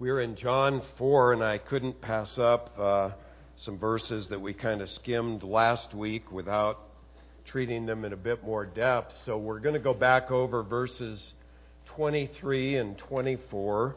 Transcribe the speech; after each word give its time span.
We're 0.00 0.22
in 0.22 0.34
John 0.34 0.82
4, 0.98 1.34
and 1.34 1.44
I 1.44 1.58
couldn't 1.58 2.00
pass 2.00 2.36
up 2.36 2.76
uh, 2.76 3.10
some 3.58 3.78
verses 3.78 4.26
that 4.28 4.40
we 4.40 4.52
kind 4.52 4.82
of 4.82 4.88
skimmed 4.88 5.44
last 5.44 5.94
week 5.94 6.32
without 6.32 6.80
treating 7.46 7.86
them 7.86 8.04
in 8.04 8.12
a 8.12 8.16
bit 8.16 8.42
more 8.42 8.66
depth. 8.66 9.12
So 9.24 9.38
we're 9.38 9.60
going 9.60 9.76
to 9.76 9.80
go 9.80 9.94
back 9.94 10.32
over 10.32 10.64
verses 10.64 11.34
23 11.94 12.76
and 12.78 12.98
24. 13.08 13.94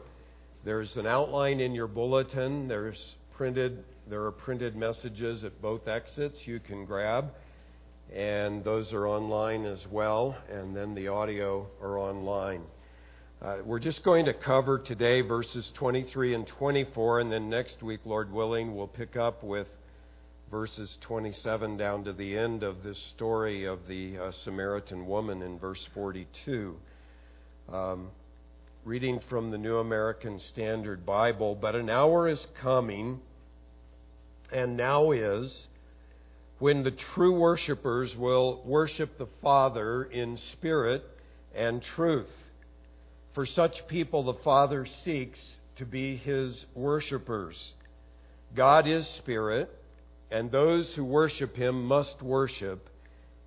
There's 0.64 0.96
an 0.96 1.08
outline 1.08 1.58
in 1.58 1.74
your 1.74 1.88
bulletin. 1.88 2.68
There's 2.68 3.16
printed. 3.36 3.82
There 4.08 4.22
are 4.22 4.30
printed 4.30 4.76
messages 4.76 5.42
at 5.42 5.60
both 5.60 5.88
exits 5.88 6.36
you 6.44 6.60
can 6.60 6.84
grab, 6.84 7.32
and 8.14 8.62
those 8.62 8.92
are 8.92 9.08
online 9.08 9.64
as 9.64 9.84
well. 9.90 10.38
And 10.48 10.76
then 10.76 10.94
the 10.94 11.08
audio 11.08 11.66
are 11.82 11.98
online. 11.98 12.62
Uh, 13.40 13.58
we're 13.64 13.78
just 13.78 14.02
going 14.02 14.24
to 14.24 14.34
cover 14.34 14.80
today 14.80 15.20
verses 15.20 15.70
23 15.78 16.34
and 16.34 16.50
24, 16.58 17.20
and 17.20 17.30
then 17.30 17.48
next 17.48 17.80
week, 17.84 18.00
Lord 18.04 18.32
willing, 18.32 18.74
we'll 18.74 18.88
pick 18.88 19.14
up 19.14 19.44
with 19.44 19.68
verses 20.50 20.98
27 21.02 21.76
down 21.76 22.02
to 22.02 22.12
the 22.12 22.36
end 22.36 22.64
of 22.64 22.82
this 22.82 23.00
story 23.14 23.64
of 23.64 23.78
the 23.86 24.18
uh, 24.18 24.32
Samaritan 24.42 25.06
woman 25.06 25.42
in 25.42 25.56
verse 25.56 25.86
42. 25.94 26.74
Um, 27.72 28.08
reading 28.84 29.20
from 29.30 29.52
the 29.52 29.58
New 29.58 29.76
American 29.76 30.40
Standard 30.40 31.06
Bible, 31.06 31.54
but 31.54 31.76
an 31.76 31.88
hour 31.88 32.26
is 32.28 32.44
coming, 32.60 33.20
and 34.52 34.76
now 34.76 35.12
is, 35.12 35.66
when 36.58 36.82
the 36.82 36.96
true 37.14 37.38
worshippers 37.38 38.16
will 38.18 38.64
worship 38.66 39.16
the 39.16 39.28
Father 39.40 40.02
in 40.02 40.36
spirit 40.54 41.04
and 41.54 41.80
truth 41.94 42.26
for 43.38 43.46
such 43.46 43.86
people, 43.86 44.24
the 44.24 44.42
Father 44.42 44.84
seeks 45.04 45.38
to 45.76 45.86
be 45.86 46.16
his 46.16 46.66
worshippers. 46.74 47.54
God 48.56 48.88
is 48.88 49.08
spirit, 49.18 49.70
and 50.28 50.50
those 50.50 50.92
who 50.96 51.04
worship 51.04 51.54
him 51.54 51.84
must 51.84 52.20
worship 52.20 52.88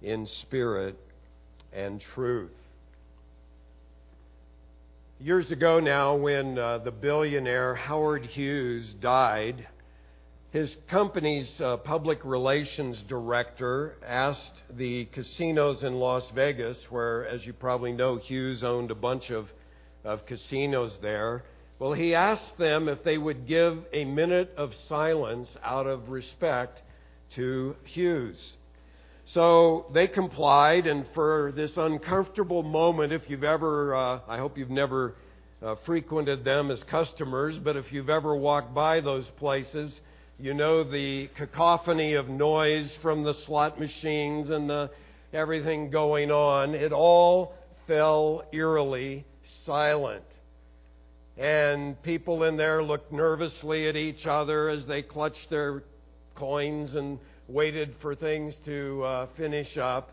in 0.01 0.25
spirit 0.43 0.97
and 1.73 2.01
truth. 2.15 2.53
Years 5.19 5.51
ago 5.51 5.81
now, 5.81 6.15
when 6.15 6.57
uh, 6.57 6.77
the 6.77 6.91
billionaire 6.91 7.75
Howard 7.75 8.23
Hughes 8.23 8.95
died, 9.01 9.67
his 10.51 10.73
company's 10.89 11.53
uh, 11.59 11.75
public 11.75 12.23
relations 12.23 13.03
director 13.09 13.95
asked 14.07 14.63
the 14.73 15.03
casinos 15.13 15.83
in 15.83 15.95
Las 15.95 16.23
Vegas, 16.33 16.77
where, 16.89 17.27
as 17.27 17.45
you 17.45 17.51
probably 17.51 17.91
know, 17.91 18.15
Hughes 18.15 18.63
owned 18.63 18.89
a 18.89 18.95
bunch 18.95 19.29
of 19.31 19.47
of 20.03 20.25
casinos 20.25 20.97
there. 21.01 21.43
Well, 21.79 21.93
he 21.93 22.13
asked 22.13 22.57
them 22.59 22.87
if 22.87 23.03
they 23.03 23.17
would 23.17 23.47
give 23.47 23.79
a 23.93 24.05
minute 24.05 24.53
of 24.55 24.71
silence 24.87 25.49
out 25.63 25.87
of 25.87 26.09
respect 26.09 26.79
to 27.35 27.75
Hughes. 27.85 28.53
So 29.25 29.85
they 29.93 30.07
complied, 30.07 30.87
and 30.87 31.05
for 31.13 31.53
this 31.55 31.73
uncomfortable 31.77 32.63
moment, 32.63 33.13
if 33.13 33.23
you've 33.27 33.43
ever, 33.43 33.95
uh, 33.95 34.19
I 34.27 34.37
hope 34.37 34.57
you've 34.57 34.69
never 34.69 35.15
uh, 35.63 35.75
frequented 35.85 36.43
them 36.43 36.71
as 36.71 36.83
customers, 36.89 37.57
but 37.63 37.77
if 37.77 37.91
you've 37.91 38.09
ever 38.09 38.35
walked 38.35 38.73
by 38.73 38.99
those 38.99 39.29
places, 39.37 39.95
you 40.37 40.53
know 40.53 40.83
the 40.83 41.29
cacophony 41.37 42.13
of 42.13 42.27
noise 42.27 42.97
from 43.01 43.23
the 43.23 43.33
slot 43.45 43.79
machines 43.79 44.49
and 44.49 44.69
the 44.69 44.89
everything 45.33 45.89
going 45.89 46.31
on. 46.31 46.73
It 46.73 46.91
all 46.91 47.53
fell 47.87 48.43
eerily 48.51 49.25
silent. 49.65 50.23
And 51.37 52.01
people 52.03 52.43
in 52.43 52.57
there 52.57 52.83
looked 52.83 53.11
nervously 53.11 53.87
at 53.87 53.95
each 53.95 54.25
other 54.25 54.69
as 54.69 54.85
they 54.85 55.01
clutched 55.01 55.49
their 55.49 55.83
coins 56.35 56.95
and 56.95 57.19
waited 57.47 57.95
for 58.01 58.15
things 58.15 58.55
to 58.65 59.03
uh, 59.03 59.27
finish 59.37 59.77
up. 59.77 60.11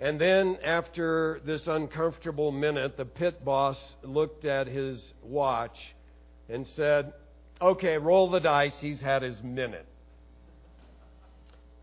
And 0.00 0.20
then, 0.20 0.58
after 0.64 1.40
this 1.46 1.62
uncomfortable 1.66 2.50
minute, 2.50 2.96
the 2.96 3.04
pit 3.04 3.44
boss 3.44 3.76
looked 4.02 4.44
at 4.44 4.66
his 4.66 5.12
watch 5.22 5.76
and 6.48 6.66
said, 6.74 7.12
Okay, 7.60 7.96
roll 7.96 8.30
the 8.30 8.40
dice. 8.40 8.74
He's 8.80 9.00
had 9.00 9.22
his 9.22 9.40
minute. 9.42 9.86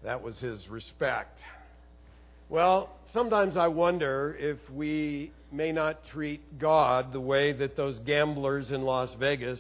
That 0.04 0.22
was 0.22 0.38
his 0.40 0.68
respect. 0.68 1.38
Well, 2.50 2.90
sometimes 3.14 3.56
I 3.56 3.68
wonder 3.68 4.36
if 4.38 4.58
we 4.74 5.32
may 5.52 5.72
not 5.72 6.00
treat 6.12 6.60
God 6.60 7.12
the 7.14 7.20
way 7.20 7.54
that 7.54 7.76
those 7.76 8.00
gamblers 8.00 8.72
in 8.72 8.82
Las 8.84 9.14
Vegas 9.20 9.60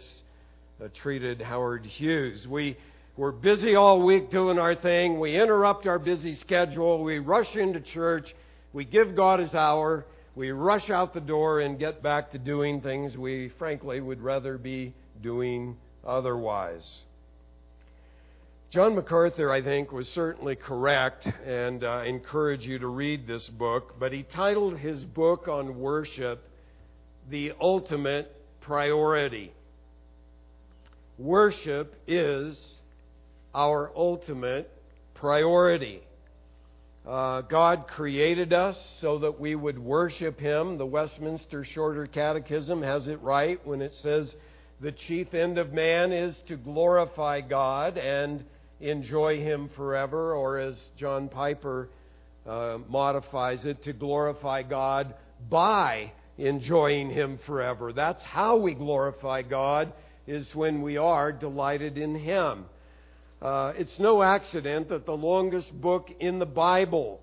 uh, 0.84 0.88
treated 1.02 1.42
Howard 1.42 1.86
Hughes. 1.86 2.48
We 2.50 2.78
we're 3.18 3.34
busy 3.34 3.76
all 3.76 4.04
week 4.04 4.32
doing 4.32 4.58
our 4.58 4.74
thing. 4.74 5.20
We 5.20 5.40
interrupt 5.40 5.86
our 5.86 6.00
busy 6.00 6.36
schedule. 6.38 7.04
We 7.04 7.20
rush 7.20 7.56
into 7.56 7.82
church. 7.82 8.26
We 8.74 8.86
give 8.86 9.16
God 9.16 9.40
his 9.40 9.54
hour. 9.54 10.06
We 10.34 10.52
rush 10.52 10.90
out 10.90 11.14
the 11.14 11.20
door 11.20 11.60
and 11.60 11.78
get 11.78 12.02
back 12.02 12.32
to 12.32 12.40
doing 12.40 12.80
things 12.80 13.18
we 13.18 13.52
frankly 13.60 14.00
would 14.00 14.22
rather 14.22 14.58
be 14.58 14.94
doing 15.22 15.76
otherwise. 16.08 17.04
John 18.72 18.96
MacArthur, 18.96 19.52
I 19.52 19.62
think, 19.62 19.92
was 19.92 20.08
certainly 20.16 20.56
correct, 20.56 21.28
and 21.46 21.84
uh, 21.84 22.04
encourage 22.06 22.62
you 22.62 22.80
to 22.80 22.88
read 22.88 23.28
this 23.28 23.46
book. 23.60 23.96
But 24.00 24.14
he 24.14 24.24
titled 24.24 24.78
his 24.78 25.04
book 25.04 25.50
on 25.50 25.78
worship, 25.78 26.42
The 27.30 27.52
Ultimate 27.60 28.34
Priority. 28.62 29.52
Worship 31.18 31.96
is 32.08 32.58
our 33.54 33.92
ultimate 33.94 34.72
priority. 35.16 36.02
Uh, 37.06 37.42
God 37.42 37.88
created 37.88 38.54
us 38.54 38.78
so 39.02 39.20
that 39.20 39.38
we 39.38 39.54
would 39.54 39.80
worship 39.80 40.40
Him. 40.40 40.78
The 40.78 40.86
Westminster 40.86 41.66
Shorter 41.66 42.08
Catechism 42.08 42.82
has 42.84 43.06
it 43.10 43.22
right 43.22 43.60
when 43.68 43.82
it 43.82 43.92
says 44.02 44.34
the 44.80 44.94
chief 44.94 45.34
end 45.34 45.58
of 45.58 45.74
man 45.74 46.14
is 46.14 46.34
to 46.48 46.56
glorify 46.56 47.42
God 47.42 47.98
and 47.98 48.46
enjoy 48.82 49.40
Him 49.40 49.70
forever, 49.76 50.34
or 50.34 50.60
as 50.60 50.76
John 50.98 51.30
Piper 51.30 51.90
uh, 52.46 52.80
modifies 52.90 53.66
it, 53.66 53.84
to 53.84 53.94
glorify 53.94 54.64
God 54.64 55.14
by 55.50 56.12
enjoying 56.38 57.10
Him 57.10 57.40
forever. 57.46 57.94
That's 57.94 58.24
how 58.24 58.58
we 58.58 58.74
glorify 58.74 59.44
God, 59.44 59.94
is 60.28 60.50
when 60.54 60.82
we 60.82 60.98
are 60.98 61.32
delighted 61.32 61.98
in 61.98 62.16
Him. 62.16 62.66
Uh, 63.42 63.74
it's 63.76 64.00
no 64.00 64.22
accident 64.22 64.90
that 64.90 65.06
the 65.06 65.12
longest 65.12 65.72
book 65.82 66.10
in 66.20 66.40
the 66.40 66.46
Bible 66.46 67.20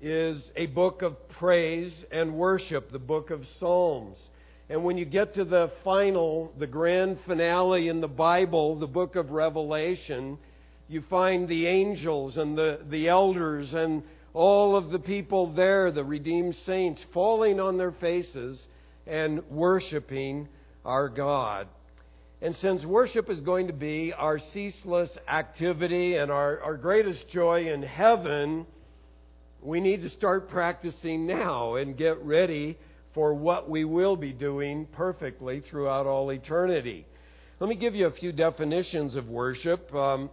is 0.00 0.50
a 0.56 0.66
book 0.66 1.02
of 1.02 1.16
praise 1.38 1.94
and 2.10 2.34
worship, 2.34 2.90
the 2.90 2.98
book 2.98 3.30
of 3.30 3.40
Psalms. 3.58 4.18
And 4.68 4.84
when 4.84 4.96
you 4.96 5.04
get 5.04 5.34
to 5.34 5.44
the 5.44 5.70
final, 5.82 6.52
the 6.58 6.66
grand 6.66 7.18
finale 7.26 7.88
in 7.88 8.00
the 8.00 8.08
Bible, 8.08 8.78
the 8.78 8.86
book 8.86 9.16
of 9.16 9.30
Revelation, 9.30 10.38
you 10.94 11.02
find 11.10 11.48
the 11.48 11.66
angels 11.66 12.36
and 12.36 12.56
the, 12.56 12.80
the 12.88 13.08
elders 13.08 13.72
and 13.74 14.02
all 14.32 14.76
of 14.76 14.90
the 14.90 14.98
people 14.98 15.52
there, 15.52 15.90
the 15.90 16.04
redeemed 16.04 16.54
saints, 16.64 17.04
falling 17.12 17.60
on 17.60 17.76
their 17.76 17.92
faces 17.92 18.60
and 19.06 19.42
worshiping 19.50 20.48
our 20.84 21.08
God. 21.08 21.68
And 22.40 22.54
since 22.56 22.84
worship 22.84 23.28
is 23.30 23.40
going 23.40 23.66
to 23.68 23.72
be 23.72 24.12
our 24.16 24.38
ceaseless 24.52 25.10
activity 25.28 26.16
and 26.16 26.30
our, 26.30 26.60
our 26.60 26.76
greatest 26.76 27.28
joy 27.28 27.72
in 27.72 27.82
heaven, 27.82 28.66
we 29.62 29.80
need 29.80 30.02
to 30.02 30.10
start 30.10 30.48
practicing 30.48 31.26
now 31.26 31.76
and 31.76 31.96
get 31.96 32.22
ready 32.22 32.78
for 33.14 33.34
what 33.34 33.70
we 33.70 33.84
will 33.84 34.16
be 34.16 34.32
doing 34.32 34.86
perfectly 34.92 35.60
throughout 35.60 36.06
all 36.06 36.30
eternity. 36.30 37.06
Let 37.60 37.68
me 37.70 37.76
give 37.76 37.94
you 37.94 38.06
a 38.06 38.12
few 38.12 38.32
definitions 38.32 39.14
of 39.14 39.28
worship. 39.28 39.94
Um, 39.94 40.28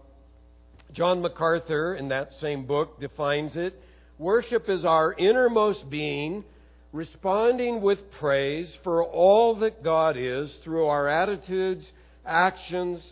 John 0.92 1.22
MacArthur, 1.22 1.94
in 1.94 2.08
that 2.08 2.32
same 2.34 2.66
book, 2.66 3.00
defines 3.00 3.56
it 3.56 3.74
worship 4.18 4.68
is 4.68 4.84
our 4.84 5.12
innermost 5.14 5.90
being 5.90 6.44
responding 6.92 7.80
with 7.80 7.98
praise 8.20 8.76
for 8.84 9.02
all 9.02 9.58
that 9.60 9.82
God 9.82 10.16
is 10.16 10.56
through 10.62 10.86
our 10.86 11.08
attitudes, 11.08 11.90
actions, 12.24 13.04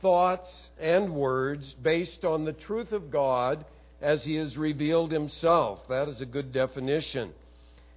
thoughts, 0.00 0.48
and 0.78 1.14
words 1.14 1.74
based 1.82 2.24
on 2.24 2.44
the 2.44 2.52
truth 2.52 2.92
of 2.92 3.10
God 3.10 3.64
as 4.00 4.22
He 4.22 4.34
has 4.36 4.56
revealed 4.56 5.10
Himself. 5.10 5.80
That 5.88 6.08
is 6.08 6.20
a 6.20 6.26
good 6.26 6.52
definition. 6.52 7.32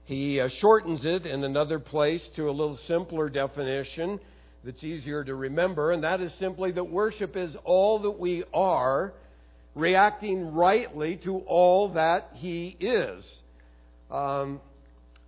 He 0.05 0.39
uh, 0.39 0.49
shortens 0.59 1.03
it 1.03 1.25
in 1.25 1.43
another 1.43 1.79
place 1.79 2.27
to 2.35 2.49
a 2.49 2.51
little 2.51 2.77
simpler 2.87 3.29
definition 3.29 4.19
that's 4.63 4.83
easier 4.83 5.23
to 5.23 5.35
remember, 5.35 5.91
and 5.91 6.03
that 6.03 6.21
is 6.21 6.33
simply 6.39 6.71
that 6.71 6.83
worship 6.83 7.35
is 7.35 7.55
all 7.65 7.99
that 8.03 8.19
we 8.19 8.43
are 8.53 9.13
reacting 9.75 10.53
rightly 10.53 11.17
to 11.25 11.39
all 11.39 11.93
that 11.93 12.29
he 12.33 12.77
is. 12.79 13.25
Um, 14.09 14.61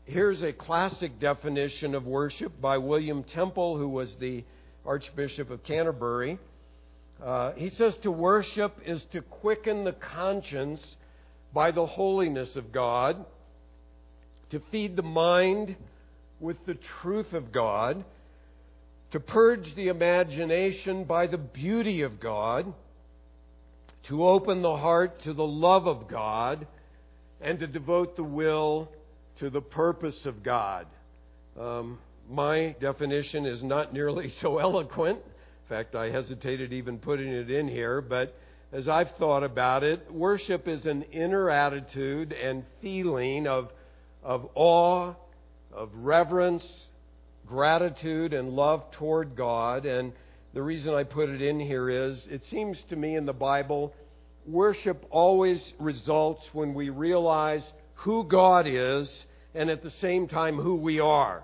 here's 0.06 0.42
a 0.42 0.54
classic 0.54 1.20
definition 1.20 1.94
of 1.94 2.06
worship 2.06 2.60
by 2.62 2.78
William 2.78 3.24
Temple, 3.24 3.78
who 3.78 3.90
was 3.90 4.16
the 4.20 4.44
Archbishop 4.86 5.52
of 5.52 5.64
Canterbury. 5.64 6.40
Uh, 7.24 7.52
he 7.54 7.70
says 7.72 7.98
to 8.04 8.12
worship 8.12 8.74
is 8.86 9.04
to 9.12 9.22
quicken 9.22 9.84
the 9.84 9.96
conscience 10.14 10.96
by 11.54 11.72
the 11.72 11.86
holiness 11.86 12.56
of 12.56 12.72
God, 12.72 13.26
to 14.52 14.62
feed 14.72 14.96
the 14.96 15.02
mind 15.02 15.76
with 16.40 16.58
the 16.66 16.78
truth 17.02 17.34
of 17.34 17.52
God, 17.52 18.06
to 19.12 19.20
purge 19.20 19.74
the 19.76 19.88
imagination 19.88 21.04
by 21.04 21.28
the 21.28 21.38
beauty 21.38 22.02
of 22.02 22.20
God, 22.20 22.74
to 24.07 24.25
open 24.25 24.62
the 24.62 24.77
heart 24.77 25.21
to 25.24 25.33
the 25.33 25.45
love 25.45 25.88
of 25.88 26.07
God, 26.07 26.68
and 27.42 27.59
to 27.59 27.68
devote 27.68 28.15
the 28.15 28.24
will 28.24 28.89
to 29.39 29.50
the 29.50 29.62
purpose 29.62 30.19
of 30.25 30.44
God. 30.44 30.88
Um, 31.59 32.00
my 32.30 32.75
definition 32.80 33.45
is 33.45 33.63
not 33.63 33.94
nearly 33.94 34.30
so 34.42 34.57
eloquent. 34.57 35.19
In 35.19 35.69
fact, 35.69 35.95
I 35.95 36.09
hesitated 36.09 36.74
even 36.74 36.98
putting 36.98 37.27
it 37.27 37.51
in 37.51 37.68
here, 37.68 38.01
but 38.01 38.36
as 38.71 38.88
I've 38.88 39.12
thought 39.18 39.44
about 39.44 39.83
it, 39.83 40.12
worship 40.13 40.68
is 40.68 40.86
an 40.86 41.04
inner 41.04 41.50
attitude 41.50 42.33
and 42.33 42.65
feeling 42.81 43.48
of, 43.48 43.69
of 44.24 44.50
awe, 44.56 45.13
of 45.74 45.89
reverence, 45.94 46.65
gratitude, 47.45 48.33
and 48.33 48.50
love 48.50 48.83
toward 48.92 49.36
God. 49.36 49.86
And 49.86 50.12
the 50.57 50.63
reason 50.63 50.92
I 50.92 51.04
put 51.04 51.30
it 51.30 51.39
in 51.39 51.59
here 51.59 51.88
is 51.88 52.25
it 52.31 52.42
seems 52.50 52.83
to 52.89 52.95
me 52.95 53.15
in 53.15 53.27
the 53.27 53.31
Bible, 53.31 53.94
worship 54.48 55.06
always 55.12 55.71
results 55.80 56.42
when 56.51 56.74
we 56.74 56.89
realize 56.89 57.62
who 57.94 58.24
God 58.24 58.65
is 58.65 59.07
and 59.54 59.69
at 59.69 59.83
the 59.83 59.92
same 60.01 60.27
time 60.27 60.57
who 60.57 60.74
we 60.74 61.00
are. 61.00 61.44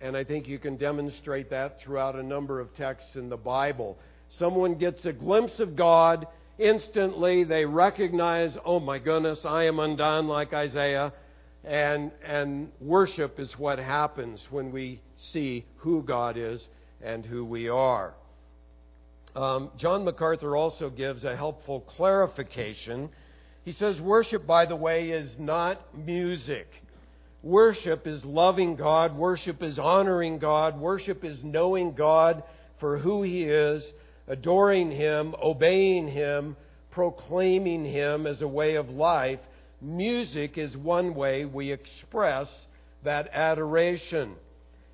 And 0.00 0.16
I 0.16 0.22
think 0.22 0.46
you 0.46 0.60
can 0.60 0.76
demonstrate 0.76 1.50
that 1.50 1.78
throughout 1.80 2.14
a 2.14 2.22
number 2.22 2.60
of 2.60 2.72
texts 2.76 3.10
in 3.16 3.30
the 3.30 3.36
Bible. 3.36 3.98
Someone 4.38 4.76
gets 4.76 5.04
a 5.04 5.12
glimpse 5.12 5.58
of 5.58 5.74
God, 5.74 6.24
instantly 6.56 7.42
they 7.42 7.64
recognize, 7.64 8.56
oh 8.64 8.78
my 8.78 9.00
goodness, 9.00 9.40
I 9.44 9.64
am 9.64 9.80
undone, 9.80 10.28
like 10.28 10.52
Isaiah. 10.52 11.12
And, 11.64 12.12
and 12.24 12.70
worship 12.80 13.40
is 13.40 13.52
what 13.58 13.80
happens 13.80 14.40
when 14.50 14.70
we 14.70 15.02
see 15.32 15.66
who 15.78 16.04
God 16.04 16.36
is 16.36 16.64
and 17.02 17.26
who 17.26 17.44
we 17.44 17.68
are. 17.68 18.14
Um, 19.36 19.70
John 19.78 20.04
MacArthur 20.04 20.56
also 20.56 20.90
gives 20.90 21.24
a 21.24 21.36
helpful 21.36 21.80
clarification. 21.96 23.10
He 23.64 23.72
says, 23.72 24.00
Worship, 24.00 24.46
by 24.46 24.66
the 24.66 24.76
way, 24.76 25.10
is 25.10 25.32
not 25.38 25.96
music. 25.96 26.66
Worship 27.42 28.06
is 28.06 28.24
loving 28.24 28.76
God. 28.76 29.16
Worship 29.16 29.62
is 29.62 29.78
honoring 29.78 30.38
God. 30.38 30.78
Worship 30.78 31.24
is 31.24 31.38
knowing 31.44 31.94
God 31.94 32.42
for 32.80 32.98
who 32.98 33.22
He 33.22 33.44
is, 33.44 33.84
adoring 34.26 34.90
Him, 34.90 35.34
obeying 35.42 36.08
Him, 36.08 36.56
proclaiming 36.90 37.84
Him 37.84 38.26
as 38.26 38.42
a 38.42 38.48
way 38.48 38.74
of 38.74 38.88
life. 38.88 39.40
Music 39.80 40.58
is 40.58 40.76
one 40.76 41.14
way 41.14 41.44
we 41.44 41.72
express 41.72 42.48
that 43.04 43.28
adoration. 43.32 44.34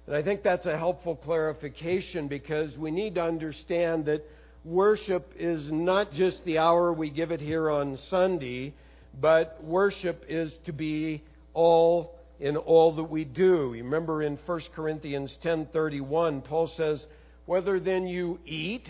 And 0.07 0.15
I 0.15 0.23
think 0.23 0.43
that's 0.43 0.67
a 0.67 0.79
helpful 0.79 1.17
clarification 1.17 2.29
because 2.29 2.77
we 2.77 2.91
need 2.93 3.17
to 3.17 3.23
understand 3.23 4.07
that 4.07 4.23
worship 4.65 5.33
is 5.37 5.71
not 5.73 6.13
just 6.13 6.45
the 6.45 6.59
hour 6.59 6.93
we 6.93 7.11
give 7.11 7.33
it 7.33 7.41
here 7.41 7.71
on 7.71 7.97
Sunday, 8.09 8.73
but 9.21 9.59
worship 9.65 10.25
is 10.29 10.55
to 10.67 10.73
be 10.73 11.23
all 11.55 12.15
in 12.39 12.57
all 12.57 12.95
that 12.97 13.05
we 13.05 13.25
do. 13.25 13.71
Remember 13.73 14.23
in 14.23 14.39
1 14.47 14.61
Corinthians 14.75 15.37
10:31, 15.43 16.43
Paul 16.43 16.69
says, 16.69 17.05
"Whether 17.47 17.81
then 17.81 18.07
you 18.07 18.39
eat 18.45 18.87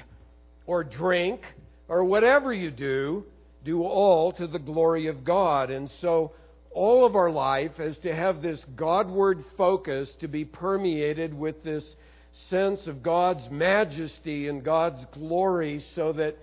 or 0.67 0.85
drink 0.85 1.41
or 1.89 2.05
whatever 2.05 2.53
you 2.53 2.71
do, 2.71 3.25
do 3.65 3.85
all 3.85 4.33
to 4.33 4.47
the 4.47 4.59
glory 4.59 5.07
of 5.07 5.25
God." 5.25 5.71
And 5.71 5.89
so 5.89 6.33
all 6.77 7.07
of 7.07 7.17
our 7.17 7.31
life 7.31 7.81
is 7.81 7.97
to 8.03 8.15
have 8.15 8.43
this 8.43 8.63
Godward 8.77 9.43
focus 9.57 10.13
to 10.21 10.29
be 10.29 10.45
permeated 10.45 11.33
with 11.33 11.65
this 11.65 11.83
sense 12.51 12.87
of 12.87 13.03
God's 13.03 13.49
majesty 13.51 14.47
and 14.49 14.63
God's 14.63 15.03
glory 15.13 15.83
so 15.95 16.13
that 16.13 16.37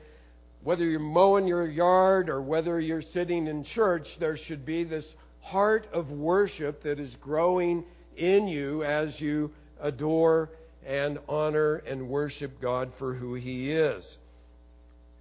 whether 0.63 0.85
you're 0.85 1.00
mowing 1.00 1.45
your 1.45 1.68
yard 1.68 2.30
or 2.30 2.41
whether 2.41 2.80
you're 2.80 3.03
sitting 3.03 3.45
in 3.45 3.63
church, 3.63 4.07
there 4.19 4.35
should 4.47 4.65
be 4.65 4.83
this 4.83 5.06
heart 5.41 5.85
of 5.94 6.09
worship 6.09 6.81
that 6.81 7.00
is 7.00 7.15
growing 7.21 7.83
in 8.18 8.47
you 8.47 8.83
as 8.83 9.13
you 9.21 9.51
adore 9.81 10.50
and 10.83 11.19
honor 11.29 11.75
and 11.75 12.09
worship 12.09 12.59
God 12.59 12.91
for 12.97 13.13
who 13.13 13.36
He 13.36 13.69
is. 13.69 14.18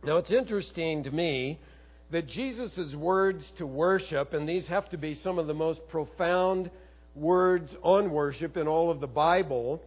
Now, 0.05 0.17
it's 0.17 0.33
interesting 0.33 1.05
to 1.05 1.11
me 1.11 1.61
that 2.13 2.29
Jesus' 2.29 2.95
words 2.95 3.43
to 3.57 3.67
worship, 3.67 4.35
and 4.35 4.47
these 4.47 4.67
have 4.69 4.89
to 4.91 4.99
be 4.99 5.15
some 5.15 5.39
of 5.39 5.47
the 5.47 5.55
most 5.55 5.81
profound 5.89 6.71
words 7.15 7.75
on 7.83 8.11
worship 8.11 8.59
in 8.59 8.69
all 8.69 8.91
of 8.91 9.01
the 9.01 9.07
Bible, 9.07 9.83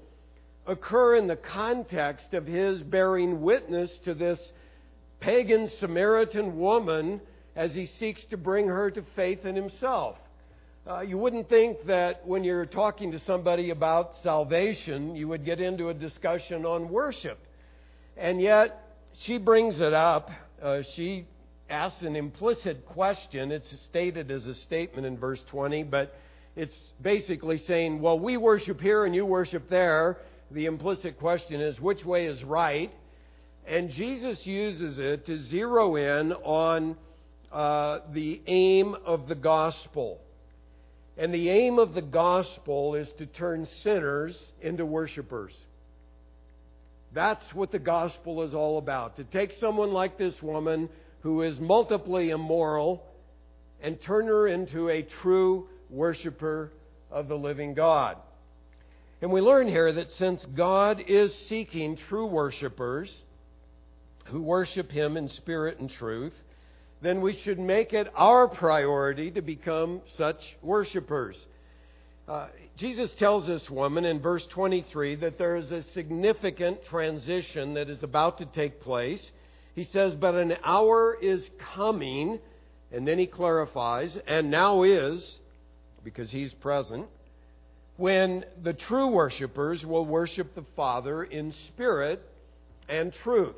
occur 0.66 1.16
in 1.16 1.28
the 1.28 1.36
context 1.36 2.34
of 2.34 2.48
his 2.48 2.82
bearing 2.82 3.44
witness 3.44 3.92
to 4.06 4.16
this 4.16 4.40
pagan 5.20 5.70
Samaritan 5.80 6.58
woman 6.58 7.22
as 7.56 7.74
he 7.74 7.86
seeks 8.00 8.26
to 8.32 8.38
bring 8.38 8.68
her 8.68 8.90
to 8.90 9.04
faith 9.16 9.46
in 9.46 9.56
himself. 9.56 10.18
Uh, 10.88 11.02
you 11.02 11.20
wouldn't 11.20 11.48
think 11.48 11.78
that 11.86 12.26
when 12.28 12.44
you're 12.44 12.66
talking 12.66 13.12
to 13.12 13.20
somebody 13.22 13.70
about 13.70 14.14
salvation, 14.24 15.16
you 15.16 15.28
would 15.28 15.46
get 15.46 15.60
into 15.60 15.90
a 15.90 15.94
discussion 15.94 16.66
on 16.66 16.90
worship. 16.90 17.38
And 18.18 18.42
yet, 18.42 18.82
she 19.26 19.38
brings 19.38 19.80
it 19.80 19.94
up. 19.94 20.30
Uh, 20.62 20.82
she 20.96 21.28
asks 21.70 22.02
an 22.04 22.16
implicit 22.16 22.86
question. 22.86 23.52
It's 23.52 23.70
stated 23.90 24.32
as 24.32 24.46
a 24.46 24.56
statement 24.56 25.06
in 25.06 25.18
verse 25.18 25.44
20, 25.50 25.84
but 25.84 26.14
it's 26.56 26.76
basically 27.02 27.58
saying, 27.60 28.02
well, 28.02 28.20
we 28.20 28.38
worship 28.38 28.80
here 28.80 29.06
and 29.06 29.14
you 29.14 29.26
worship 29.26 29.70
there. 29.70 30.18
The 30.52 30.68
implicit 30.68 31.20
question 31.20 31.60
is, 31.60 31.80
which 31.80 32.06
way 32.06 32.28
is 32.28 32.42
right? 32.44 32.92
And 33.68 33.90
Jesus 33.90 34.40
uses 34.46 35.00
it 35.00 35.26
to 35.26 35.40
zero 35.44 35.96
in 35.96 36.34
on 36.34 36.96
uh, 37.52 38.00
the 38.14 38.42
aim 38.46 38.96
of 39.06 39.28
the 39.28 39.36
gospel. 39.36 40.20
And 41.18 41.34
the 41.34 41.50
aim 41.50 41.80
of 41.80 41.94
the 41.94 42.02
gospel 42.02 42.96
is 42.96 43.08
to 43.18 43.26
turn 43.26 43.68
sinners 43.82 44.38
into 44.62 44.86
worshipers. 44.86 45.58
That's 47.14 47.44
what 47.54 47.72
the 47.72 47.80
gospel 47.80 48.44
is 48.44 48.54
all 48.54 48.78
about. 48.78 49.16
To 49.16 49.24
take 49.24 49.54
someone 49.60 49.94
like 49.94 50.18
this 50.18 50.36
woman 50.44 50.90
who 51.26 51.42
is 51.42 51.60
multiply 51.60 52.22
immoral 52.22 53.04
and 53.82 53.98
turn 54.06 54.28
her 54.28 54.48
into 54.48 54.90
a 54.90 55.02
true 55.24 55.68
worshiper 55.90 56.72
of 57.10 57.28
the 57.28 57.36
living 57.36 57.74
God. 57.74 58.18
And 59.24 59.32
we 59.32 59.42
learn 59.42 59.68
here 59.68 59.92
that 59.92 60.12
since 60.12 60.46
God 60.56 61.02
is 61.08 61.34
seeking 61.50 61.98
true 62.10 62.28
worshipers 62.28 63.24
who 64.28 64.40
worship 64.40 64.92
Him 64.92 65.18
in 65.18 65.28
spirit 65.30 65.80
and 65.80 65.90
truth, 65.90 66.34
then 67.02 67.24
we 67.24 67.42
should 67.44 67.58
make 67.58 67.92
it 67.92 68.06
our 68.14 68.48
priority 68.48 69.32
to 69.32 69.42
become 69.42 70.02
such 70.18 70.38
worshipers. 70.62 71.44
Uh, 72.28 72.50
Jesus 72.78 73.10
tells 73.18 73.48
this 73.48 73.68
woman 73.72 74.06
in 74.06 74.22
verse 74.22 74.46
23 74.54 75.16
that 75.16 75.40
there 75.40 75.56
is 75.56 75.72
a 75.72 75.82
significant 75.94 76.86
transition 76.88 77.74
that 77.74 77.90
is 77.90 78.04
about 78.04 78.38
to 78.38 78.46
take 78.46 78.80
place. 78.82 79.32
He 79.76 79.84
says, 79.84 80.16
But 80.16 80.36
an 80.36 80.54
hour 80.64 81.18
is 81.22 81.44
coming, 81.76 82.40
and 82.92 83.08
then 83.08 83.20
he 83.20 83.28
clarifies, 83.28 84.18
and 84.26 84.50
now 84.50 84.84
is, 84.84 85.40
because 86.04 86.32
he's 86.32 86.54
present, 86.54 87.08
when 87.98 88.46
the 88.64 88.74
true 88.74 89.10
worshipers 89.10 89.84
will 89.86 90.06
worship 90.06 90.56
the 90.56 90.66
Father 90.76 91.24
in 91.24 91.54
spirit 91.68 92.22
and 92.90 93.14
truth. 93.24 93.56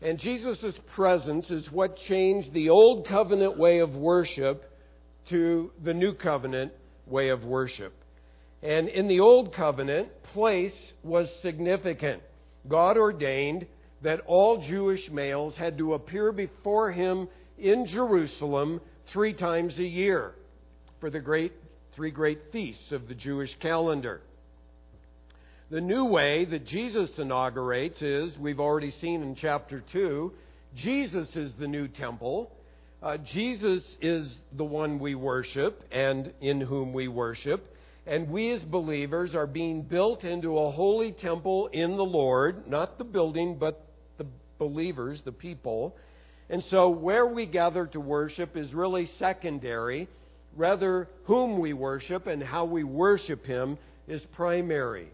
And 0.00 0.18
Jesus' 0.18 0.78
presence 0.94 1.50
is 1.50 1.70
what 1.70 1.96
changed 2.08 2.52
the 2.52 2.70
old 2.70 3.06
covenant 3.06 3.58
way 3.58 3.78
of 3.80 3.94
worship 3.94 4.64
to 5.30 5.70
the 5.82 5.94
new 5.94 6.14
covenant 6.14 6.72
way 7.06 7.30
of 7.30 7.44
worship. 7.44 7.92
And 8.62 8.88
in 8.88 9.08
the 9.08 9.20
old 9.20 9.54
covenant, 9.54 10.08
place 10.32 10.74
was 11.02 11.28
significant. 11.42 12.22
God 12.68 12.96
ordained 12.96 13.66
that 14.02 14.20
all 14.26 14.64
Jewish 14.68 15.08
males 15.10 15.54
had 15.56 15.78
to 15.78 15.94
appear 15.94 16.32
before 16.32 16.92
him 16.92 17.28
in 17.58 17.86
Jerusalem 17.86 18.80
three 19.12 19.32
times 19.32 19.78
a 19.78 19.84
year 19.84 20.32
for 21.00 21.10
the 21.10 21.20
great 21.20 21.52
three 21.98 22.10
great 22.12 22.38
feasts 22.52 22.92
of 22.92 23.08
the 23.08 23.14
Jewish 23.14 23.50
calendar. 23.60 24.20
The 25.68 25.80
new 25.80 26.04
way 26.04 26.44
that 26.44 26.64
Jesus 26.64 27.10
inaugurates 27.18 28.00
is, 28.00 28.38
we've 28.38 28.60
already 28.60 28.92
seen 28.92 29.20
in 29.20 29.34
chapter 29.34 29.82
2, 29.92 30.32
Jesus 30.76 31.34
is 31.34 31.52
the 31.58 31.66
new 31.66 31.88
temple. 31.88 32.52
Uh, 33.02 33.16
Jesus 33.32 33.84
is 34.00 34.38
the 34.56 34.64
one 34.64 35.00
we 35.00 35.16
worship 35.16 35.82
and 35.90 36.32
in 36.40 36.60
whom 36.60 36.92
we 36.92 37.08
worship. 37.08 37.66
And 38.06 38.30
we 38.30 38.52
as 38.52 38.62
believers 38.62 39.34
are 39.34 39.48
being 39.48 39.82
built 39.82 40.22
into 40.22 40.56
a 40.56 40.70
holy 40.70 41.10
temple 41.10 41.68
in 41.72 41.96
the 41.96 42.04
Lord, 42.04 42.68
not 42.68 42.96
the 42.96 43.04
building, 43.04 43.58
but 43.58 43.87
believers, 44.58 45.22
the 45.24 45.32
people. 45.32 45.94
And 46.50 46.62
so 46.64 46.88
where 46.88 47.26
we 47.26 47.46
gather 47.46 47.86
to 47.88 48.00
worship 48.00 48.56
is 48.56 48.72
really 48.72 49.08
secondary. 49.18 50.08
Rather, 50.56 51.08
whom 51.24 51.60
we 51.60 51.72
worship 51.72 52.26
and 52.26 52.42
how 52.42 52.64
we 52.64 52.84
worship 52.84 53.44
Him 53.44 53.78
is 54.06 54.24
primary. 54.34 55.08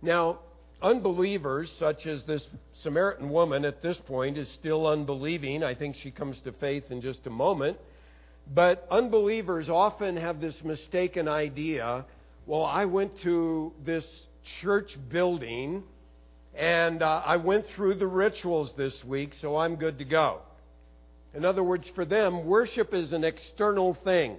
Now, 0.00 0.38
unbelievers, 0.80 1.72
such 1.78 2.06
as 2.06 2.24
this 2.24 2.46
Samaritan 2.82 3.30
woman 3.30 3.64
at 3.64 3.82
this 3.82 3.98
point, 4.06 4.38
is 4.38 4.52
still 4.54 4.86
unbelieving. 4.86 5.62
I 5.62 5.74
think 5.74 5.96
she 5.96 6.10
comes 6.10 6.40
to 6.42 6.52
faith 6.52 6.84
in 6.90 7.00
just 7.00 7.26
a 7.26 7.30
moment. 7.30 7.76
But 8.54 8.86
unbelievers 8.90 9.68
often 9.68 10.16
have 10.16 10.40
this 10.40 10.56
mistaken 10.64 11.28
idea 11.28 12.04
well, 12.46 12.64
I 12.64 12.86
went 12.86 13.12
to 13.22 13.72
this 13.84 14.04
church 14.60 14.90
building 15.10 15.84
and 16.54 17.02
uh, 17.02 17.22
I 17.24 17.36
went 17.36 17.66
through 17.74 17.94
the 17.94 18.06
rituals 18.06 18.72
this 18.76 18.94
week, 19.06 19.32
so 19.40 19.56
I'm 19.56 19.76
good 19.76 19.98
to 19.98 20.04
go. 20.04 20.40
In 21.34 21.44
other 21.44 21.62
words, 21.62 21.84
for 21.94 22.04
them, 22.04 22.44
worship 22.44 22.92
is 22.92 23.12
an 23.12 23.24
external 23.24 23.96
thing. 24.04 24.36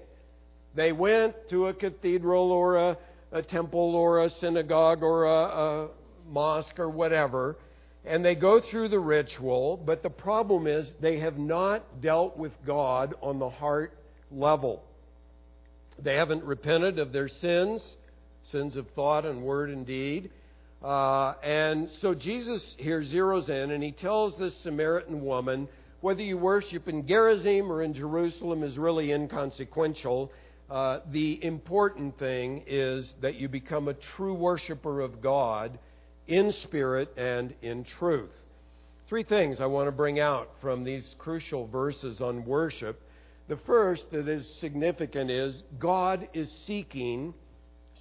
They 0.76 0.92
went 0.92 1.36
to 1.50 1.68
a 1.68 1.74
cathedral 1.74 2.52
or 2.52 2.78
a, 2.78 2.98
a 3.32 3.42
temple 3.42 3.96
or 3.96 4.24
a 4.24 4.30
synagogue 4.30 5.02
or 5.02 5.26
a, 5.26 5.30
a 5.30 5.88
mosque 6.30 6.78
or 6.80 6.90
whatever, 6.90 7.58
and 8.06 8.24
they 8.24 8.36
go 8.36 8.62
through 8.70 8.90
the 8.90 9.00
ritual, 9.00 9.78
but 9.78 10.04
the 10.04 10.10
problem 10.10 10.68
is 10.68 10.92
they 11.02 11.20
have 11.20 11.38
not 11.38 12.02
dealt 12.02 12.38
with 12.38 12.52
God 12.66 13.16
on 13.22 13.40
the 13.40 13.50
heart 13.50 13.98
level. 14.30 14.84
They 16.00 16.16
haven't 16.16 16.44
repented 16.44 17.00
of 17.00 17.12
their 17.12 17.28
sins, 17.28 17.84
sins 18.52 18.76
of 18.76 18.88
thought 18.96 19.26
and 19.26 19.42
word 19.42 19.70
and 19.70 19.86
deed. 19.86 20.32
Uh, 20.84 21.36
and 21.42 21.88
so 22.02 22.14
Jesus 22.14 22.76
here 22.78 23.02
zeroes 23.02 23.48
in 23.48 23.72
and 23.72 23.82
he 23.82 23.92
tells 23.92 24.38
this 24.38 24.54
Samaritan 24.64 25.24
woman, 25.24 25.70
whether 26.02 26.22
you 26.22 26.38
worship 26.38 26.90
in 26.90 27.08
Gerizim 27.08 27.72
or 27.72 27.82
in 27.82 27.94
Jerusalem 27.94 28.64
is 28.64 28.78
really 28.78 29.14
inconsequential. 29.14 30.32
Uh, 30.70 31.00
the 31.12 31.42
important 31.44 32.20
thing 32.20 32.64
is 32.68 33.10
that 33.22 33.36
you 33.36 33.48
become 33.48 33.88
a 33.88 33.94
true 34.18 34.34
worshiper 34.34 35.00
of 35.00 35.22
God 35.22 35.80
in 36.28 36.52
spirit 36.64 37.10
and 37.18 37.54
in 37.62 37.86
truth. 38.00 38.32
Three 39.08 39.24
things 39.24 39.62
I 39.62 39.68
want 39.68 39.88
to 39.88 39.92
bring 39.92 40.20
out 40.20 40.50
from 40.62 40.84
these 40.84 41.16
crucial 41.18 41.68
verses 41.68 42.20
on 42.20 42.46
worship. 42.46 43.02
The 43.48 43.60
first 43.66 44.04
that 44.12 44.28
is 44.28 44.46
significant 44.60 45.30
is 45.30 45.64
God 45.80 46.28
is 46.34 46.52
seeking 46.66 47.34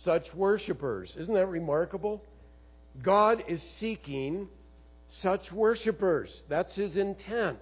such 0.03 0.23
worshipers. 0.35 1.13
Isn't 1.17 1.35
that 1.35 1.47
remarkable? 1.47 2.23
God 3.01 3.45
is 3.49 3.63
seeking 3.81 4.49
such 5.21 5.51
worshipers. 5.53 6.35
That's 6.49 6.75
his 6.75 6.97
intent. 6.97 7.59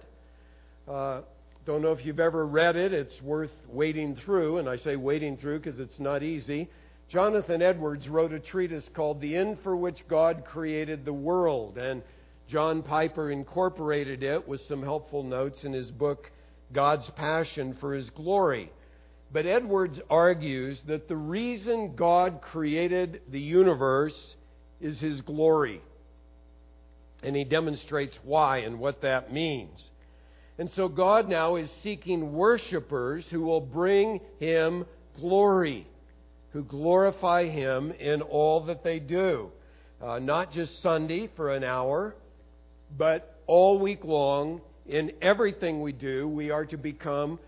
Uh, 0.87 1.21
don't 1.65 1.81
know 1.81 1.91
if 1.91 2.05
you've 2.05 2.19
ever 2.19 2.45
read 2.45 2.75
it. 2.75 2.93
It's 2.93 3.21
worth 3.21 3.51
wading 3.69 4.17
through, 4.25 4.57
and 4.57 4.67
I 4.67 4.77
say 4.77 4.95
wading 4.95 5.37
through 5.37 5.59
because 5.59 5.79
it's 5.79 5.99
not 5.99 6.23
easy. 6.23 6.69
Jonathan 7.09 7.61
Edwards 7.61 8.07
wrote 8.07 8.33
a 8.33 8.39
treatise 8.39 8.87
called 8.95 9.21
The 9.21 9.35
End 9.35 9.57
for 9.63 9.75
Which 9.75 9.99
God 10.07 10.43
Created 10.45 11.05
the 11.05 11.13
World, 11.13 11.77
and 11.77 12.01
John 12.49 12.83
Piper 12.83 13.31
incorporated 13.31 14.23
it 14.23 14.47
with 14.47 14.61
some 14.61 14.81
helpful 14.81 15.23
notes 15.23 15.63
in 15.63 15.73
his 15.73 15.91
book, 15.91 16.31
God's 16.73 17.09
Passion 17.15 17.77
for 17.79 17.93
His 17.93 18.09
Glory. 18.11 18.71
But 19.31 19.45
Edwards 19.45 19.99
argues 20.09 20.81
that 20.87 21.07
the 21.07 21.15
reason 21.15 21.95
God 21.95 22.41
created 22.41 23.21
the 23.29 23.39
universe 23.39 24.35
is 24.81 24.99
His 24.99 25.21
glory. 25.21 25.81
And 27.23 27.35
he 27.35 27.43
demonstrates 27.43 28.17
why 28.23 28.59
and 28.59 28.79
what 28.79 29.01
that 29.03 29.31
means. 29.31 29.81
And 30.57 30.69
so 30.71 30.87
God 30.87 31.29
now 31.29 31.55
is 31.55 31.69
seeking 31.83 32.33
worshipers 32.33 33.25
who 33.29 33.41
will 33.41 33.61
bring 33.61 34.21
Him 34.39 34.85
glory 35.19 35.87
who 36.51 36.63
glorify 36.63 37.47
Him 37.47 37.91
in 37.91 38.21
all 38.21 38.65
that 38.65 38.83
they 38.83 38.99
do. 38.99 39.51
Uh, 40.01 40.19
not 40.19 40.51
just 40.51 40.81
Sunday 40.81 41.29
for 41.35 41.53
an 41.53 41.63
hour, 41.63 42.15
but 42.97 43.37
all 43.47 43.79
week 43.79 44.03
long, 44.03 44.61
in 44.87 45.11
everything 45.21 45.81
we 45.81 45.91
do, 45.91 46.27
we 46.27 46.49
are 46.49 46.65
to 46.65 46.77
become 46.77 47.39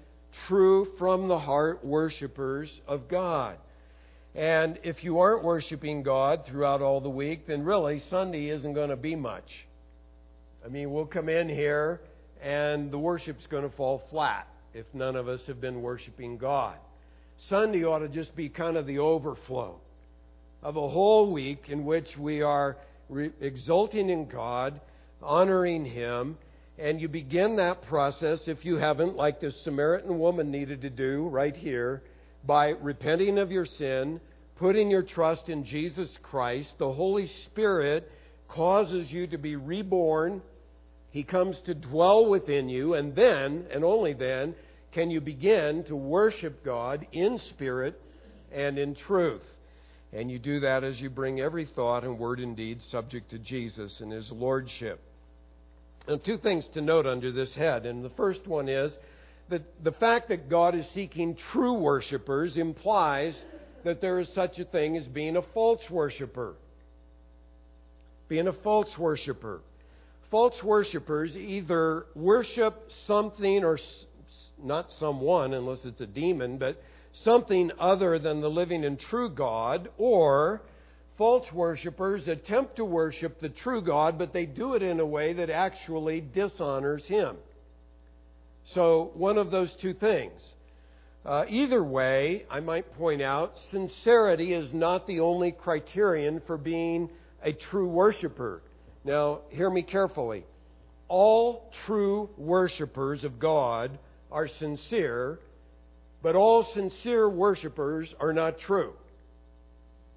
true 0.48 0.88
from 0.98 1.28
the 1.28 1.40
heart 1.40 1.84
worshipers 1.84 2.72
of 2.88 3.10
God. 3.10 3.58
And 4.36 4.80
if 4.84 5.04
you 5.04 5.20
aren't 5.20 5.44
worshiping 5.44 6.02
God 6.02 6.44
throughout 6.50 6.82
all 6.82 7.02
the 7.02 7.10
week, 7.10 7.46
then 7.48 7.64
really 7.64 8.00
Sunday 8.10 8.50
isn't 8.50 8.74
going 8.74 8.90
to 8.90 8.96
be 8.96 9.16
much. 9.16 9.50
I 10.66 10.70
mean, 10.70 10.92
we'll 10.92 11.06
come 11.06 11.30
in 11.30 11.50
here 11.50 12.02
and 12.42 12.92
the 12.92 12.98
worship's 12.98 13.46
going 13.48 13.70
to 13.70 13.76
fall 13.76 14.02
flat 14.10 14.48
if 14.74 14.86
none 14.94 15.16
of 15.16 15.28
us 15.28 15.42
have 15.48 15.62
been 15.62 15.82
worshiping 15.82 16.38
God. 16.38 16.78
Sunday 17.48 17.84
ought 17.84 18.00
to 18.00 18.10
just 18.10 18.36
be 18.36 18.50
kind 18.50 18.76
of 18.76 18.88
the 18.88 19.00
overflow 19.00 19.76
of 20.62 20.78
a 20.78 20.90
whole 20.90 21.32
week 21.32 21.66
in 21.68 21.86
which 21.86 22.08
we 22.18 22.42
are 22.42 22.78
re- 23.10 23.32
exulting 23.42 24.10
in 24.10 24.28
God, 24.28 24.80
honoring 25.22 25.86
Him, 25.86 26.38
and 26.80 27.00
you 27.00 27.08
begin 27.08 27.58
that 27.58 27.84
process, 27.84 28.40
if 28.48 28.66
you 28.66 28.78
haven't, 28.78 29.16
like 29.16 29.40
this 29.40 29.64
Samaritan 29.64 30.18
woman 30.18 30.50
needed 30.50 30.82
to 30.82 30.90
do 30.90 31.28
right 31.28 31.56
here, 31.56 32.02
by 32.44 32.70
repenting 32.70 33.38
of 33.38 33.52
your 33.52 33.66
sin, 33.66 34.20
putting 34.56 34.90
your 34.90 35.04
trust 35.04 35.50
in 35.50 35.66
Jesus 35.66 36.10
Christ. 36.22 36.74
The 36.78 36.92
Holy 36.92 37.28
Spirit 37.46 38.10
causes 38.48 39.10
you 39.10 39.28
to 39.28 39.38
be 39.38 39.56
reborn. 39.56 40.42
He 41.12 41.24
comes 41.24 41.60
to 41.66 41.74
dwell 41.74 42.30
within 42.30 42.70
you, 42.70 42.96
and 42.96 43.16
then, 43.16 43.66
and 43.72 43.84
only 43.84 44.14
then, 44.14 44.56
can 44.92 45.10
you 45.10 45.22
begin 45.22 45.84
to 45.88 45.96
worship 45.96 46.64
God 46.64 47.06
in 47.12 47.40
spirit 47.50 48.00
and 48.52 48.78
in 48.78 48.96
truth. 48.96 49.42
And 50.12 50.30
you 50.30 50.38
do 50.38 50.60
that 50.60 50.84
as 50.84 51.00
you 51.00 51.10
bring 51.10 51.40
every 51.40 51.68
thought 51.76 52.04
and 52.04 52.20
word 52.20 52.40
and 52.40 52.56
deed 52.56 52.82
subject 52.90 53.32
to 53.32 53.40
Jesus 53.40 54.00
and 54.00 54.12
His 54.12 54.32
Lordship. 54.32 55.02
Now, 56.08 56.18
two 56.18 56.38
things 56.38 56.68
to 56.74 56.82
note 56.82 57.08
under 57.08 57.32
this 57.32 57.54
head. 57.56 57.86
And 57.86 58.06
the 58.06 58.12
first 58.12 58.46
one 58.46 58.70
is 58.70 58.92
that 59.50 59.62
the 59.84 59.92
fact 59.92 60.30
that 60.30 60.50
God 60.50 60.76
is 60.76 60.88
seeking 60.94 61.38
true 61.52 61.74
worshipers 61.74 62.58
implies 62.58 63.40
that 63.84 64.02
there 64.02 64.20
is 64.20 64.30
such 64.34 64.58
a 64.60 64.66
thing 64.66 64.98
as 64.98 65.06
being 65.08 65.36
a 65.36 65.42
false 65.54 65.82
worshiper. 65.90 66.56
Being 68.30 68.48
a 68.48 68.54
false 68.54 68.90
worshiper. 68.98 69.62
False 70.32 70.58
worshippers 70.64 71.36
either 71.36 72.06
worship 72.16 72.90
something 73.06 73.64
or 73.64 73.78
not 74.64 74.90
someone, 74.98 75.54
unless 75.54 75.86
it's 75.86 76.02
a 76.02 76.08
demon, 76.08 76.58
but 76.58 76.82
something 77.24 77.72
other 77.80 78.18
than 78.18 78.42
the 78.42 78.50
living 78.50 78.86
and 78.86 79.00
true 79.00 79.30
God, 79.30 79.90
or 79.98 80.62
false 81.18 81.46
worshippers 81.54 82.28
attempt 82.28 82.78
to 82.78 82.86
worship 82.86 83.40
the 83.40 83.50
true 83.50 83.84
God, 83.84 84.18
but 84.18 84.34
they 84.34 84.46
do 84.46 84.74
it 84.74 84.82
in 84.82 85.00
a 85.00 85.06
way 85.06 85.34
that 85.34 85.50
actually 85.50 86.22
dishonors 86.22 87.06
Him. 87.06 87.36
So, 88.74 89.12
one 89.16 89.38
of 89.38 89.52
those 89.52 89.74
two 89.82 89.94
things. 89.94 90.42
Uh, 91.26 91.46
either 91.48 91.84
way, 91.84 92.46
I 92.50 92.60
might 92.60 92.94
point 92.96 93.22
out, 93.22 93.54
sincerity 93.72 94.54
is 94.54 94.74
not 94.74 95.08
the 95.08 95.20
only 95.20 95.52
criterion 95.52 96.42
for 96.46 96.58
being 96.58 97.10
a 97.44 97.54
true 97.54 97.88
worshiper. 97.88 98.62
Now, 99.06 99.42
hear 99.50 99.70
me 99.70 99.84
carefully. 99.84 100.46
All 101.08 101.72
true 101.86 102.30
worshippers 102.38 103.24
of 103.24 103.40
God 103.40 103.98
are 104.32 104.48
sincere, 104.48 105.40
but 106.22 106.36
all 106.36 106.68
sincere 106.74 107.30
worshippers 107.30 108.14
are 108.20 108.34
not 108.34 108.60
true. 108.60 108.94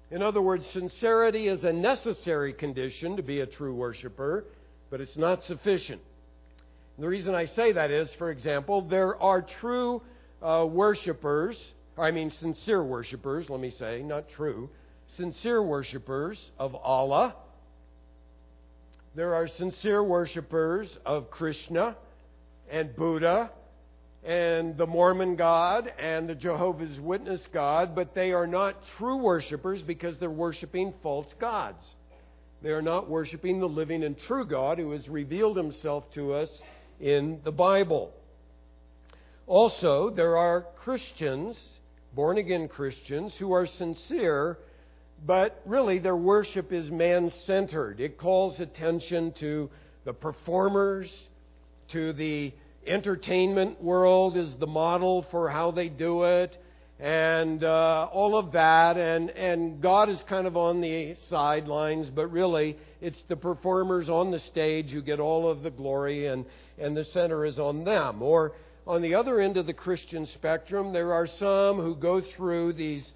In 0.09 0.21
other 0.21 0.41
words, 0.41 0.65
sincerity 0.71 1.47
is 1.47 1.63
a 1.63 1.73
necessary 1.73 2.53
condition 2.53 3.17
to 3.17 3.23
be 3.23 3.41
a 3.41 3.45
true 3.45 3.75
worshiper, 3.75 4.45
but 4.89 5.01
it's 5.01 5.17
not 5.17 5.43
sufficient. 5.43 6.01
And 6.97 7.03
the 7.03 7.09
reason 7.09 7.35
I 7.35 7.45
say 7.45 7.73
that 7.73 7.91
is, 7.91 8.09
for 8.17 8.31
example, 8.31 8.81
there 8.81 9.15
are 9.21 9.45
true 9.61 10.01
uh, 10.41 10.65
worshippers, 10.67 11.55
I 11.95 12.09
mean 12.09 12.31
sincere 12.39 12.83
worshippers, 12.83 13.49
let 13.49 13.59
me 13.59 13.69
say, 13.69 14.01
not 14.01 14.29
true, 14.29 14.69
sincere 15.15 15.61
worshippers 15.61 16.39
of 16.57 16.73
Allah. 16.73 17.35
There 19.15 19.35
are 19.35 19.47
sincere 19.47 20.03
worshippers 20.03 20.95
of 21.05 21.29
Krishna 21.29 21.95
and 22.69 22.95
Buddha 22.95 23.51
and 24.23 24.75
the 24.75 24.87
Mormon 24.87 25.35
God 25.35 25.91
and 25.99 26.27
the 26.27 26.35
Jehovah's 26.35 26.99
Witness 26.99 27.41
God, 27.53 27.93
but 27.93 28.15
they 28.15 28.31
are 28.31 28.47
not 28.47 28.75
true 28.97 29.17
worshipers 29.17 29.83
because 29.83 30.19
they're 30.19 30.31
worshiping 30.31 30.95
false 31.03 31.31
gods. 31.39 31.85
They 32.63 32.69
are 32.69 32.81
not 32.81 33.07
worshiping 33.07 33.59
the 33.59 33.67
living 33.67 34.03
and 34.03 34.17
true 34.17 34.45
God 34.45 34.79
who 34.79 34.91
has 34.91 35.07
revealed 35.07 35.57
himself 35.57 36.05
to 36.15 36.33
us 36.33 36.49
in 36.99 37.39
the 37.43 37.51
Bible. 37.51 38.11
Also, 39.45 40.09
there 40.09 40.37
are 40.37 40.65
Christians 40.83 41.57
born 42.17 42.39
again 42.39 42.67
Christians 42.67 43.35
who 43.37 43.53
are 43.53 43.67
sincere, 43.67 44.57
but 45.25 45.61
really 45.65 45.99
their 45.99 46.15
worship 46.15 46.73
is 46.73 46.89
man 46.89 47.31
centered. 47.45 47.99
It 47.99 48.17
calls 48.17 48.59
attention 48.59 49.33
to 49.39 49.69
the 50.03 50.13
performers, 50.13 51.13
to 51.91 52.13
the 52.13 52.53
entertainment 52.87 53.83
world 53.83 54.35
is 54.35 54.53
the 54.59 54.65
model 54.65 55.27
for 55.29 55.49
how 55.49 55.69
they 55.69 55.89
do 55.89 56.23
it, 56.23 56.59
and 56.99 57.63
uh, 57.63 58.09
all 58.11 58.35
of 58.35 58.53
that. 58.53 58.97
And, 58.97 59.29
and 59.29 59.79
God 59.79 60.09
is 60.09 60.19
kind 60.27 60.47
of 60.47 60.57
on 60.57 60.81
the 60.81 61.15
sidelines, 61.29 62.09
but 62.09 62.31
really 62.31 62.77
it's 62.99 63.21
the 63.27 63.35
performers 63.35 64.09
on 64.09 64.31
the 64.31 64.39
stage 64.39 64.89
who 64.89 65.03
get 65.03 65.19
all 65.19 65.47
of 65.47 65.61
the 65.61 65.71
glory, 65.71 66.25
and, 66.27 66.45
and 66.77 66.95
the 66.95 67.03
center 67.05 67.45
is 67.45 67.59
on 67.59 67.83
them. 67.83 68.21
Or 68.21 68.53
on 68.85 69.01
the 69.01 69.15
other 69.15 69.39
end 69.39 69.57
of 69.57 69.65
the 69.65 69.73
Christian 69.73 70.25
spectrum, 70.25 70.93
there 70.93 71.13
are 71.13 71.27
some 71.27 71.77
who 71.77 71.95
go 71.95 72.21
through 72.35 72.73
these 72.73 73.11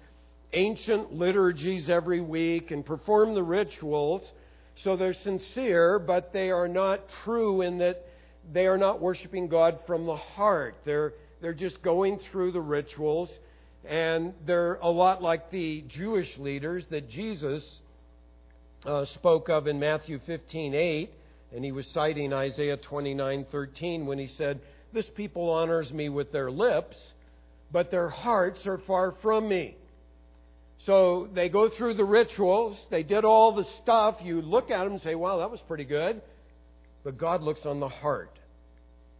ancient 0.52 1.12
liturgies 1.12 1.88
every 1.88 2.20
week 2.20 2.70
and 2.70 2.84
perform 2.84 3.34
the 3.34 3.42
rituals. 3.42 4.22
So 4.84 4.96
they're 4.96 5.14
sincere, 5.14 5.98
but 5.98 6.32
they 6.32 6.50
are 6.50 6.68
not 6.68 7.00
true 7.24 7.62
in 7.62 7.78
that 7.78 8.04
they 8.52 8.66
are 8.66 8.78
not 8.78 9.00
worshiping 9.00 9.48
God 9.48 9.78
from 9.86 10.06
the 10.06 10.16
heart. 10.16 10.74
They're, 10.84 11.12
they're 11.40 11.54
just 11.54 11.82
going 11.82 12.18
through 12.30 12.52
the 12.52 12.60
rituals, 12.60 13.30
and 13.84 14.34
they're 14.46 14.74
a 14.76 14.88
lot 14.88 15.22
like 15.22 15.50
the 15.50 15.84
Jewish 15.88 16.28
leaders 16.38 16.84
that 16.90 17.08
Jesus 17.08 17.80
uh, 18.84 19.04
spoke 19.14 19.48
of 19.48 19.66
in 19.66 19.78
Matthew 19.78 20.18
15:8, 20.26 21.08
and 21.54 21.64
he 21.64 21.72
was 21.72 21.86
citing 21.88 22.32
Isaiah 22.32 22.76
29:13 22.76 24.06
when 24.06 24.18
he 24.18 24.26
said, 24.26 24.60
"This 24.92 25.08
people 25.10 25.50
honors 25.50 25.92
me 25.92 26.08
with 26.08 26.32
their 26.32 26.50
lips, 26.50 26.96
but 27.70 27.90
their 27.90 28.08
hearts 28.08 28.66
are 28.66 28.78
far 28.78 29.12
from 29.22 29.48
me." 29.48 29.76
So 30.80 31.28
they 31.32 31.48
go 31.48 31.68
through 31.68 31.94
the 31.94 32.04
rituals, 32.04 32.84
they 32.90 33.02
did 33.02 33.24
all 33.24 33.52
the 33.52 33.64
stuff. 33.82 34.16
You 34.22 34.42
look 34.42 34.70
at 34.70 34.84
them 34.84 34.94
and 34.94 35.02
say, 35.02 35.14
"Wow, 35.14 35.38
that 35.38 35.50
was 35.50 35.60
pretty 35.62 35.84
good." 35.84 36.20
But 37.04 37.18
God 37.18 37.42
looks 37.42 37.66
on 37.66 37.80
the 37.80 37.88
heart. 37.88 38.38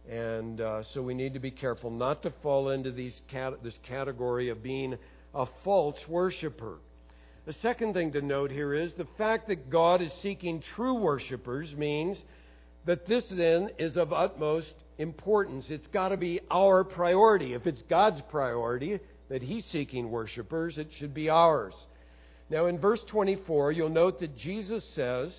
And 0.09 0.59
uh, 0.59 0.83
so 0.93 1.01
we 1.01 1.13
need 1.13 1.33
to 1.33 1.39
be 1.39 1.51
careful 1.51 1.89
not 1.89 2.23
to 2.23 2.31
fall 2.41 2.69
into 2.69 2.91
these 2.91 3.19
cat- 3.29 3.63
this 3.63 3.77
category 3.87 4.49
of 4.49 4.61
being 4.61 4.97
a 5.33 5.45
false 5.63 5.97
worshiper. 6.07 6.77
The 7.45 7.53
second 7.53 7.93
thing 7.93 8.13
to 8.13 8.21
note 8.21 8.51
here 8.51 8.73
is 8.73 8.93
the 8.93 9.07
fact 9.17 9.49
that 9.49 9.69
God 9.69 10.01
is 10.01 10.13
seeking 10.21 10.63
true 10.75 10.95
worshipers 10.95 11.73
means 11.77 12.17
that 12.85 13.05
this 13.05 13.25
then 13.35 13.69
is 13.77 13.97
of 13.97 14.13
utmost 14.13 14.73
importance. 14.97 15.65
It's 15.69 15.87
got 15.87 16.09
to 16.09 16.17
be 16.17 16.39
our 16.49 16.85
priority. 16.85 17.53
If 17.53 17.67
it's 17.67 17.81
God's 17.89 18.21
priority 18.31 18.99
that 19.29 19.41
He's 19.41 19.65
seeking 19.65 20.09
worshipers, 20.09 20.77
it 20.77 20.87
should 20.97 21.13
be 21.13 21.29
ours. 21.29 21.73
Now, 22.49 22.67
in 22.67 22.79
verse 22.79 23.01
24, 23.09 23.73
you'll 23.73 23.89
note 23.89 24.21
that 24.21 24.37
Jesus 24.37 24.87
says 24.95 25.37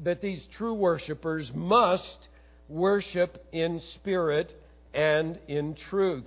that 0.00 0.20
these 0.20 0.46
true 0.58 0.74
worshipers 0.74 1.50
must 1.54 2.28
worship 2.68 3.42
in 3.52 3.80
spirit 3.94 4.52
and 4.92 5.38
in 5.48 5.76
truth. 5.88 6.26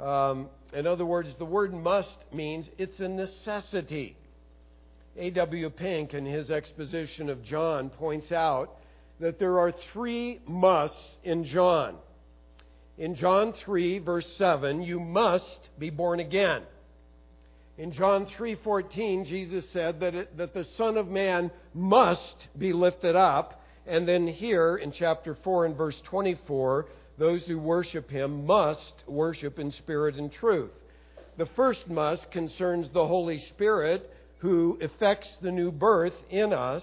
Um, 0.00 0.48
in 0.74 0.86
other 0.86 1.06
words, 1.06 1.28
the 1.38 1.44
word 1.44 1.72
must 1.72 2.16
means 2.32 2.66
it's 2.78 2.98
a 3.00 3.08
necessity. 3.08 4.16
A.W. 5.16 5.70
Pink, 5.70 6.12
in 6.12 6.26
his 6.26 6.50
exposition 6.50 7.30
of 7.30 7.44
John, 7.44 7.90
points 7.90 8.32
out 8.32 8.70
that 9.20 9.38
there 9.38 9.58
are 9.60 9.72
three 9.92 10.40
musts 10.46 11.16
in 11.22 11.44
John. 11.44 11.96
In 12.98 13.14
John 13.14 13.54
3, 13.64 14.00
verse 14.00 14.26
7, 14.36 14.82
you 14.82 14.98
must 14.98 15.68
be 15.78 15.90
born 15.90 16.20
again. 16.20 16.62
In 17.76 17.92
John 17.92 18.26
3:14, 18.38 19.26
Jesus 19.26 19.68
said 19.72 19.98
that, 20.00 20.14
it, 20.14 20.36
that 20.36 20.54
the 20.54 20.64
Son 20.76 20.96
of 20.96 21.08
Man 21.08 21.50
must 21.72 22.46
be 22.56 22.72
lifted 22.72 23.16
up, 23.16 23.60
and 23.86 24.06
then 24.06 24.28
here 24.28 24.76
in 24.76 24.92
chapter 24.92 25.36
4 25.42 25.66
and 25.66 25.76
verse 25.76 26.00
24, 26.08 26.86
those 27.18 27.44
who 27.46 27.58
worship 27.58 28.10
him 28.10 28.46
must 28.46 29.04
worship 29.06 29.58
in 29.58 29.70
spirit 29.70 30.16
and 30.16 30.32
truth. 30.32 30.72
The 31.36 31.48
first 31.56 31.88
must 31.88 32.30
concerns 32.30 32.90
the 32.92 33.06
Holy 33.06 33.38
Spirit 33.50 34.10
who 34.38 34.78
effects 34.80 35.34
the 35.40 35.50
new 35.50 35.72
birth 35.72 36.12
in 36.30 36.52
us. 36.52 36.82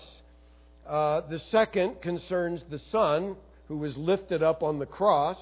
Uh, 0.88 1.22
the 1.30 1.39
second 1.50 2.02
concerns 2.02 2.63
the 2.70 2.80
Son 2.80 3.36
who 3.67 3.78
was 3.78 3.96
lifted 3.98 4.44
up 4.44 4.63
on 4.63 4.80
the 4.80 4.86
cross. 4.86 5.38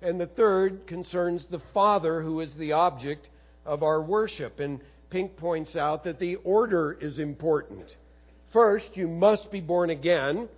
And 0.00 0.20
the 0.20 0.26
third 0.26 0.86
concerns 0.86 1.44
the 1.50 1.62
Father 1.72 2.22
who 2.22 2.40
is 2.40 2.54
the 2.58 2.72
object 2.72 3.28
of 3.66 3.82
our 3.82 4.02
worship. 4.02 4.60
And 4.60 4.80
Pink 5.10 5.36
points 5.36 5.76
out 5.76 6.04
that 6.04 6.18
the 6.18 6.36
order 6.36 6.96
is 7.00 7.18
important. 7.18 7.84
First, 8.52 8.90
you 8.94 9.08
must 9.08 9.50
be 9.50 9.60
born 9.60 9.90
again. 9.90 10.48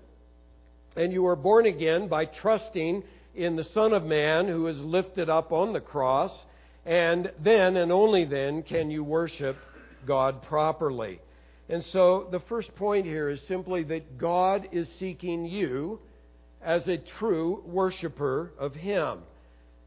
And 0.96 1.12
you 1.12 1.26
are 1.26 1.36
born 1.36 1.66
again 1.66 2.08
by 2.08 2.24
trusting 2.24 3.02
in 3.36 3.56
the 3.56 3.64
Son 3.64 3.92
of 3.92 4.04
Man 4.04 4.48
who 4.48 4.66
is 4.66 4.78
lifted 4.78 5.28
up 5.28 5.52
on 5.52 5.72
the 5.72 5.80
cross, 5.80 6.32
and 6.84 7.30
then 7.44 7.76
and 7.76 7.92
only 7.92 8.24
then 8.24 8.62
can 8.62 8.90
you 8.90 9.04
worship 9.04 9.56
God 10.06 10.42
properly. 10.42 11.20
And 11.68 11.82
so 11.84 12.28
the 12.30 12.40
first 12.48 12.74
point 12.76 13.06
here 13.06 13.28
is 13.28 13.40
simply 13.48 13.82
that 13.84 14.18
God 14.18 14.68
is 14.72 14.88
seeking 14.98 15.44
you 15.44 15.98
as 16.62 16.86
a 16.88 17.02
true 17.18 17.62
worshiper 17.66 18.52
of 18.58 18.72
Him. 18.74 19.18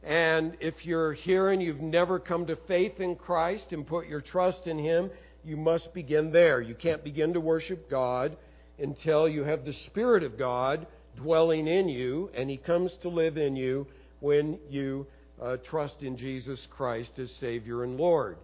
And 0.04 0.56
if 0.60 0.86
you're 0.86 1.14
here 1.14 1.50
and 1.50 1.62
you've 1.62 1.82
never 1.82 2.20
come 2.20 2.46
to 2.48 2.58
faith 2.68 3.00
in 3.00 3.16
Christ 3.16 3.66
and 3.72 3.88
put 3.88 4.08
your 4.08 4.22
trust 4.22 4.68
in 4.68 4.78
Him, 4.78 5.10
you 5.44 5.58
must 5.58 5.94
begin 5.94 6.32
there. 6.32 6.62
You 6.62 6.76
can't 6.76 7.04
begin 7.04 7.34
to 7.34 7.40
worship 7.40 7.90
God 7.90 8.38
until 8.78 9.28
you 9.28 9.44
have 9.44 9.66
the 9.66 9.74
Spirit 9.88 10.24
of 10.24 10.38
God 10.38 10.86
dwelling 11.16 11.68
in 11.68 11.90
you, 11.90 12.30
and 12.34 12.50
He 12.50 12.58
comes 12.58 12.96
to 13.02 13.10
live 13.10 13.38
in 13.38 13.56
you 13.56 13.88
when 14.20 14.60
you 14.70 15.08
uh, 15.42 15.58
trust 15.70 16.02
in 16.02 16.18
Jesus 16.18 16.68
Christ 16.70 17.18
as 17.20 17.32
Savior 17.40 17.84
and 17.84 17.98
Lord. 17.98 18.38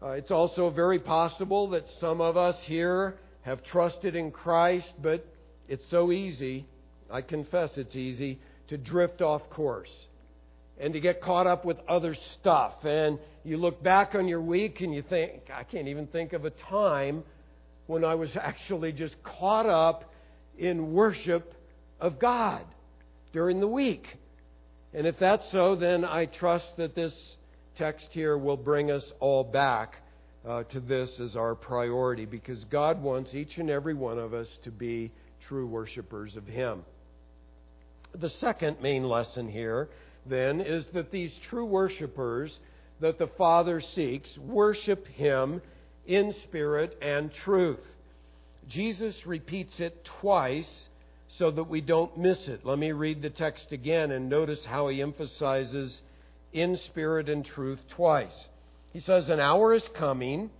Uh, 0.00 0.10
it's 0.10 0.30
also 0.30 0.70
very 0.70 0.98
possible 0.98 1.68
that 1.70 1.84
some 2.00 2.20
of 2.20 2.36
us 2.36 2.56
here 2.64 3.16
have 3.42 3.64
trusted 3.64 4.14
in 4.14 4.30
Christ, 4.30 4.92
but 5.02 5.26
it's 5.68 5.88
so 5.90 6.12
easy, 6.12 6.66
I 7.10 7.22
confess 7.22 7.76
it's 7.76 7.96
easy, 7.96 8.38
to 8.68 8.78
drift 8.78 9.22
off 9.22 9.42
course 9.50 9.90
and 10.78 10.92
to 10.92 11.00
get 11.00 11.20
caught 11.20 11.46
up 11.46 11.64
with 11.64 11.78
other 11.88 12.14
stuff. 12.34 12.74
And 12.84 13.18
you 13.44 13.56
look 13.56 13.82
back 13.82 14.14
on 14.14 14.28
your 14.28 14.40
week 14.40 14.80
and 14.80 14.94
you 14.94 15.02
think, 15.02 15.32
I 15.52 15.64
can't 15.64 15.88
even 15.88 16.06
think 16.06 16.32
of 16.32 16.44
a 16.44 16.50
time 16.50 17.24
when 17.86 18.04
I 18.04 18.14
was 18.14 18.30
actually 18.40 18.92
just 18.92 19.16
caught 19.22 19.66
up 19.66 20.12
in 20.56 20.92
worship 20.92 21.54
of 22.00 22.18
God 22.18 22.64
during 23.32 23.60
the 23.60 23.68
week. 23.68 24.06
And 24.94 25.06
if 25.06 25.18
that's 25.18 25.50
so, 25.52 25.76
then 25.76 26.04
I 26.04 26.26
trust 26.26 26.76
that 26.76 26.94
this 26.94 27.36
text 27.76 28.08
here 28.10 28.36
will 28.36 28.56
bring 28.56 28.90
us 28.90 29.12
all 29.20 29.44
back 29.44 29.96
uh, 30.46 30.64
to 30.64 30.80
this 30.80 31.20
as 31.20 31.36
our 31.36 31.54
priority 31.54 32.24
because 32.24 32.64
God 32.64 33.02
wants 33.02 33.34
each 33.34 33.58
and 33.58 33.70
every 33.70 33.94
one 33.94 34.18
of 34.18 34.34
us 34.34 34.48
to 34.64 34.70
be 34.70 35.12
true 35.46 35.66
worshipers 35.66 36.36
of 36.36 36.46
Him. 36.46 36.84
The 38.18 38.30
second 38.30 38.80
main 38.80 39.04
lesson 39.04 39.48
here, 39.48 39.88
then, 40.26 40.60
is 40.60 40.86
that 40.94 41.10
these 41.10 41.38
true 41.48 41.66
worshipers 41.66 42.58
that 43.00 43.18
the 43.18 43.30
Father 43.38 43.80
seeks 43.80 44.36
worship 44.38 45.06
Him 45.06 45.60
in 46.06 46.34
spirit 46.44 46.96
and 47.02 47.30
truth. 47.44 47.84
Jesus 48.68 49.18
repeats 49.26 49.78
it 49.78 50.06
twice 50.20 50.88
so 51.36 51.50
that 51.50 51.68
we 51.68 51.80
don't 51.80 52.16
miss 52.16 52.48
it. 52.48 52.64
Let 52.64 52.78
me 52.78 52.92
read 52.92 53.20
the 53.20 53.30
text 53.30 53.70
again 53.70 54.10
and 54.10 54.28
notice 54.28 54.64
how 54.66 54.88
he 54.88 55.02
emphasizes 55.02 56.00
in 56.52 56.76
spirit 56.86 57.28
and 57.28 57.44
truth 57.44 57.80
twice. 57.94 58.48
He 58.92 59.00
says, 59.00 59.28
An 59.28 59.38
hour 59.38 59.74
is 59.74 59.86
coming, 59.98 60.50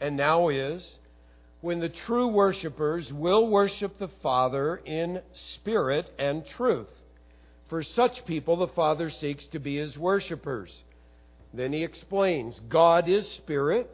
and 0.00 0.16
now 0.16 0.48
is, 0.48 0.96
when 1.60 1.80
the 1.80 1.92
true 2.06 2.28
worshippers 2.28 3.10
will 3.12 3.48
worship 3.48 3.98
the 3.98 4.10
Father 4.22 4.76
in 4.84 5.20
spirit 5.54 6.10
and 6.18 6.44
truth. 6.56 6.88
For 7.68 7.82
such 7.82 8.24
people, 8.26 8.56
the 8.56 8.68
Father 8.74 9.10
seeks 9.10 9.46
to 9.48 9.58
be 9.58 9.76
his 9.76 9.96
worshippers. 9.96 10.76
Then 11.54 11.72
he 11.72 11.84
explains 11.84 12.60
God 12.68 13.08
is 13.08 13.28
spirit, 13.38 13.90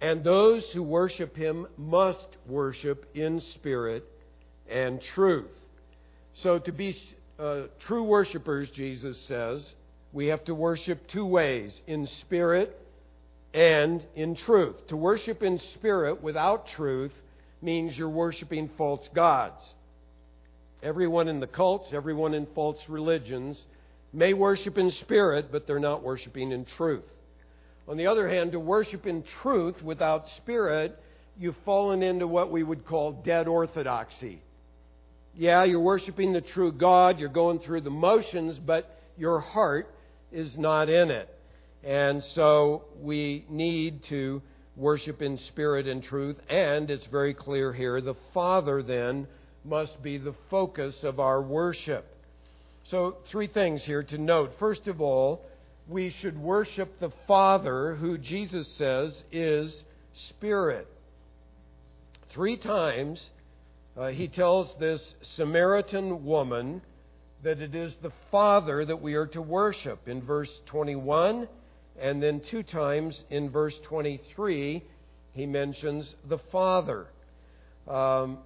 and 0.00 0.22
those 0.22 0.68
who 0.72 0.82
worship 0.82 1.36
him 1.36 1.66
must 1.76 2.26
worship 2.46 3.06
in 3.14 3.40
spirit 3.54 4.04
and 4.70 5.00
truth. 5.14 5.50
So, 6.42 6.58
to 6.60 6.72
be 6.72 6.94
uh, 7.38 7.62
true 7.86 8.04
worshipers, 8.04 8.70
Jesus 8.74 9.16
says, 9.26 9.72
we 10.12 10.26
have 10.28 10.44
to 10.46 10.54
worship 10.54 11.00
two 11.12 11.26
ways 11.26 11.78
in 11.86 12.06
spirit 12.20 12.76
and 13.52 14.04
in 14.14 14.36
truth. 14.36 14.76
To 14.88 14.96
worship 14.96 15.42
in 15.42 15.58
spirit 15.74 16.22
without 16.22 16.66
truth 16.76 17.12
means 17.60 17.96
you're 17.96 18.08
worshiping 18.08 18.70
false 18.78 19.06
gods. 19.14 19.60
Everyone 20.82 21.28
in 21.28 21.40
the 21.40 21.46
cults, 21.46 21.88
everyone 21.92 22.34
in 22.34 22.46
false 22.54 22.78
religions 22.88 23.60
may 24.12 24.32
worship 24.32 24.78
in 24.78 24.90
spirit, 25.02 25.46
but 25.50 25.66
they're 25.66 25.80
not 25.80 26.02
worshiping 26.02 26.52
in 26.52 26.64
truth. 26.76 27.04
On 27.88 27.96
the 27.96 28.06
other 28.06 28.28
hand, 28.28 28.52
to 28.52 28.60
worship 28.60 29.06
in 29.06 29.24
truth 29.42 29.82
without 29.82 30.24
spirit, 30.36 30.96
you've 31.38 31.56
fallen 31.64 32.02
into 32.02 32.26
what 32.26 32.50
we 32.50 32.62
would 32.62 32.86
call 32.86 33.12
dead 33.24 33.48
orthodoxy. 33.48 34.40
Yeah, 35.38 35.62
you're 35.62 35.78
worshiping 35.78 36.32
the 36.32 36.40
true 36.40 36.72
God, 36.72 37.20
you're 37.20 37.28
going 37.28 37.60
through 37.60 37.82
the 37.82 37.90
motions, 37.90 38.58
but 38.58 38.98
your 39.16 39.38
heart 39.38 39.88
is 40.32 40.58
not 40.58 40.88
in 40.88 41.12
it. 41.12 41.28
And 41.84 42.20
so 42.34 42.86
we 43.00 43.44
need 43.48 44.00
to 44.08 44.42
worship 44.74 45.22
in 45.22 45.38
spirit 45.38 45.86
and 45.86 46.02
truth, 46.02 46.40
and 46.50 46.90
it's 46.90 47.06
very 47.06 47.34
clear 47.34 47.72
here 47.72 48.00
the 48.00 48.16
Father 48.34 48.82
then 48.82 49.28
must 49.64 50.02
be 50.02 50.18
the 50.18 50.34
focus 50.50 50.98
of 51.04 51.20
our 51.20 51.40
worship. 51.40 52.04
So, 52.88 53.18
three 53.30 53.46
things 53.46 53.84
here 53.84 54.02
to 54.02 54.18
note. 54.18 54.50
First 54.58 54.88
of 54.88 55.00
all, 55.00 55.42
we 55.86 56.12
should 56.20 56.36
worship 56.36 56.98
the 56.98 57.12
Father, 57.28 57.94
who 57.94 58.18
Jesus 58.18 58.76
says 58.76 59.22
is 59.30 59.84
Spirit. 60.30 60.88
Three 62.34 62.56
times 62.56 63.24
uh, 63.98 64.08
he 64.08 64.28
tells 64.28 64.72
this 64.78 65.02
Samaritan 65.34 66.24
woman 66.24 66.80
that 67.42 67.58
it 67.58 67.74
is 67.74 67.94
the 68.00 68.12
Father 68.30 68.84
that 68.84 69.02
we 69.02 69.14
are 69.14 69.26
to 69.26 69.42
worship 69.42 70.06
in 70.06 70.22
verse 70.22 70.50
21, 70.66 71.48
and 72.00 72.22
then 72.22 72.40
two 72.48 72.62
times 72.62 73.24
in 73.30 73.50
verse 73.50 73.74
23, 73.88 74.84
he 75.32 75.46
mentions 75.46 76.14
the 76.28 76.38
Father. 76.52 77.06
Um, 77.88 78.38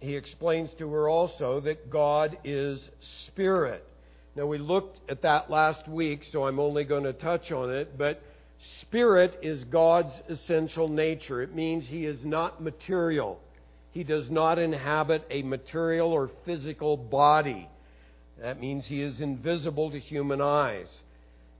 he 0.00 0.14
explains 0.14 0.70
to 0.78 0.90
her 0.90 1.08
also 1.08 1.60
that 1.60 1.90
God 1.90 2.36
is 2.44 2.90
Spirit. 3.26 3.84
Now, 4.36 4.46
we 4.46 4.58
looked 4.58 5.10
at 5.10 5.22
that 5.22 5.50
last 5.50 5.88
week, 5.88 6.20
so 6.30 6.44
I'm 6.44 6.60
only 6.60 6.84
going 6.84 7.04
to 7.04 7.14
touch 7.14 7.50
on 7.50 7.70
it, 7.70 7.96
but 7.96 8.20
Spirit 8.82 9.38
is 9.42 9.64
God's 9.64 10.12
essential 10.28 10.88
nature. 10.88 11.42
It 11.42 11.54
means 11.54 11.86
He 11.88 12.04
is 12.04 12.24
not 12.24 12.62
material. 12.62 13.40
He 13.98 14.04
does 14.04 14.30
not 14.30 14.60
inhabit 14.60 15.26
a 15.28 15.42
material 15.42 16.12
or 16.12 16.30
physical 16.44 16.96
body. 16.96 17.68
That 18.40 18.60
means 18.60 18.86
He 18.86 19.02
is 19.02 19.20
invisible 19.20 19.90
to 19.90 19.98
human 19.98 20.40
eyes. 20.40 20.86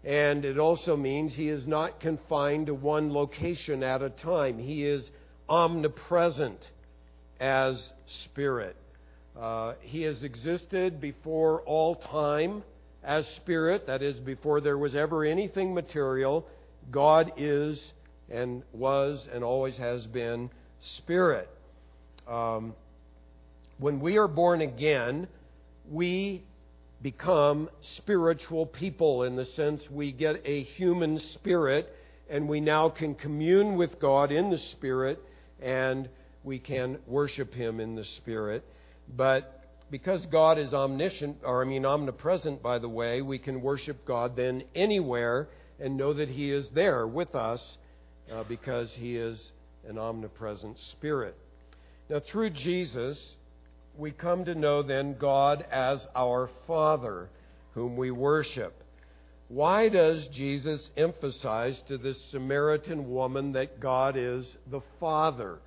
And 0.05 0.45
it 0.45 0.57
also 0.57 0.97
means 0.97 1.35
He 1.35 1.49
is 1.49 1.67
not 1.67 1.99
confined 1.99 2.67
to 2.67 2.75
one 2.75 3.13
location 3.13 3.83
at 3.83 4.03
a 4.03 4.11
time. 4.11 4.61
He 4.61 4.85
is 4.85 5.05
omnipresent 5.49 6.61
as 7.41 7.91
Spirit. 8.27 8.77
Uh, 9.37 9.73
he 9.81 10.03
has 10.03 10.23
existed 10.23 11.01
before 11.01 11.63
all 11.63 11.97
time 11.97 12.63
as 13.03 13.27
Spirit, 13.43 13.89
that 13.89 14.01
is, 14.01 14.21
before 14.21 14.61
there 14.61 14.79
was 14.79 14.95
ever 14.95 15.25
anything 15.25 15.75
material. 15.75 16.47
God 16.93 17.33
is 17.37 17.85
and 18.31 18.63
was 18.73 19.27
and 19.35 19.43
always 19.43 19.77
has 19.79 20.07
been 20.07 20.51
Spirit. 20.99 21.49
Um, 22.29 22.75
when 23.79 24.01
we 24.01 24.17
are 24.19 24.29
born 24.29 24.61
again, 24.61 25.29
we 25.91 26.45
become 27.03 27.71
spiritual 27.97 28.67
people 28.67 29.23
in 29.23 29.37
the 29.37 29.45
sense 29.45 29.83
we 29.91 30.13
get 30.13 30.43
a 30.45 30.65
human 30.65 31.19
spirit 31.35 31.89
and 32.29 32.49
we 32.49 32.61
now 32.61 32.89
can 32.89 33.15
commune 33.15 33.77
with 33.77 34.01
God 34.01 34.31
in 34.31 34.51
the 34.51 34.59
Spirit 34.59 35.19
and 35.61 36.09
we 36.45 36.59
can 36.59 36.99
worship 37.07 37.53
Him 37.55 37.81
in 37.81 37.95
the 37.95 38.05
Spirit. 38.19 38.65
But 39.17 39.65
because 39.91 40.27
God 40.31 40.59
is 40.59 40.75
omniscient, 40.75 41.39
or 41.43 41.63
I 41.63 41.67
mean 41.67 41.87
omnipresent, 41.87 42.63
by 42.63 42.79
the 42.79 42.89
way, 42.89 43.23
we 43.23 43.39
can 43.39 43.63
worship 43.63 44.05
God 44.05 44.37
then 44.37 44.63
anywhere 44.75 45.49
and 45.81 45.97
know 45.97 46.13
that 46.15 46.29
He 46.29 46.51
is 46.51 46.69
there 46.75 47.07
with 47.07 47.35
us 47.35 47.79
uh, 48.31 48.45
because 48.45 48.93
He 48.97 49.17
is 49.17 49.51
an 49.89 49.97
omnipresent 49.97 50.77
Spirit. 50.93 51.35
Now, 52.11 52.21
through 52.33 52.51
Jesus, 52.51 53.37
we 53.97 54.13
come 54.13 54.45
to 54.47 54.55
know 54.55 54.83
then 54.83 55.17
God 55.19 55.65
as 55.71 56.07
our 56.17 56.49
Father, 56.67 57.29
whom 57.75 57.97
we 57.97 58.11
worship. 58.11 58.83
Why 59.49 59.89
does 59.89 60.27
Jesus 60.33 60.91
emphasize 60.97 61.83
to 61.89 61.99
this 61.99 62.19
Samaritan 62.31 63.11
woman 63.11 63.53
that 63.53 63.81
God 63.81 64.17
is 64.17 64.51
the 64.71 64.81
Father? 65.01 65.59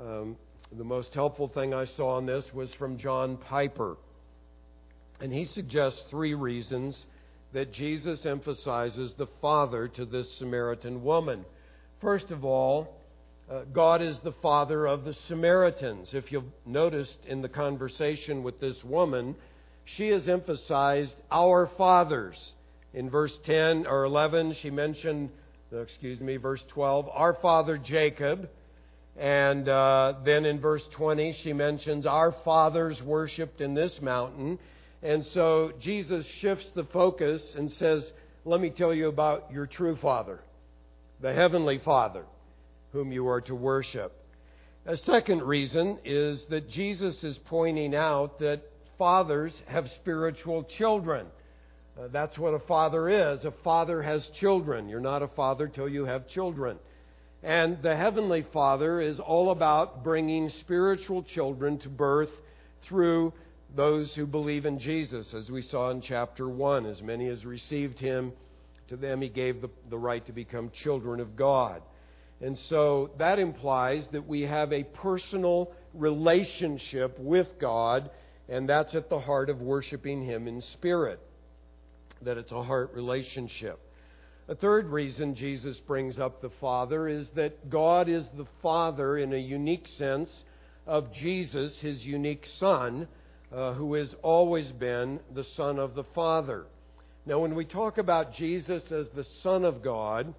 Um, 0.00 0.36
the 0.76 0.84
most 0.84 1.14
helpful 1.14 1.48
thing 1.48 1.72
I 1.72 1.84
saw 1.84 2.16
on 2.16 2.26
this 2.26 2.44
was 2.52 2.68
from 2.78 2.98
John 2.98 3.36
Piper. 3.36 3.96
And 5.20 5.32
he 5.32 5.44
suggests 5.44 6.02
three 6.10 6.34
reasons 6.34 7.06
that 7.52 7.72
Jesus 7.72 8.26
emphasizes 8.26 9.14
the 9.16 9.28
Father 9.40 9.88
to 9.88 10.04
this 10.04 10.38
Samaritan 10.38 11.02
woman. 11.04 11.44
First 12.00 12.30
of 12.30 12.44
all, 12.44 12.95
uh, 13.50 13.62
God 13.72 14.02
is 14.02 14.18
the 14.24 14.34
Father 14.42 14.86
of 14.86 15.04
the 15.04 15.14
Samaritans. 15.28 16.10
If 16.12 16.32
you've 16.32 16.44
noticed 16.64 17.18
in 17.26 17.42
the 17.42 17.48
conversation 17.48 18.42
with 18.42 18.60
this 18.60 18.80
woman, 18.84 19.36
she 19.84 20.08
has 20.08 20.28
emphasized 20.28 21.14
our 21.30 21.70
fathers. 21.76 22.36
In 22.94 23.10
verse 23.10 23.36
10 23.44 23.86
or 23.86 24.04
11, 24.04 24.56
she 24.62 24.70
mentioned, 24.70 25.30
excuse 25.72 26.20
me, 26.20 26.36
verse 26.36 26.64
12, 26.72 27.08
our 27.12 27.34
father 27.40 27.78
Jacob 27.78 28.48
and 29.18 29.68
uh, 29.68 30.14
then 30.24 30.44
in 30.44 30.60
verse 30.60 30.82
20, 30.96 31.36
she 31.42 31.52
mentions, 31.52 32.06
Our 32.06 32.34
fathers 32.44 33.00
worshipped 33.04 33.60
in 33.60 33.74
this 33.74 33.98
mountain. 34.02 34.58
And 35.02 35.24
so 35.26 35.72
Jesus 35.80 36.26
shifts 36.40 36.68
the 36.74 36.84
focus 36.84 37.54
and 37.56 37.70
says, 37.72 38.10
Let 38.44 38.60
me 38.60 38.70
tell 38.70 38.94
you 38.94 39.08
about 39.08 39.50
your 39.50 39.66
true 39.66 39.96
Father, 39.96 40.40
the 41.22 41.32
Heavenly 41.32 41.80
Father, 41.84 42.24
whom 42.96 43.12
you 43.12 43.28
are 43.28 43.42
to 43.42 43.54
worship. 43.54 44.10
A 44.86 44.96
second 44.96 45.42
reason 45.42 45.98
is 46.02 46.42
that 46.48 46.70
Jesus 46.70 47.22
is 47.22 47.38
pointing 47.44 47.94
out 47.94 48.38
that 48.38 48.62
fathers 48.96 49.52
have 49.66 49.84
spiritual 50.00 50.64
children. 50.78 51.26
Uh, 52.00 52.08
that's 52.10 52.38
what 52.38 52.54
a 52.54 52.58
father 52.60 53.10
is. 53.10 53.44
A 53.44 53.52
father 53.62 54.00
has 54.02 54.26
children. 54.40 54.88
You're 54.88 55.00
not 55.00 55.22
a 55.22 55.28
father 55.28 55.68
till 55.68 55.90
you 55.90 56.06
have 56.06 56.26
children. 56.28 56.78
And 57.42 57.82
the 57.82 57.94
Heavenly 57.94 58.46
Father 58.50 59.02
is 59.02 59.20
all 59.20 59.50
about 59.50 60.02
bringing 60.02 60.48
spiritual 60.60 61.22
children 61.22 61.78
to 61.80 61.90
birth 61.90 62.30
through 62.88 63.34
those 63.76 64.10
who 64.16 64.24
believe 64.24 64.64
in 64.64 64.78
Jesus, 64.78 65.34
as 65.34 65.50
we 65.50 65.60
saw 65.60 65.90
in 65.90 66.00
chapter 66.00 66.48
1. 66.48 66.86
As 66.86 67.02
many 67.02 67.28
as 67.28 67.44
received 67.44 67.98
Him, 67.98 68.32
to 68.88 68.96
them 68.96 69.20
He 69.20 69.28
gave 69.28 69.60
the, 69.60 69.68
the 69.90 69.98
right 69.98 70.24
to 70.24 70.32
become 70.32 70.70
children 70.82 71.20
of 71.20 71.36
God. 71.36 71.82
And 72.40 72.56
so 72.68 73.10
that 73.18 73.38
implies 73.38 74.06
that 74.12 74.26
we 74.26 74.42
have 74.42 74.72
a 74.72 74.84
personal 74.84 75.72
relationship 75.94 77.18
with 77.18 77.46
God, 77.58 78.10
and 78.48 78.68
that's 78.68 78.94
at 78.94 79.08
the 79.08 79.18
heart 79.18 79.48
of 79.48 79.60
worshiping 79.60 80.24
Him 80.24 80.46
in 80.46 80.60
spirit. 80.74 81.20
That 82.22 82.36
it's 82.36 82.52
a 82.52 82.62
heart 82.62 82.92
relationship. 82.94 83.80
A 84.48 84.54
third 84.54 84.86
reason 84.86 85.34
Jesus 85.34 85.80
brings 85.86 86.18
up 86.18 86.40
the 86.40 86.52
Father 86.60 87.08
is 87.08 87.26
that 87.34 87.68
God 87.68 88.08
is 88.08 88.26
the 88.36 88.46
Father 88.62 89.18
in 89.18 89.32
a 89.32 89.38
unique 89.38 89.86
sense 89.98 90.30
of 90.86 91.12
Jesus, 91.12 91.76
his 91.80 92.04
unique 92.04 92.44
Son, 92.58 93.08
uh, 93.52 93.72
who 93.74 93.94
has 93.94 94.14
always 94.22 94.70
been 94.72 95.18
the 95.34 95.44
Son 95.56 95.78
of 95.78 95.94
the 95.94 96.04
Father. 96.14 96.66
Now, 97.26 97.40
when 97.40 97.56
we 97.56 97.64
talk 97.64 97.98
about 97.98 98.34
Jesus 98.34 98.84
as 98.92 99.06
the 99.16 99.24
Son 99.42 99.64
of 99.64 99.82
God, 99.82 100.32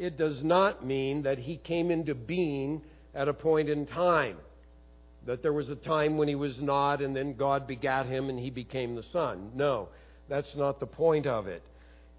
it 0.00 0.16
does 0.16 0.42
not 0.42 0.84
mean 0.84 1.22
that 1.24 1.38
he 1.38 1.58
came 1.58 1.90
into 1.90 2.14
being 2.14 2.80
at 3.14 3.28
a 3.28 3.34
point 3.34 3.68
in 3.68 3.84
time. 3.86 4.38
That 5.26 5.42
there 5.42 5.52
was 5.52 5.68
a 5.68 5.76
time 5.76 6.16
when 6.16 6.26
he 6.26 6.34
was 6.34 6.58
not, 6.62 7.02
and 7.02 7.14
then 7.14 7.34
God 7.34 7.66
begat 7.66 8.06
him 8.06 8.30
and 8.30 8.38
he 8.38 8.48
became 8.48 8.96
the 8.96 9.02
Son. 9.02 9.50
No, 9.54 9.90
that's 10.26 10.56
not 10.56 10.80
the 10.80 10.86
point 10.86 11.26
of 11.26 11.46
it. 11.46 11.62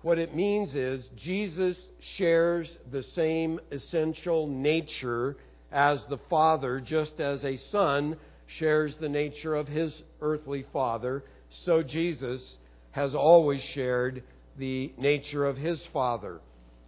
What 0.04 0.20
it 0.20 0.36
means 0.36 0.76
is 0.76 1.04
Jesus 1.18 1.76
shares 2.18 2.72
the 2.92 3.02
same 3.02 3.60
essential 3.72 4.46
nature 4.46 5.38
as 5.72 6.06
the 6.08 6.20
Father, 6.30 6.80
just 6.80 7.20
as 7.20 7.44
a 7.44 7.58
son 7.72 8.16
shares 8.60 8.96
the 9.00 9.10
nature 9.10 9.56
of 9.56 9.68
his 9.68 10.04
earthly 10.22 10.66
father, 10.72 11.24
so 11.64 11.82
Jesus 11.82 12.58
has 12.92 13.16
always 13.16 13.62
shared 13.74 14.22
the 14.60 14.92
nature 15.00 15.46
of 15.46 15.58
his 15.58 15.84
Father. 15.92 16.42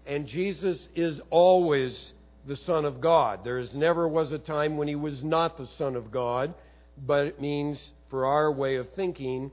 And 0.05 0.27
Jesus 0.27 0.87
is 0.95 1.21
always 1.29 2.13
the 2.45 2.57
Son 2.57 2.85
of 2.85 2.99
God. 2.99 3.43
There 3.43 3.59
is 3.59 3.73
never 3.73 4.07
was 4.07 4.31
a 4.31 4.39
time 4.39 4.77
when 4.77 4.87
he 4.87 4.95
was 4.95 5.23
not 5.23 5.57
the 5.57 5.65
Son 5.77 5.95
of 5.95 6.11
God, 6.11 6.53
but 6.97 7.25
it 7.25 7.39
means, 7.39 7.91
for 8.09 8.25
our 8.25 8.51
way 8.51 8.75
of 8.75 8.87
thinking, 8.95 9.51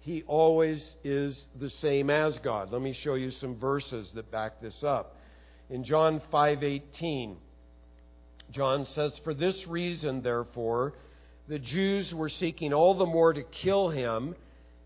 he 0.00 0.22
always 0.26 0.94
is 1.04 1.46
the 1.60 1.68
same 1.68 2.10
as 2.10 2.38
God. 2.44 2.72
Let 2.72 2.80
me 2.80 2.92
show 3.02 3.14
you 3.14 3.30
some 3.30 3.58
verses 3.58 4.10
that 4.14 4.30
back 4.30 4.60
this 4.60 4.82
up. 4.82 5.16
In 5.68 5.84
John 5.84 6.22
5:18, 6.32 7.36
John 8.50 8.86
says, 8.86 9.18
"For 9.18 9.34
this 9.34 9.66
reason, 9.66 10.22
therefore, 10.22 10.94
the 11.48 11.58
Jews 11.58 12.14
were 12.14 12.30
seeking 12.30 12.72
all 12.72 12.94
the 12.94 13.04
more 13.04 13.32
to 13.32 13.42
kill 13.42 13.90
him, 13.90 14.36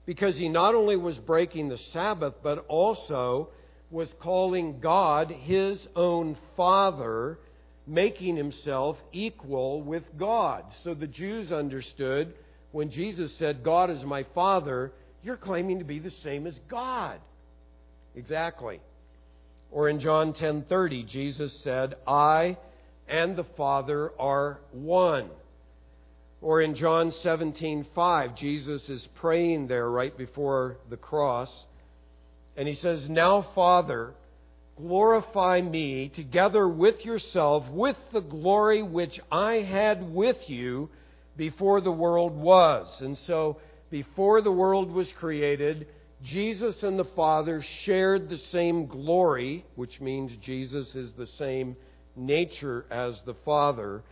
because 0.07 0.37
he 0.37 0.48
not 0.48 0.75
only 0.75 0.96
was 0.96 1.18
breaking 1.18 1.68
the 1.68 1.79
Sabbath, 1.79 2.35
but 2.42 2.64
also 2.66 3.51
was 3.93 4.13
calling 4.21 4.81
God 4.81 5.31
his 5.31 5.87
own 5.95 6.37
Father, 6.57 7.39
making 7.87 8.37
himself 8.37 8.97
equal 9.13 9.83
with 9.83 10.03
God. 10.19 10.65
So 10.83 10.95
the 10.95 11.07
Jews 11.07 11.53
understood 11.53 12.35
when 12.73 12.91
Jesus 12.91 13.37
said, 13.39 13.63
God 13.63 13.91
is 13.91 14.03
my 14.03 14.25
Father, 14.35 14.93
you're 15.23 15.37
claiming 15.37 15.79
to 15.79 15.85
be 15.85 15.99
the 15.99 16.11
same 16.11 16.47
as 16.47 16.59
God. 16.71 17.21
Exactly. 18.17 18.81
Or 19.71 19.89
in 19.89 20.01
John 20.01 20.33
10:30, 20.33 21.05
Jesus 21.05 21.53
said, 21.63 21.95
"I 22.07 22.57
and 23.09 23.37
the 23.37 23.45
Father 23.57 24.13
are 24.19 24.61
one." 24.73 25.31
Or 26.43 26.61
in 26.61 26.75
John 26.75 27.11
17:5, 27.11 28.35
Jesus 28.35 28.89
is 28.89 29.07
praying 29.15 29.69
there 29.69 29.89
right 29.89 30.17
before 30.17 30.79
the 30.91 30.97
cross, 30.97 31.67
and 32.57 32.69
he 32.69 32.75
says, 32.75 33.09
"Now, 33.09 33.43
Father, 33.55 34.15
glorify 34.77 35.61
me 35.61 36.09
together 36.09 36.69
with 36.69 37.05
yourself 37.05 37.69
with 37.71 37.97
the 38.12 38.21
glory 38.21 38.83
which 38.83 39.21
I 39.31 39.55
had 39.57 40.15
with 40.15 40.49
you 40.49 40.88
before 41.37 41.81
the 41.81 41.93
world 41.93 42.37
was." 42.37 43.01
And 43.01 43.17
so, 43.19 43.59
before 43.91 44.41
the 44.41 44.53
world 44.53 44.91
was 44.91 45.11
created, 45.12 45.87
Jesus 46.23 46.83
and 46.83 46.99
the 46.99 47.05
Father 47.17 47.62
shared 47.85 48.29
the 48.29 48.38
same 48.38 48.87
glory, 48.87 49.65
which 49.75 50.01
means 50.01 50.37
Jesus 50.37 50.95
is 50.95 51.12
the 51.15 51.27
same 51.27 51.77
nature 52.15 52.85
as 52.91 53.21
the 53.27 53.35
Father. 53.45 54.03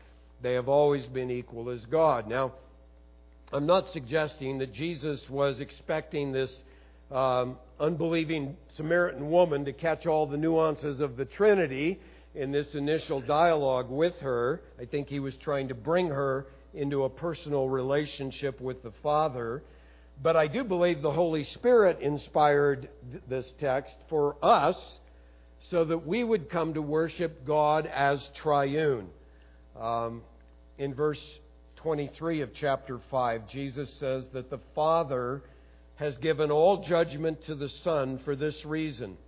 They 0.42 0.54
have 0.54 0.68
always 0.68 1.06
been 1.06 1.30
equal 1.30 1.70
as 1.70 1.84
God. 1.86 2.26
Now, 2.26 2.52
I'm 3.52 3.66
not 3.66 3.86
suggesting 3.88 4.58
that 4.58 4.72
Jesus 4.72 5.24
was 5.28 5.60
expecting 5.60 6.32
this 6.32 6.62
um, 7.10 7.56
unbelieving 7.80 8.56
Samaritan 8.76 9.30
woman 9.30 9.64
to 9.64 9.72
catch 9.72 10.06
all 10.06 10.26
the 10.26 10.36
nuances 10.36 11.00
of 11.00 11.16
the 11.16 11.24
Trinity 11.24 11.98
in 12.34 12.52
this 12.52 12.68
initial 12.74 13.20
dialogue 13.20 13.90
with 13.90 14.14
her. 14.20 14.60
I 14.80 14.84
think 14.84 15.08
he 15.08 15.18
was 15.18 15.36
trying 15.42 15.68
to 15.68 15.74
bring 15.74 16.08
her 16.08 16.46
into 16.74 17.04
a 17.04 17.10
personal 17.10 17.68
relationship 17.68 18.60
with 18.60 18.82
the 18.82 18.92
Father. 19.02 19.62
But 20.22 20.36
I 20.36 20.46
do 20.46 20.62
believe 20.62 21.02
the 21.02 21.10
Holy 21.10 21.44
Spirit 21.44 22.00
inspired 22.00 22.88
th- 23.10 23.22
this 23.28 23.50
text 23.58 23.96
for 24.08 24.36
us 24.44 24.76
so 25.70 25.84
that 25.86 26.06
we 26.06 26.22
would 26.22 26.50
come 26.50 26.74
to 26.74 26.82
worship 26.82 27.46
God 27.46 27.86
as 27.86 28.26
triune. 28.42 29.08
Um, 29.78 30.22
in 30.78 30.94
verse 30.94 31.20
23 31.76 32.42
of 32.42 32.50
chapter 32.58 33.00
5, 33.10 33.48
Jesus 33.48 33.90
says 33.98 34.26
that 34.34 34.50
the 34.50 34.60
Father 34.74 35.42
has 36.00 36.16
given 36.16 36.50
all 36.50 36.82
judgment 36.82 37.44
to 37.44 37.54
the 37.54 37.68
Son 37.84 38.18
for 38.24 38.34
this 38.34 38.56
reason, 38.64 39.18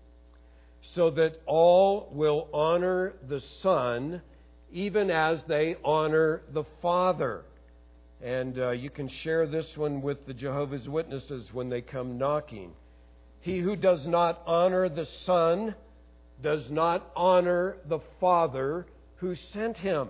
so 0.94 1.11
that 1.11 1.35
all 1.44 2.08
will 2.12 2.48
honor 2.52 3.12
the 3.28 3.40
Son 3.61 4.22
even 4.72 5.11
as 5.11 5.42
they 5.46 5.76
honor 5.85 6.40
the 6.54 6.64
Father. 6.80 7.42
And 8.22 8.58
uh, 8.58 8.70
you 8.70 8.88
can 8.88 9.11
share 9.22 9.46
this 9.46 9.70
one 9.76 10.00
with 10.00 10.26
the 10.26 10.32
Jehovah's 10.32 10.88
Witnesses 10.88 11.50
when 11.52 11.68
they 11.68 11.82
come 11.82 12.16
knocking. 12.16 12.72
He 13.42 13.58
who 13.58 13.76
does 13.76 14.06
not 14.06 14.40
honor 14.46 14.88
the 14.88 15.06
Son 15.26 15.74
does 16.42 16.70
not 16.70 17.06
honor 17.14 17.76
the 17.87 18.00
Father 18.18 18.87
who 19.16 19.35
sent 19.52 19.76
him. 19.76 20.08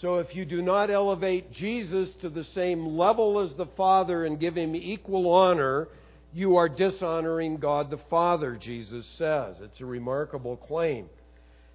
So 0.00 0.16
if 0.16 0.34
you 0.34 0.44
do 0.44 0.62
not 0.62 0.90
elevate 0.90 1.52
Jesus 1.52 2.10
to 2.22 2.30
the 2.30 2.44
same 2.44 2.86
level 2.96 3.38
as 3.40 3.56
the 3.56 3.68
Father 3.76 4.24
and 4.24 4.40
give 4.40 4.56
him 4.56 4.74
equal 4.74 5.30
honor, 5.30 5.88
you 6.32 6.56
are 6.56 6.68
dishonoring 6.68 7.58
God 7.58 7.90
the 7.90 8.00
Father, 8.08 8.58
Jesus 8.60 9.06
says. 9.18 9.56
It's 9.60 9.80
a 9.80 9.86
remarkable 9.86 10.56
claim. 10.56 11.08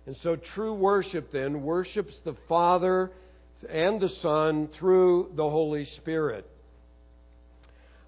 And 0.08 0.16
so 0.18 0.36
true 0.36 0.74
worship 0.74 1.32
then 1.32 1.64
worships 1.64 2.20
the 2.26 2.36
Father 2.48 3.12
and 3.70 4.00
the 4.02 4.10
Son 4.10 4.70
through 4.80 5.32
the 5.36 5.48
Holy 5.50 5.86
Spirit. 5.86 6.50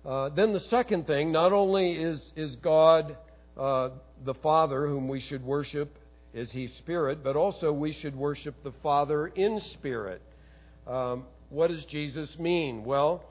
Uh, 0.06 0.30
then 0.30 0.54
the 0.54 0.60
second 0.62 1.08
thing, 1.08 1.32
not 1.32 1.52
only 1.52 1.93
is, 1.93 2.32
is 2.36 2.56
God 2.58 3.17
uh, 3.58 3.89
the 4.26 4.34
Father 4.36 4.88
whom 4.88 5.08
we 5.08 5.19
should 5.19 5.43
worship, 5.43 5.99
is 6.34 6.52
He 6.52 6.68
Spirit, 6.68 7.24
but 7.24 7.36
also 7.36 7.72
we 7.72 7.94
should 7.94 8.15
worship 8.15 8.56
the 8.63 8.74
Father 8.84 9.28
in 9.28 9.60
Spirit. 9.74 10.22
Um, 10.88 11.26
what 11.50 11.70
does 11.70 11.86
Jesus 11.86 12.36
mean? 12.39 12.84
Well, 12.84 13.24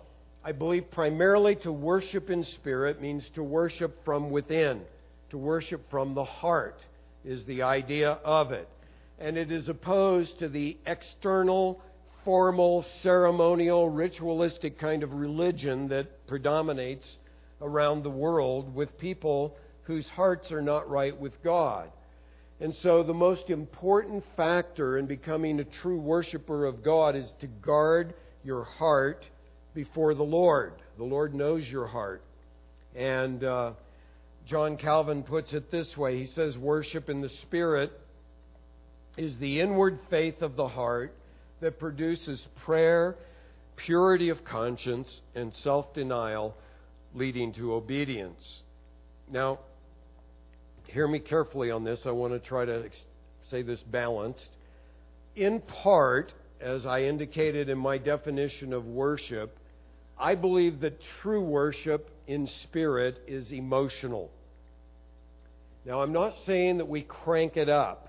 I 0.45 0.53
believe 0.53 0.91
primarily 0.91 1.57
to 1.57 1.73
worship 1.73 2.31
in 2.31 2.45
spirit 2.45 3.03
means 3.03 3.25
to 3.35 3.43
worship 3.43 4.05
from 4.05 4.31
within, 4.31 4.83
to 5.31 5.39
worship 5.39 5.83
from 5.91 6.15
the 6.15 6.25
heart 6.25 6.81
is 7.25 7.45
the 7.45 7.63
idea 7.63 8.13
of 8.25 8.53
it. 8.53 8.69
And 9.19 9.37
it 9.37 9.51
is 9.51 9.69
opposed 9.69 10.39
to 10.39 10.49
the 10.49 10.77
external 10.87 11.81
formal, 12.25 12.85
ceremonial, 13.03 13.89
ritualistic 13.89 14.79
kind 14.79 15.03
of 15.03 15.13
religion 15.13 15.89
that 15.89 16.27
predominates 16.27 17.17
around 17.61 18.03
the 18.03 18.11
world 18.11 18.75
with 18.75 18.99
people 18.99 19.57
whose 19.85 20.07
hearts 20.09 20.53
are 20.53 20.63
not 20.63 20.89
right 20.89 21.19
with 21.19 21.33
God. 21.43 21.91
And 22.61 22.75
so, 22.83 23.05
the 23.05 23.15
most 23.15 23.51
important 23.51 24.25
factor 24.37 24.99
in 24.99 25.07
becoming 25.07 25.61
a 25.61 25.65
true 25.65 26.01
worshiper 26.01 26.67
of 26.67 26.83
God 26.83 27.15
is 27.15 27.31
to 27.41 27.47
guard 27.47 28.15
your 28.43 28.65
heart 28.65 29.25
before 29.75 30.15
the 30.15 30.25
Lord. 30.25 30.73
The 30.97 31.05
Lord 31.05 31.35
knows 31.35 31.65
your 31.69 31.87
heart. 31.87 32.23
And 32.97 33.45
uh, 33.45 33.73
John 34.49 34.77
Calvin 34.77 35.23
puts 35.23 35.53
it 35.53 35.71
this 35.71 35.95
way 35.97 36.19
He 36.19 36.27
says, 36.27 36.57
Worship 36.59 37.09
in 37.09 37.21
the 37.21 37.29
Spirit 37.43 37.93
is 39.17 39.39
the 39.39 39.61
inward 39.61 40.01
faith 40.11 40.43
of 40.43 40.57
the 40.57 40.69
heart 40.69 41.15
that 41.61 41.79
produces 41.79 42.45
prayer, 42.65 43.17
purity 43.77 44.31
of 44.31 44.45
conscience, 44.45 45.21
and 45.35 45.53
self 45.55 45.93
denial, 45.95 46.57
leading 47.15 47.53
to 47.55 47.75
obedience. 47.75 48.63
Now, 49.31 49.61
hear 50.89 51.07
me 51.07 51.19
carefully 51.19 51.71
on 51.71 51.85
this. 51.85 52.01
I 52.05 52.11
want 52.11 52.33
to 52.33 52.41
try 52.41 52.65
to 52.65 52.85
say 53.51 53.63
this 53.63 53.83
balanced. 53.83 54.51
In 55.37 55.61
part, 55.61 56.33
as 56.61 56.85
I 56.87 57.03
indicated 57.03 57.69
in 57.69 57.79
my 57.79 57.99
definition 57.99 58.73
of 58.73 58.85
worship, 58.85 59.57
I 60.19 60.35
believe 60.35 60.81
that 60.81 60.99
true 61.23 61.45
worship 61.45 62.11
in 62.27 62.49
spirit 62.65 63.19
is 63.27 63.53
emotional. 63.53 64.31
Now, 65.85 66.03
I'm 66.03 66.13
not 66.13 66.35
saying 66.45 66.79
that 66.79 66.89
we 66.89 67.03
crank 67.03 67.57
it 67.57 67.69
up. 67.69 68.09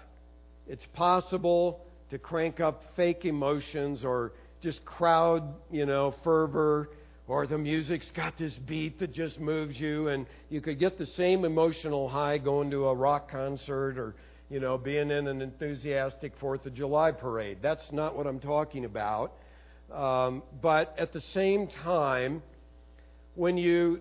It's 0.67 0.85
possible 0.95 1.81
to 2.09 2.17
crank 2.17 2.59
up 2.59 2.81
fake 2.95 3.25
emotions 3.25 4.03
or 4.03 4.31
just 4.61 4.83
crowd, 4.85 5.43
you 5.71 5.85
know, 5.85 6.15
fervor, 6.23 6.89
or 7.29 7.47
the 7.47 7.57
music's 7.57 8.09
got 8.15 8.37
this 8.37 8.57
beat 8.67 8.99
that 8.99 9.13
just 9.13 9.39
moves 9.39 9.79
you, 9.79 10.09
and 10.09 10.25
you 10.49 10.59
could 10.61 10.79
get 10.79 10.97
the 10.97 11.05
same 11.05 11.45
emotional 11.45 12.09
high 12.09 12.37
going 12.37 12.71
to 12.71 12.87
a 12.87 12.95
rock 12.95 13.29
concert 13.29 13.97
or, 13.97 14.15
you 14.49 14.59
know, 14.59 14.77
being 14.77 15.11
in 15.11 15.27
an 15.27 15.41
enthusiastic 15.41 16.33
Fourth 16.39 16.65
of 16.65 16.73
July 16.73 17.11
parade. 17.11 17.59
That's 17.61 17.87
not 17.91 18.17
what 18.17 18.25
I'm 18.25 18.39
talking 18.39 18.83
about. 18.83 19.33
Um, 19.93 20.43
but 20.61 20.95
at 20.97 21.13
the 21.13 21.21
same 21.21 21.67
time, 21.83 22.41
when 23.35 23.57
you 23.57 23.99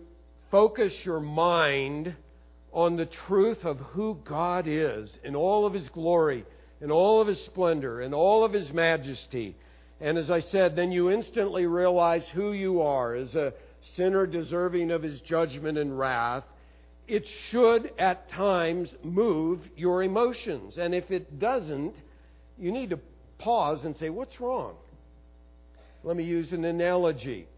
focus 0.50 0.92
your 1.04 1.20
mind 1.20 2.14
on 2.72 2.96
the 2.96 3.08
truth 3.26 3.58
of 3.64 3.76
who 3.76 4.18
God 4.26 4.66
is 4.66 5.14
in 5.22 5.36
all 5.36 5.66
of 5.66 5.74
His 5.74 5.88
glory, 5.90 6.44
in 6.80 6.90
all 6.90 7.20
of 7.20 7.26
his 7.26 7.44
splendor, 7.46 8.00
in 8.00 8.14
all 8.14 8.44
of 8.44 8.52
his 8.52 8.72
majesty. 8.72 9.56
And 10.00 10.16
as 10.16 10.30
I 10.30 10.40
said, 10.40 10.76
then 10.76 10.92
you 10.92 11.11
instantly 11.11 11.66
realize 11.66 12.24
who 12.34 12.52
you 12.52 12.82
are 12.82 13.14
as 13.14 13.34
a 13.34 13.52
sinner 13.96 14.26
deserving 14.26 14.90
of 14.90 15.02
his 15.02 15.20
judgment 15.22 15.76
and 15.76 15.98
wrath. 15.98 16.44
It 17.08 17.24
should 17.50 17.90
at 17.98 18.30
times 18.30 18.94
move 19.02 19.61
your 19.76 20.02
emotions. 20.02 20.76
And 20.78 20.94
if 20.94 21.11
it 21.11 21.40
doesn't, 21.40 21.94
you 22.58 22.70
need 22.70 22.90
to 22.90 23.00
pause 23.38 23.82
and 23.84 23.96
say, 23.96 24.11
What's 24.11 24.38
wrong? 24.40 24.74
Let 26.04 26.16
me 26.16 26.24
use 26.24 26.52
an 26.52 26.64
analogy. 26.64 27.48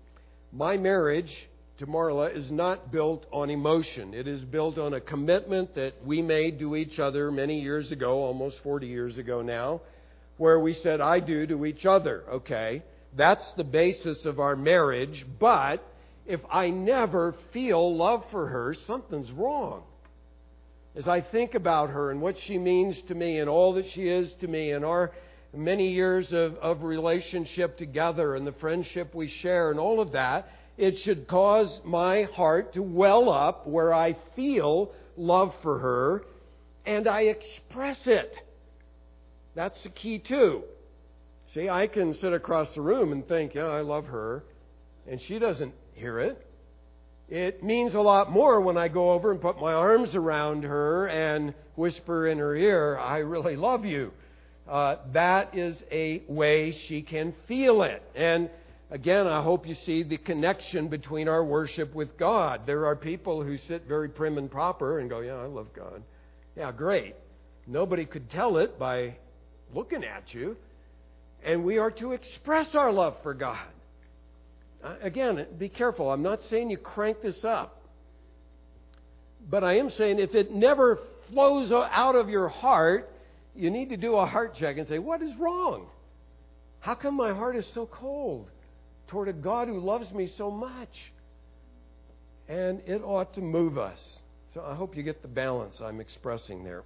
My 0.52 0.76
marriage 0.76 1.30
to 1.78 1.86
Marla 1.86 2.34
is 2.34 2.50
not 2.50 2.90
built 2.90 3.26
on 3.32 3.50
emotion. 3.50 4.14
It 4.14 4.26
is 4.26 4.42
built 4.42 4.78
on 4.78 4.94
a 4.94 5.00
commitment 5.00 5.74
that 5.74 5.94
we 6.04 6.22
made 6.22 6.58
to 6.60 6.76
each 6.76 6.98
other 6.98 7.30
many 7.30 7.60
years 7.60 7.92
ago, 7.92 8.14
almost 8.14 8.56
40 8.62 8.86
years 8.86 9.18
ago 9.18 9.42
now, 9.42 9.80
where 10.40 10.58
we 10.58 10.72
said, 10.72 11.02
I 11.02 11.20
do 11.20 11.46
to 11.48 11.66
each 11.66 11.84
other. 11.84 12.24
Okay, 12.30 12.82
that's 13.14 13.52
the 13.58 13.62
basis 13.62 14.24
of 14.24 14.40
our 14.40 14.56
marriage, 14.56 15.26
but 15.38 15.86
if 16.24 16.40
I 16.50 16.70
never 16.70 17.34
feel 17.52 17.94
love 17.94 18.22
for 18.30 18.46
her, 18.46 18.74
something's 18.86 19.30
wrong. 19.32 19.82
As 20.96 21.06
I 21.06 21.20
think 21.20 21.54
about 21.54 21.90
her 21.90 22.10
and 22.10 22.22
what 22.22 22.36
she 22.46 22.56
means 22.56 22.98
to 23.08 23.14
me 23.14 23.38
and 23.38 23.50
all 23.50 23.74
that 23.74 23.84
she 23.92 24.08
is 24.08 24.32
to 24.40 24.48
me 24.48 24.70
and 24.70 24.82
our 24.82 25.12
many 25.54 25.92
years 25.92 26.32
of, 26.32 26.54
of 26.54 26.84
relationship 26.84 27.76
together 27.76 28.34
and 28.34 28.46
the 28.46 28.52
friendship 28.52 29.14
we 29.14 29.30
share 29.42 29.70
and 29.70 29.78
all 29.78 30.00
of 30.00 30.12
that, 30.12 30.48
it 30.78 30.94
should 31.04 31.28
cause 31.28 31.82
my 31.84 32.22
heart 32.34 32.72
to 32.72 32.82
well 32.82 33.28
up 33.28 33.66
where 33.66 33.92
I 33.92 34.16
feel 34.34 34.92
love 35.18 35.52
for 35.62 35.78
her 35.80 36.22
and 36.86 37.06
I 37.06 37.24
express 37.24 38.00
it. 38.06 38.32
That's 39.54 39.82
the 39.82 39.90
key, 39.90 40.18
too. 40.18 40.62
See, 41.54 41.68
I 41.68 41.88
can 41.88 42.14
sit 42.14 42.32
across 42.32 42.68
the 42.74 42.80
room 42.80 43.12
and 43.12 43.26
think, 43.26 43.54
yeah, 43.54 43.64
I 43.64 43.80
love 43.80 44.06
her, 44.06 44.44
and 45.08 45.20
she 45.26 45.38
doesn't 45.38 45.74
hear 45.94 46.20
it. 46.20 46.46
It 47.28 47.62
means 47.62 47.94
a 47.94 48.00
lot 48.00 48.30
more 48.30 48.60
when 48.60 48.76
I 48.76 48.88
go 48.88 49.12
over 49.12 49.30
and 49.30 49.40
put 49.40 49.60
my 49.60 49.72
arms 49.72 50.14
around 50.14 50.64
her 50.64 51.06
and 51.06 51.54
whisper 51.76 52.28
in 52.28 52.38
her 52.38 52.56
ear, 52.56 52.98
I 52.98 53.18
really 53.18 53.56
love 53.56 53.84
you. 53.84 54.12
Uh, 54.68 54.96
that 55.12 55.56
is 55.56 55.76
a 55.90 56.22
way 56.28 56.74
she 56.88 57.02
can 57.02 57.34
feel 57.48 57.82
it. 57.82 58.02
And 58.14 58.50
again, 58.90 59.26
I 59.26 59.42
hope 59.42 59.66
you 59.66 59.74
see 59.74 60.02
the 60.02 60.18
connection 60.18 60.88
between 60.88 61.28
our 61.28 61.44
worship 61.44 61.94
with 61.94 62.16
God. 62.18 62.62
There 62.66 62.86
are 62.86 62.96
people 62.96 63.42
who 63.42 63.58
sit 63.68 63.86
very 63.86 64.08
prim 64.08 64.38
and 64.38 64.50
proper 64.50 65.00
and 65.00 65.08
go, 65.08 65.20
Yeah, 65.20 65.34
I 65.34 65.46
love 65.46 65.68
God. 65.74 66.02
Yeah, 66.56 66.70
great. 66.72 67.14
Nobody 67.66 68.04
could 68.04 68.30
tell 68.30 68.56
it 68.58 68.78
by 68.78 69.16
looking 69.74 70.04
at 70.04 70.32
you. 70.34 70.56
And 71.44 71.64
we 71.64 71.78
are 71.78 71.90
to 71.92 72.12
express 72.12 72.74
our 72.74 72.92
love 72.92 73.16
for 73.22 73.34
God. 73.34 73.66
Uh, 74.82 74.96
again, 75.02 75.46
be 75.58 75.68
careful. 75.68 76.10
I'm 76.10 76.22
not 76.22 76.40
saying 76.50 76.70
you 76.70 76.78
crank 76.78 77.22
this 77.22 77.44
up. 77.44 77.82
But 79.48 79.64
I 79.64 79.78
am 79.78 79.90
saying 79.90 80.18
if 80.18 80.34
it 80.34 80.52
never 80.52 80.98
flows 81.30 81.72
out 81.72 82.14
of 82.14 82.28
your 82.28 82.48
heart, 82.48 83.10
you 83.54 83.70
need 83.70 83.88
to 83.88 83.96
do 83.96 84.14
a 84.16 84.26
heart 84.26 84.54
check 84.54 84.76
and 84.78 84.86
say, 84.86 84.98
What 84.98 85.22
is 85.22 85.30
wrong? 85.38 85.86
How 86.80 86.94
come 86.94 87.16
my 87.16 87.32
heart 87.32 87.56
is 87.56 87.68
so 87.74 87.88
cold 87.90 88.48
toward 89.08 89.28
a 89.28 89.32
God 89.32 89.68
who 89.68 89.78
loves 89.78 90.10
me 90.12 90.30
so 90.38 90.50
much? 90.50 90.88
And 92.48 92.80
it 92.86 93.02
ought 93.02 93.34
to 93.34 93.40
move 93.40 93.78
us. 93.78 94.00
So 94.54 94.62
I 94.62 94.74
hope 94.74 94.96
you 94.96 95.02
get 95.02 95.22
the 95.22 95.28
balance 95.28 95.80
I'm 95.82 96.00
expressing 96.00 96.64
there. 96.64 96.82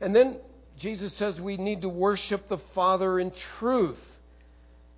And 0.00 0.14
then 0.14 0.38
Jesus 0.78 1.16
says 1.18 1.40
we 1.40 1.56
need 1.56 1.82
to 1.82 1.88
worship 1.88 2.48
the 2.48 2.60
Father 2.74 3.18
in 3.18 3.32
truth. 3.58 3.98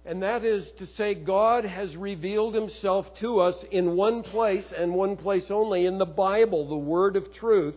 And 0.04 0.22
that 0.22 0.44
is 0.44 0.70
to 0.78 0.86
say, 0.86 1.14
God 1.14 1.64
has 1.64 1.94
revealed 1.96 2.54
himself 2.54 3.06
to 3.20 3.40
us 3.40 3.54
in 3.70 3.96
one 3.96 4.22
place 4.22 4.64
and 4.76 4.94
one 4.94 5.16
place 5.16 5.46
only 5.50 5.86
in 5.86 5.98
the 5.98 6.06
Bible, 6.06 6.68
the 6.68 6.76
Word 6.76 7.16
of 7.16 7.32
truth, 7.34 7.76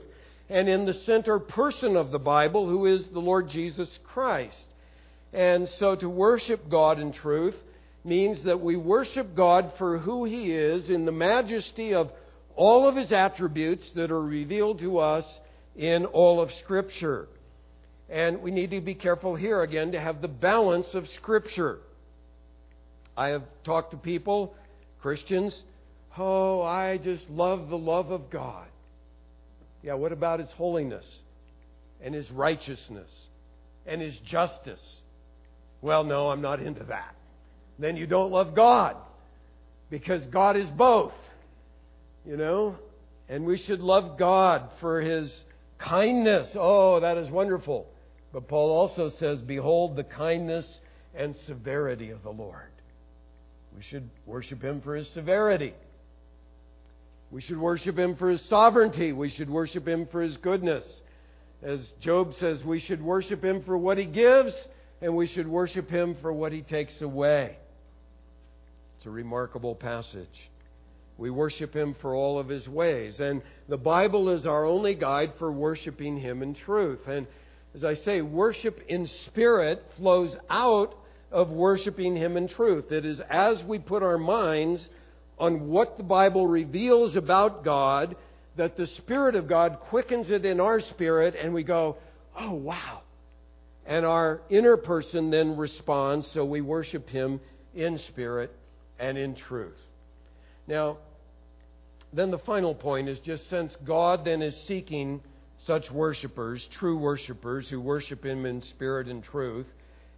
and 0.49 0.69
in 0.69 0.85
the 0.85 0.93
center 0.93 1.39
person 1.39 1.95
of 1.95 2.11
the 2.11 2.19
Bible, 2.19 2.67
who 2.67 2.85
is 2.85 3.07
the 3.11 3.19
Lord 3.19 3.49
Jesus 3.49 3.99
Christ. 4.13 4.65
And 5.33 5.67
so 5.79 5.95
to 5.95 6.09
worship 6.09 6.69
God 6.69 6.99
in 6.99 7.11
truth 7.11 7.55
means 8.05 8.43
that 8.45 8.59
we 8.59 8.75
worship 8.75 9.35
God 9.35 9.71
for 9.77 9.97
who 9.97 10.25
He 10.25 10.51
is 10.51 10.89
in 10.89 11.05
the 11.05 11.11
majesty 11.11 11.93
of 11.93 12.09
all 12.55 12.87
of 12.87 12.95
His 12.95 13.11
attributes 13.11 13.89
that 13.95 14.11
are 14.11 14.21
revealed 14.21 14.79
to 14.79 14.99
us 14.99 15.25
in 15.75 16.05
all 16.05 16.41
of 16.41 16.49
Scripture. 16.63 17.27
And 18.13 18.43
we 18.43 18.51
need 18.51 18.69
to 18.69 18.79
be 18.79 18.93
careful 18.93 19.35
here 19.35 19.63
again 19.63 19.93
to 19.93 19.99
have 19.99 20.21
the 20.21 20.27
balance 20.27 20.85
of 20.93 21.07
Scripture. 21.15 21.79
I 23.17 23.29
have 23.29 23.41
talked 23.65 23.89
to 23.89 23.97
people, 23.97 24.53
Christians, 25.01 25.63
oh, 26.15 26.61
I 26.61 26.99
just 27.03 27.27
love 27.27 27.69
the 27.69 27.75
love 27.75 28.11
of 28.11 28.29
God. 28.29 28.67
Yeah, 29.81 29.95
what 29.95 30.11
about 30.11 30.39
His 30.39 30.51
holiness 30.51 31.05
and 32.03 32.13
His 32.13 32.29
righteousness 32.29 33.09
and 33.87 33.99
His 33.99 34.15
justice? 34.27 35.01
Well, 35.81 36.03
no, 36.03 36.29
I'm 36.29 36.41
not 36.41 36.61
into 36.61 36.83
that. 36.83 37.15
Then 37.79 37.97
you 37.97 38.05
don't 38.05 38.31
love 38.31 38.55
God 38.55 38.95
because 39.89 40.23
God 40.27 40.55
is 40.55 40.69
both, 40.77 41.13
you 42.27 42.37
know? 42.37 42.75
And 43.27 43.43
we 43.43 43.57
should 43.57 43.79
love 43.79 44.19
God 44.19 44.69
for 44.79 45.01
His 45.01 45.33
kindness. 45.79 46.49
Oh, 46.53 46.99
that 46.99 47.17
is 47.17 47.31
wonderful. 47.31 47.87
But 48.33 48.47
Paul 48.47 48.71
also 48.71 49.11
says, 49.19 49.41
Behold 49.41 49.95
the 49.95 50.03
kindness 50.03 50.65
and 51.15 51.35
severity 51.45 52.09
of 52.09 52.23
the 52.23 52.31
Lord. 52.31 52.71
We 53.75 53.83
should 53.83 54.09
worship 54.25 54.61
him 54.61 54.81
for 54.81 54.95
his 54.95 55.07
severity. 55.13 55.73
We 57.31 57.41
should 57.41 57.57
worship 57.57 57.97
him 57.97 58.15
for 58.15 58.29
his 58.29 58.47
sovereignty. 58.49 59.11
We 59.11 59.29
should 59.29 59.49
worship 59.49 59.87
him 59.87 60.07
for 60.11 60.21
his 60.21 60.37
goodness. 60.37 60.83
As 61.61 61.79
Job 62.01 62.33
says, 62.39 62.61
we 62.65 62.79
should 62.79 63.01
worship 63.01 63.43
him 63.43 63.63
for 63.63 63.77
what 63.77 63.97
he 63.97 64.05
gives, 64.05 64.53
and 65.01 65.15
we 65.15 65.27
should 65.27 65.47
worship 65.47 65.89
him 65.89 66.17
for 66.21 66.33
what 66.33 66.51
he 66.51 66.61
takes 66.61 67.01
away. 67.01 67.57
It's 68.97 69.05
a 69.05 69.11
remarkable 69.11 69.75
passage. 69.75 70.27
We 71.17 71.29
worship 71.29 71.73
him 71.73 71.95
for 72.01 72.15
all 72.15 72.39
of 72.39 72.49
his 72.49 72.67
ways. 72.67 73.19
And 73.19 73.41
the 73.69 73.77
Bible 73.77 74.29
is 74.29 74.45
our 74.45 74.65
only 74.65 74.95
guide 74.95 75.33
for 75.39 75.51
worshiping 75.51 76.17
him 76.17 76.41
in 76.41 76.55
truth. 76.55 76.99
And 77.07 77.27
as 77.75 77.83
I 77.83 77.95
say, 77.95 78.21
worship 78.21 78.79
in 78.87 79.07
spirit 79.25 79.83
flows 79.97 80.35
out 80.49 80.93
of 81.31 81.49
worshiping 81.49 82.15
Him 82.15 82.37
in 82.37 82.47
truth. 82.47 82.91
It 82.91 83.05
is 83.05 83.19
as 83.29 83.63
we 83.67 83.79
put 83.79 84.03
our 84.03 84.19
minds 84.19 84.87
on 85.39 85.67
what 85.67 85.97
the 85.97 86.03
Bible 86.03 86.47
reveals 86.47 87.15
about 87.15 87.63
God 87.65 88.15
that 88.55 88.77
the 88.77 88.85
Spirit 88.85 89.35
of 89.35 89.49
God 89.49 89.79
quickens 89.89 90.29
it 90.29 90.45
in 90.45 90.59
our 90.59 90.79
spirit 90.79 91.35
and 91.35 91.53
we 91.53 91.63
go, 91.63 91.97
oh, 92.39 92.53
wow. 92.53 93.01
And 93.85 94.05
our 94.05 94.41
inner 94.49 94.77
person 94.77 95.31
then 95.31 95.57
responds, 95.57 96.29
so 96.33 96.45
we 96.45 96.61
worship 96.61 97.09
Him 97.09 97.41
in 97.73 97.97
spirit 98.09 98.51
and 98.99 99.17
in 99.17 99.35
truth. 99.35 99.73
Now, 100.67 100.97
then 102.13 102.29
the 102.29 102.37
final 102.39 102.75
point 102.75 103.09
is 103.09 103.19
just 103.21 103.49
since 103.49 103.75
God 103.85 104.23
then 104.23 104.43
is 104.43 104.55
seeking 104.67 105.21
such 105.65 105.91
worshipers, 105.91 106.67
true 106.79 106.97
worshipers 106.97 107.67
who 107.69 107.81
worship 107.81 108.25
Him 108.25 108.45
in 108.45 108.61
spirit 108.61 109.07
and 109.07 109.23
truth, 109.23 109.67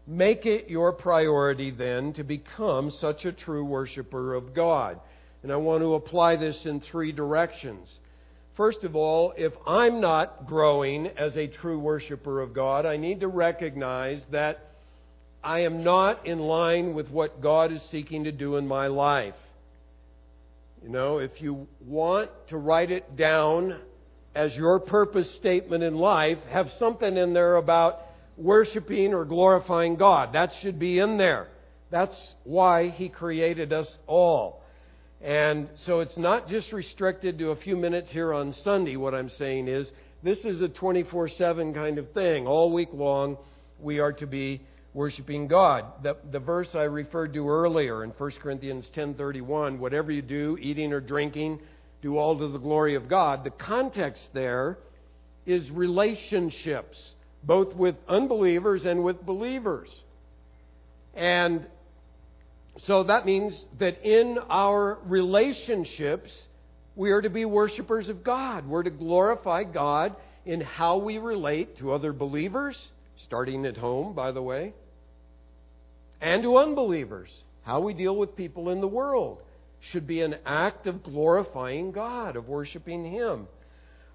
Make 0.08 0.46
it 0.46 0.70
your 0.70 0.92
priority 0.92 1.72
then 1.72 2.14
to 2.14 2.24
become 2.24 2.92
such 2.92 3.26
a 3.26 3.32
true 3.32 3.66
worshiper 3.66 4.36
of 4.36 4.54
God. 4.54 5.00
And 5.42 5.52
I 5.52 5.56
want 5.56 5.82
to 5.82 5.96
apply 5.96 6.36
this 6.36 6.66
in 6.66 6.80
three 6.80 7.12
directions. 7.12 7.92
First 8.56 8.84
of 8.84 8.96
all, 8.96 9.34
if 9.36 9.54
I'm 9.66 10.00
not 10.00 10.46
growing 10.46 11.08
as 11.08 11.36
a 11.36 11.48
true 11.48 11.80
worshiper 11.80 12.42
of 12.42 12.54
God, 12.54 12.86
I 12.86 12.98
need 12.98 13.20
to 13.22 13.28
recognize 13.28 14.24
that 14.32 14.60
I 15.44 15.62
am 15.62 15.84
not 15.84 16.26
in 16.26 16.40
line 16.40 16.94
with 16.94 17.10
what 17.10 17.42
God 17.42 17.72
is 17.72 17.82
seeking 17.92 18.24
to 18.26 18.32
do 18.32 18.58
in 18.58 18.68
my 18.68 18.88
life. 18.88 19.34
You 20.84 20.90
know, 20.90 21.18
if 21.18 21.42
you 21.42 21.68
want 21.86 22.30
to 22.50 22.58
write 22.58 22.92
it 22.92 23.16
down 23.16 23.80
as 24.36 24.54
your 24.56 24.80
purpose 24.80 25.34
statement 25.38 25.84
in 25.84 25.96
life, 25.96 26.38
have 26.52 26.68
something 26.78 27.18
in 27.18 27.34
there 27.34 27.56
about 27.56 28.00
worshiping 28.38 29.14
or 29.14 29.24
glorifying 29.24 29.96
God. 29.96 30.34
That 30.34 30.50
should 30.62 30.78
be 30.78 31.00
in 31.00 31.18
there. 31.18 31.48
That's 31.90 32.16
why 32.44 32.90
He 32.90 33.08
created 33.08 33.72
us 33.72 33.88
all. 34.08 34.62
And 35.22 35.70
so 35.86 36.02
it's 36.02 36.18
not 36.18 36.48
just 36.48 36.74
restricted 36.74 37.40
to 37.40 37.52
a 37.52 37.56
few 37.56 37.78
minutes 37.78 38.12
here 38.12 38.34
on 38.34 38.54
Sunday. 38.64 38.98
What 38.98 39.16
I'm 39.16 39.30
saying 39.30 39.70
is, 39.70 39.90
this 40.22 40.40
is 40.40 40.62
a 40.62 40.68
24 40.68 41.30
7 41.30 41.74
kind 41.74 41.98
of 41.98 42.12
thing. 42.12 42.46
All 42.46 42.74
week 42.74 42.90
long, 42.92 43.38
we 43.80 44.00
are 44.00 44.14
to 44.14 44.28
be 44.28 44.62
worshiping 44.94 45.48
God. 45.48 45.86
The, 46.04 46.18
the 46.32 46.40
verse 46.40 46.70
I 46.74 46.84
referred 46.84 47.34
to 47.34 47.48
earlier 47.48 48.04
in 48.04 48.12
1 48.12 48.32
Corinthians 48.42 48.90
10:31, 48.96 49.80
whatever 49.80 50.12
you 50.12 50.22
do, 50.22 50.58
eating 50.60 50.94
or 50.94 51.00
drinking, 51.00 51.60
do 52.06 52.18
all 52.18 52.38
to 52.38 52.48
the 52.50 52.60
glory 52.60 52.94
of 52.94 53.10
God. 53.10 53.44
The 53.44 53.50
context 53.50 54.30
there 54.32 54.78
is 55.48 55.72
relationships 55.72 57.14
both 57.42 57.76
with 57.76 57.96
unbelievers 58.08 58.84
and 58.86 59.04
with 59.04 59.26
believers. 59.26 59.90
And 61.16 61.66
so 62.78 63.06
that 63.06 63.26
means 63.26 63.60
that 63.80 64.04
in 64.04 64.38
our 64.52 65.00
relationships, 65.06 66.32
we 66.96 67.10
are 67.10 67.24
to 67.24 67.30
be 67.32 67.44
worshipers 67.44 68.08
of 68.08 68.24
God. 68.24 68.68
We're 68.68 68.84
to 68.84 68.92
glorify 68.92 69.64
God 69.64 70.16
in 70.46 70.62
how 70.62 71.00
we 71.00 71.18
relate 71.18 71.80
to 71.80 71.92
other 71.92 72.14
believers, 72.14 72.78
starting 73.26 73.66
at 73.66 73.78
home, 73.78 74.14
by 74.14 74.32
the 74.32 74.44
way, 74.44 74.74
and 76.22 76.44
to 76.44 76.58
unbelievers. 76.58 77.30
How 77.64 77.82
we 77.82 77.96
deal 77.96 78.16
with 78.16 78.36
people 78.36 78.70
in 78.70 78.80
the 78.80 78.88
world 78.88 79.40
should 79.92 80.08
be 80.08 80.22
an 80.22 80.36
act 80.46 80.88
of 80.88 81.04
glorifying 81.04 81.92
God, 81.92 82.36
of 82.36 82.48
worshiping 82.48 83.12
Him. 83.12 83.48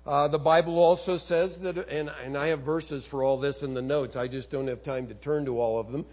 Uh, 0.07 0.29
the 0.29 0.39
Bible 0.39 0.79
also 0.79 1.19
says 1.29 1.53
that, 1.63 1.77
and, 1.89 2.09
and 2.09 2.37
I 2.37 2.49
have 2.49 2.61
verses 2.61 3.07
for 3.11 3.23
all 3.23 3.39
this 3.39 3.57
in 3.63 3.75
the 3.75 3.83
notes, 3.83 4.17
I 4.17 4.29
just 4.29 4.51
don't 4.51 4.67
have 4.67 4.83
time 4.83 5.09
to 5.09 5.15
turn 5.15 5.45
to 5.45 5.61
all 5.61 5.79
of 5.79 5.93
them. 5.93 6.07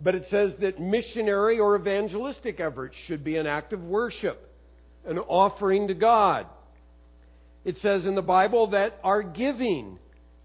But 0.00 0.14
it 0.14 0.24
says 0.30 0.54
that 0.60 0.80
missionary 0.80 1.58
or 1.58 1.76
evangelistic 1.76 2.60
efforts 2.60 2.96
should 3.06 3.22
be 3.22 3.36
an 3.36 3.46
act 3.46 3.72
of 3.72 3.82
worship, 3.82 4.48
an 5.04 5.18
offering 5.18 5.88
to 5.88 5.94
God. 5.94 6.46
It 7.64 7.76
says 7.78 8.06
in 8.06 8.14
the 8.14 8.22
Bible 8.22 8.70
that 8.70 8.98
our 9.04 9.22
giving 9.22 9.98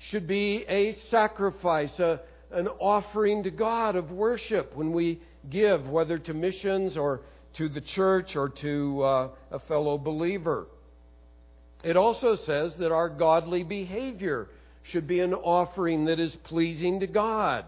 should 0.09 0.27
be 0.27 0.65
a 0.67 0.93
sacrifice, 1.09 1.97
a, 1.99 2.19
an 2.51 2.67
offering 2.67 3.43
to 3.43 3.51
God 3.51 3.95
of 3.95 4.11
worship 4.11 4.75
when 4.75 4.91
we 4.91 5.21
give, 5.49 5.87
whether 5.87 6.19
to 6.19 6.33
missions 6.33 6.97
or 6.97 7.21
to 7.57 7.69
the 7.69 7.81
church 7.81 8.35
or 8.35 8.49
to 8.61 9.01
uh, 9.01 9.29
a 9.51 9.59
fellow 9.67 9.97
believer. 9.97 10.67
It 11.83 11.95
also 11.95 12.35
says 12.35 12.73
that 12.79 12.91
our 12.91 13.09
godly 13.09 13.63
behavior 13.63 14.47
should 14.91 15.07
be 15.07 15.19
an 15.19 15.33
offering 15.33 16.05
that 16.05 16.19
is 16.19 16.35
pleasing 16.45 16.99
to 17.01 17.07
God. 17.07 17.65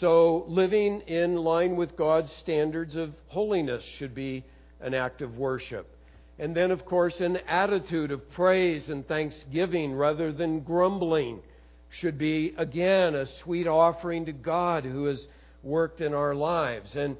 So, 0.00 0.44
living 0.48 1.02
in 1.02 1.36
line 1.36 1.76
with 1.76 1.96
God's 1.96 2.32
standards 2.40 2.96
of 2.96 3.10
holiness 3.28 3.84
should 3.98 4.14
be 4.14 4.44
an 4.80 4.94
act 4.94 5.20
of 5.20 5.36
worship. 5.36 5.86
And 6.38 6.56
then, 6.56 6.70
of 6.70 6.84
course, 6.86 7.14
an 7.20 7.36
attitude 7.46 8.10
of 8.10 8.30
praise 8.32 8.88
and 8.88 9.06
thanksgiving 9.06 9.92
rather 9.92 10.32
than 10.32 10.60
grumbling 10.60 11.40
should 12.00 12.16
be, 12.16 12.54
again, 12.56 13.14
a 13.14 13.26
sweet 13.44 13.66
offering 13.66 14.24
to 14.26 14.32
God 14.32 14.84
who 14.84 15.04
has 15.06 15.24
worked 15.62 16.00
in 16.00 16.14
our 16.14 16.34
lives. 16.34 16.90
And 16.96 17.16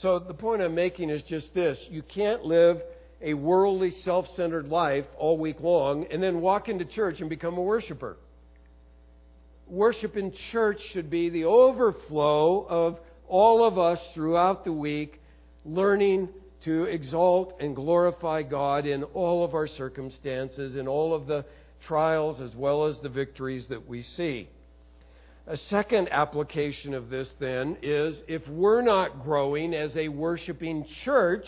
so 0.00 0.18
the 0.18 0.34
point 0.34 0.62
I'm 0.62 0.74
making 0.74 1.10
is 1.10 1.22
just 1.22 1.54
this 1.54 1.78
you 1.90 2.02
can't 2.02 2.44
live 2.44 2.78
a 3.22 3.34
worldly, 3.34 3.92
self 4.04 4.26
centered 4.36 4.66
life 4.66 5.06
all 5.16 5.38
week 5.38 5.60
long 5.60 6.06
and 6.10 6.22
then 6.22 6.40
walk 6.40 6.68
into 6.68 6.84
church 6.84 7.20
and 7.20 7.30
become 7.30 7.56
a 7.56 7.62
worshiper. 7.62 8.16
Worship 9.66 10.16
in 10.16 10.32
church 10.52 10.78
should 10.92 11.10
be 11.10 11.30
the 11.30 11.44
overflow 11.44 12.66
of 12.68 12.98
all 13.26 13.66
of 13.66 13.78
us 13.78 13.98
throughout 14.14 14.64
the 14.64 14.72
week 14.72 15.20
learning 15.64 16.28
to 16.64 16.84
exalt 16.84 17.54
and 17.60 17.74
glorify 17.74 18.42
God 18.42 18.86
in 18.86 19.02
all 19.02 19.44
of 19.44 19.54
our 19.54 19.66
circumstances, 19.66 20.76
in 20.76 20.86
all 20.86 21.14
of 21.14 21.26
the 21.26 21.44
trials 21.86 22.40
as 22.40 22.54
well 22.54 22.86
as 22.86 22.98
the 23.00 23.08
victories 23.08 23.66
that 23.68 23.88
we 23.88 24.02
see. 24.02 24.48
A 25.48 25.56
second 25.56 26.08
application 26.10 26.92
of 26.92 27.08
this 27.08 27.30
then 27.38 27.76
is 27.80 28.16
if 28.26 28.46
we're 28.48 28.82
not 28.82 29.22
growing 29.22 29.74
as 29.74 29.96
a 29.96 30.08
worshiping 30.08 30.84
church, 31.04 31.46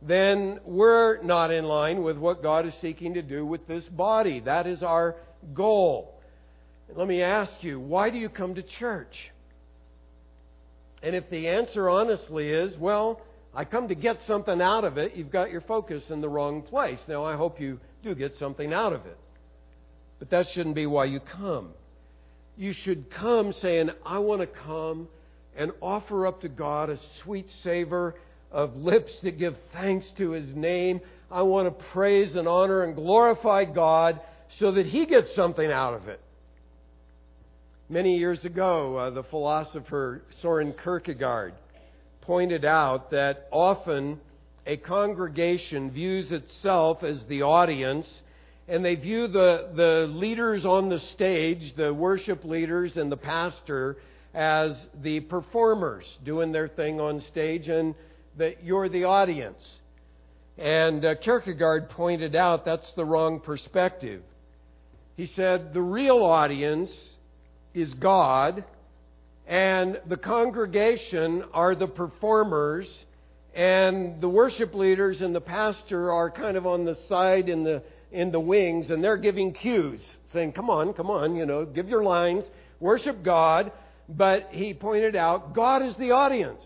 then 0.00 0.60
we're 0.64 1.22
not 1.22 1.50
in 1.50 1.64
line 1.64 2.02
with 2.02 2.16
what 2.16 2.42
God 2.42 2.64
is 2.64 2.74
seeking 2.80 3.14
to 3.14 3.22
do 3.22 3.44
with 3.44 3.66
this 3.68 3.84
body. 3.84 4.40
That 4.40 4.66
is 4.66 4.82
our 4.82 5.16
goal. 5.54 6.20
Let 6.94 7.06
me 7.06 7.22
ask 7.22 7.62
you, 7.62 7.78
why 7.78 8.08
do 8.10 8.16
you 8.16 8.28
come 8.30 8.54
to 8.54 8.62
church? 8.62 9.14
And 11.02 11.14
if 11.14 11.28
the 11.28 11.48
answer 11.48 11.90
honestly 11.90 12.48
is, 12.48 12.76
well, 12.78 13.20
I 13.54 13.64
come 13.64 13.88
to 13.88 13.94
get 13.94 14.18
something 14.26 14.60
out 14.62 14.84
of 14.84 14.96
it, 14.96 15.14
you've 15.14 15.30
got 15.30 15.50
your 15.50 15.60
focus 15.60 16.04
in 16.08 16.22
the 16.22 16.28
wrong 16.28 16.62
place. 16.62 17.00
Now, 17.08 17.24
I 17.24 17.36
hope 17.36 17.60
you 17.60 17.78
do 18.02 18.14
get 18.14 18.36
something 18.36 18.72
out 18.72 18.94
of 18.94 19.04
it. 19.04 19.18
But 20.18 20.30
that 20.30 20.46
shouldn't 20.54 20.74
be 20.74 20.86
why 20.86 21.06
you 21.06 21.20
come. 21.20 21.74
You 22.56 22.72
should 22.72 23.06
come 23.10 23.52
saying, 23.52 23.90
I 24.04 24.18
want 24.18 24.40
to 24.42 24.46
come 24.46 25.08
and 25.56 25.72
offer 25.80 26.26
up 26.26 26.42
to 26.42 26.48
God 26.48 26.90
a 26.90 26.98
sweet 27.22 27.46
savor 27.62 28.14
of 28.50 28.74
lips 28.76 29.18
that 29.22 29.38
give 29.38 29.54
thanks 29.72 30.12
to 30.18 30.32
His 30.32 30.54
name. 30.54 31.00
I 31.30 31.42
want 31.42 31.66
to 31.66 31.84
praise 31.92 32.34
and 32.34 32.46
honor 32.46 32.84
and 32.84 32.94
glorify 32.94 33.64
God 33.64 34.20
so 34.58 34.72
that 34.72 34.86
He 34.86 35.06
gets 35.06 35.34
something 35.34 35.70
out 35.70 35.94
of 35.94 36.08
it. 36.08 36.20
Many 37.88 38.16
years 38.16 38.44
ago, 38.44 38.96
uh, 38.96 39.10
the 39.10 39.22
philosopher 39.24 40.22
Soren 40.40 40.74
Kierkegaard 40.82 41.54
pointed 42.22 42.64
out 42.64 43.10
that 43.10 43.48
often 43.50 44.20
a 44.66 44.76
congregation 44.76 45.90
views 45.90 46.32
itself 46.32 47.02
as 47.02 47.22
the 47.28 47.42
audience, 47.42 48.22
and 48.72 48.82
they 48.82 48.94
view 48.94 49.28
the, 49.28 49.68
the 49.76 50.06
leaders 50.08 50.64
on 50.64 50.88
the 50.88 50.98
stage, 51.12 51.74
the 51.76 51.92
worship 51.92 52.42
leaders 52.42 52.96
and 52.96 53.12
the 53.12 53.18
pastor, 53.18 53.98
as 54.32 54.82
the 55.02 55.20
performers 55.20 56.06
doing 56.24 56.52
their 56.52 56.68
thing 56.68 56.98
on 56.98 57.20
stage, 57.20 57.68
and 57.68 57.94
that 58.38 58.64
you're 58.64 58.88
the 58.88 59.04
audience. 59.04 59.62
And 60.56 61.04
uh, 61.04 61.16
Kierkegaard 61.16 61.90
pointed 61.90 62.34
out 62.34 62.64
that's 62.64 62.90
the 62.96 63.04
wrong 63.04 63.40
perspective. 63.40 64.22
He 65.18 65.26
said 65.26 65.74
the 65.74 65.82
real 65.82 66.22
audience 66.22 66.90
is 67.74 67.92
God, 67.92 68.64
and 69.46 70.00
the 70.08 70.16
congregation 70.16 71.44
are 71.52 71.74
the 71.74 71.88
performers, 71.88 72.88
and 73.54 74.18
the 74.22 74.30
worship 74.30 74.72
leaders 74.72 75.20
and 75.20 75.34
the 75.34 75.42
pastor 75.42 76.10
are 76.10 76.30
kind 76.30 76.56
of 76.56 76.66
on 76.66 76.86
the 76.86 76.96
side 77.06 77.50
in 77.50 77.64
the 77.64 77.82
in 78.12 78.30
the 78.30 78.40
wings, 78.40 78.90
and 78.90 79.02
they're 79.02 79.16
giving 79.16 79.52
cues, 79.52 80.04
saying, 80.32 80.52
"Come 80.52 80.70
on, 80.70 80.92
come 80.92 81.10
on, 81.10 81.34
you 81.34 81.46
know, 81.46 81.64
give 81.64 81.88
your 81.88 82.02
lines, 82.02 82.44
worship 82.80 83.22
God." 83.22 83.72
But 84.08 84.48
he 84.50 84.74
pointed 84.74 85.16
out, 85.16 85.54
God 85.54 85.82
is 85.82 85.96
the 85.96 86.10
audience, 86.10 86.62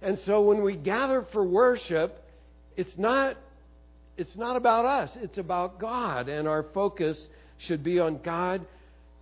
and 0.00 0.18
so 0.26 0.42
when 0.42 0.62
we 0.62 0.76
gather 0.76 1.26
for 1.32 1.44
worship, 1.44 2.24
it's 2.76 2.96
not 2.98 3.36
it's 4.16 4.36
not 4.36 4.56
about 4.56 4.84
us; 4.84 5.16
it's 5.22 5.38
about 5.38 5.78
God, 5.78 6.28
and 6.28 6.48
our 6.48 6.64
focus 6.74 7.28
should 7.58 7.84
be 7.84 8.00
on 8.00 8.20
God 8.22 8.66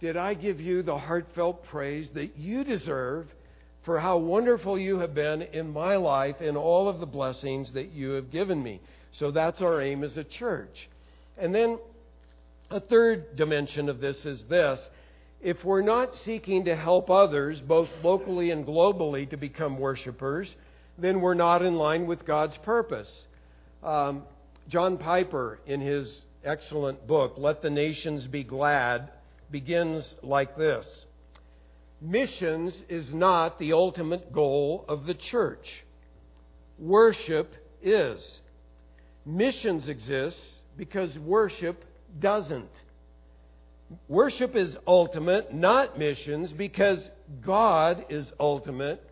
did 0.01 0.17
I 0.17 0.35
give 0.35 0.61
you 0.61 0.83
the 0.83 0.97
heartfelt 0.97 1.65
praise 1.67 2.09
that 2.15 2.37
you 2.39 2.65
deserve 2.65 3.27
for 3.85 4.01
how 4.01 4.19
wonderful 4.19 4.79
you 4.79 4.99
have 5.01 5.15
been 5.15 5.43
in 5.43 5.73
my 5.73 5.97
life 5.97 6.37
and 6.41 6.57
all 6.57 6.89
of 6.89 7.01
the 7.01 7.07
blessings 7.07 7.73
that 7.75 7.93
you 7.93 8.11
have 8.11 8.31
given 8.31 8.63
me. 8.63 8.81
So 9.13 9.31
that's 9.31 9.61
our 9.61 9.83
aim 9.83 10.03
as 10.03 10.17
a 10.17 10.25
church. 10.25 10.89
And 11.41 11.55
then 11.55 11.79
a 12.71 12.81
third 12.81 13.37
dimension 13.37 13.89
of 13.89 14.01
this 14.01 14.17
is 14.25 14.45
this. 14.49 14.79
If 15.41 15.57
we're 15.65 15.83
not 15.83 16.11
seeking 16.25 16.67
to 16.67 16.77
help 16.77 17.09
others, 17.09 17.63
both 17.67 17.89
locally 18.05 18.51
and 18.51 18.67
globally, 18.67 19.29
to 19.31 19.39
become 19.39 19.79
worshipers, 19.79 20.55
then 20.99 21.23
we're 21.23 21.35
not 21.35 21.63
in 21.63 21.77
line 21.77 22.07
with 22.07 22.27
God's 22.27 22.59
purpose. 22.59 23.11
Um, 23.83 24.25
John 24.69 24.99
Piper, 24.99 25.61
in 25.67 25.81
his 25.81 26.23
excellent 26.45 27.07
book, 27.07 27.35
Let 27.39 27.63
the 27.63 27.71
Nations 27.71 28.27
Be 28.27 28.45
Glad, 28.45 29.09
begins 29.51 30.15
like 30.23 30.57
this 30.57 31.07
Missions 32.03 32.75
is 32.89 33.13
not 33.13 33.59
the 33.59 33.73
ultimate 33.73 34.33
goal 34.33 34.85
of 34.89 35.07
the 35.07 35.15
church, 35.15 35.67
worship 36.79 37.53
is. 37.83 38.41
Missions 39.25 39.89
exists 39.89 40.60
because 40.77 41.17
worship 41.19 41.85
doesn't. 42.19 42.71
Worship 44.09 44.55
is 44.55 44.77
ultimate, 44.87 45.53
not 45.53 45.99
missions, 45.99 46.53
because 46.53 46.99
God 47.45 48.07
is 48.09 48.31
ultimate, 48.39 49.03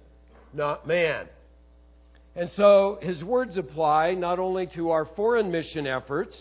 not 0.52 0.86
man. 0.86 1.26
And 2.36 2.48
so 2.50 2.98
his 3.02 3.22
words 3.24 3.56
apply 3.56 4.14
not 4.14 4.38
only 4.38 4.68
to 4.76 4.90
our 4.90 5.06
foreign 5.16 5.50
mission 5.50 5.86
efforts, 5.86 6.36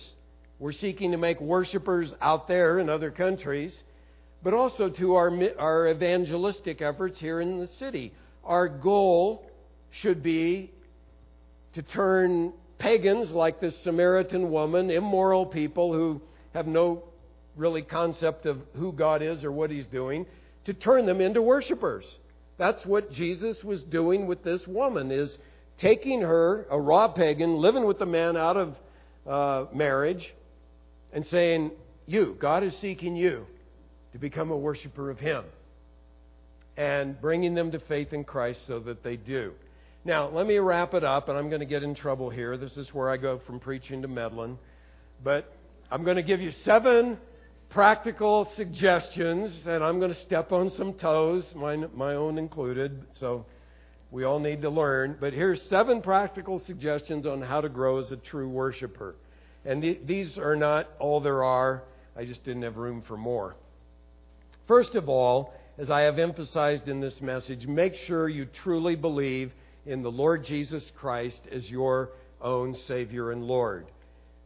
we're 0.59 0.71
seeking 0.71 1.11
to 1.11 1.17
make 1.17 1.41
worshipers 1.41 2.13
out 2.21 2.47
there 2.47 2.79
in 2.79 2.89
other 2.89 3.09
countries, 3.09 3.75
but 4.43 4.53
also 4.53 4.89
to 4.89 5.15
our, 5.15 5.31
our 5.57 5.87
evangelistic 5.89 6.81
efforts 6.81 7.19
here 7.19 7.41
in 7.41 7.59
the 7.59 7.67
city. 7.79 8.13
Our 8.43 8.67
goal 8.69 9.45
should 10.01 10.21
be 10.21 10.71
to 11.73 11.81
turn 11.81 12.53
pagans 12.79 13.31
like 13.31 13.59
this 13.59 13.77
Samaritan 13.83 14.51
woman, 14.51 14.89
immoral 14.89 15.45
people 15.45 15.93
who 15.93 16.21
have 16.53 16.67
no 16.67 17.03
really 17.55 17.81
concept 17.81 18.45
of 18.45 18.59
who 18.75 18.91
God 18.91 19.21
is 19.21 19.43
or 19.43 19.51
what 19.51 19.71
He's 19.71 19.85
doing, 19.87 20.25
to 20.65 20.73
turn 20.73 21.05
them 21.05 21.21
into 21.21 21.41
worshipers. 21.41 22.05
That's 22.57 22.85
what 22.85 23.11
Jesus 23.11 23.63
was 23.63 23.83
doing 23.83 24.27
with 24.27 24.43
this 24.43 24.61
woman, 24.67 25.11
is 25.11 25.35
taking 25.79 26.21
her, 26.21 26.65
a 26.69 26.79
raw 26.79 27.13
pagan, 27.13 27.57
living 27.57 27.85
with 27.85 28.01
a 28.01 28.05
man 28.05 28.35
out 28.35 28.57
of 28.57 28.75
uh, 29.27 29.69
marriage, 29.75 30.33
and 31.13 31.25
saying, 31.25 31.71
You, 32.05 32.35
God 32.39 32.63
is 32.63 32.79
seeking 32.81 33.15
you 33.15 33.45
to 34.13 34.19
become 34.19 34.51
a 34.51 34.57
worshiper 34.57 35.09
of 35.09 35.19
Him 35.19 35.43
and 36.77 37.19
bringing 37.19 37.55
them 37.55 37.71
to 37.71 37.79
faith 37.79 38.13
in 38.13 38.23
Christ 38.23 38.61
so 38.67 38.79
that 38.81 39.03
they 39.03 39.17
do. 39.17 39.53
Now, 40.07 40.29
let 40.29 40.47
me 40.47 40.57
wrap 40.57 40.93
it 40.93 41.03
up, 41.03 41.27
and 41.27 41.37
I'm 41.37 41.49
going 41.49 41.59
to 41.59 41.65
get 41.65 41.83
in 41.83 41.93
trouble 41.93 42.29
here. 42.29 42.55
This 42.55 42.77
is 42.77 42.87
where 42.93 43.09
I 43.09 43.17
go 43.17 43.41
from 43.45 43.59
preaching 43.59 44.01
to 44.03 44.07
meddling. 44.07 44.57
But 45.21 45.53
I'm 45.91 46.05
going 46.05 46.15
to 46.15 46.23
give 46.23 46.39
you 46.39 46.51
seven 46.63 47.17
practical 47.69 48.49
suggestions, 48.55 49.63
and 49.65 49.83
I'm 49.83 49.99
going 49.99 50.13
to 50.13 50.19
step 50.21 50.53
on 50.53 50.69
some 50.77 50.93
toes, 50.93 51.45
mine, 51.57 51.89
my 51.93 52.13
own 52.13 52.37
included. 52.37 53.03
So 53.19 53.45
we 54.09 54.23
all 54.23 54.39
need 54.39 54.61
to 54.61 54.69
learn. 54.69 55.17
But 55.19 55.33
here's 55.33 55.61
seven 55.63 56.01
practical 56.01 56.61
suggestions 56.65 57.25
on 57.25 57.41
how 57.41 57.59
to 57.59 57.67
grow 57.67 57.99
as 57.99 58.09
a 58.09 58.15
true 58.15 58.47
worshiper. 58.47 59.13
And 59.65 59.81
th- 59.81 59.99
these 60.05 60.37
are 60.37 60.55
not 60.55 60.87
all 60.99 61.19
there 61.19 61.43
are. 61.43 61.83
I 62.15 62.23
just 62.23 62.45
didn't 62.45 62.63
have 62.63 62.77
room 62.77 63.03
for 63.09 63.17
more. 63.17 63.57
First 64.69 64.95
of 64.95 65.09
all, 65.09 65.53
as 65.77 65.89
I 65.89 66.03
have 66.03 66.17
emphasized 66.17 66.87
in 66.87 67.01
this 67.01 67.19
message, 67.21 67.67
make 67.67 67.93
sure 68.07 68.29
you 68.29 68.47
truly 68.63 68.95
believe 68.95 69.51
in 69.87 70.03
the 70.03 70.11
Lord 70.11 70.43
Jesus 70.43 70.91
Christ 70.99 71.39
as 71.51 71.67
your 71.69 72.09
own 72.41 72.75
Savior 72.87 73.31
and 73.31 73.43
Lord. 73.43 73.87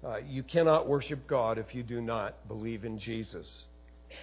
Uh, 0.05 0.17
you 0.17 0.43
cannot 0.43 0.87
worship 0.87 1.27
God 1.27 1.57
if 1.57 1.73
you 1.75 1.83
do 1.83 1.99
not 1.99 2.47
believe 2.47 2.85
in 2.85 2.99
Jesus. 2.99 3.65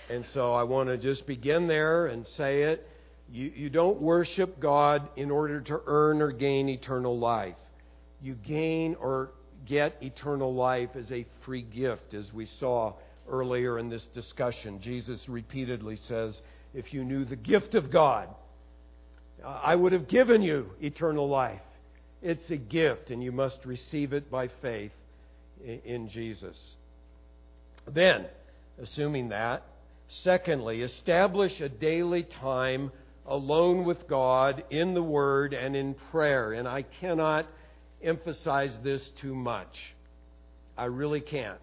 And 0.08 0.24
so 0.32 0.54
I 0.54 0.62
want 0.62 0.88
to 0.88 0.96
just 0.96 1.26
begin 1.26 1.66
there 1.66 2.06
and 2.06 2.24
say 2.36 2.62
it. 2.62 2.86
You, 3.30 3.52
you 3.54 3.68
don't 3.68 4.00
worship 4.00 4.60
God 4.60 5.08
in 5.16 5.30
order 5.30 5.60
to 5.60 5.80
earn 5.86 6.22
or 6.22 6.32
gain 6.32 6.68
eternal 6.68 7.18
life. 7.18 7.56
You 8.22 8.34
gain 8.34 8.96
or 9.00 9.30
get 9.66 9.96
eternal 10.00 10.54
life 10.54 10.90
as 10.94 11.10
a 11.10 11.26
free 11.44 11.62
gift, 11.62 12.14
as 12.14 12.30
we 12.32 12.46
saw 12.58 12.94
earlier 13.28 13.78
in 13.78 13.90
this 13.90 14.06
discussion. 14.14 14.80
Jesus 14.80 15.24
repeatedly 15.28 15.96
says, 15.96 16.40
If 16.74 16.92
you 16.94 17.04
knew 17.04 17.24
the 17.24 17.36
gift 17.36 17.74
of 17.74 17.92
God, 17.92 18.28
I 19.45 19.74
would 19.74 19.93
have 19.93 20.09
given 20.09 20.43
you 20.43 20.66
eternal 20.80 21.28
life. 21.28 21.61
It's 22.22 22.51
a 22.51 22.57
gift, 22.57 23.11
and 23.11 23.22
you 23.22 23.30
must 23.30 23.59
receive 23.64 24.12
it 24.12 24.30
by 24.30 24.49
faith 24.61 24.93
in 25.64 26.09
Jesus. 26.09 26.59
Then, 27.86 28.26
assuming 28.82 29.28
that, 29.28 29.62
secondly, 30.22 30.82
establish 30.82 31.61
a 31.61 31.68
daily 31.68 32.26
time 32.41 32.91
alone 33.26 33.84
with 33.84 34.09
God 34.09 34.64
in 34.70 34.95
the 34.95 35.03
Word 35.03 35.53
and 35.53 35.76
in 35.76 35.95
prayer. 36.11 36.53
And 36.53 36.66
I 36.66 36.82
cannot 37.01 37.47
emphasize 38.03 38.76
this 38.82 39.09
too 39.20 39.34
much. 39.34 39.74
I 40.76 40.86
really 40.86 41.20
can't. 41.20 41.61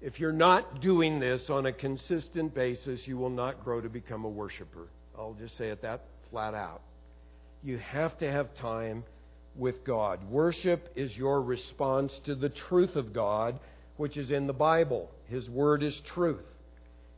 If 0.00 0.20
you're 0.20 0.32
not 0.32 0.80
doing 0.80 1.20
this 1.20 1.46
on 1.48 1.66
a 1.66 1.72
consistent 1.72 2.54
basis, 2.54 3.00
you 3.06 3.16
will 3.16 3.30
not 3.30 3.64
grow 3.64 3.80
to 3.80 3.88
become 3.88 4.24
a 4.24 4.28
worshiper. 4.28 4.88
I'll 5.18 5.34
just 5.34 5.56
say 5.56 5.68
it 5.68 5.82
that 5.82 6.02
flat 6.30 6.54
out. 6.54 6.82
You 7.62 7.78
have 7.78 8.16
to 8.18 8.30
have 8.30 8.54
time 8.60 9.04
with 9.56 9.84
God. 9.84 10.20
Worship 10.30 10.88
is 10.94 11.16
your 11.16 11.42
response 11.42 12.12
to 12.26 12.34
the 12.34 12.50
truth 12.68 12.96
of 12.96 13.12
God, 13.12 13.58
which 13.96 14.16
is 14.16 14.30
in 14.30 14.46
the 14.46 14.52
Bible. 14.52 15.10
His 15.26 15.48
Word 15.48 15.82
is 15.82 16.00
truth. 16.14 16.44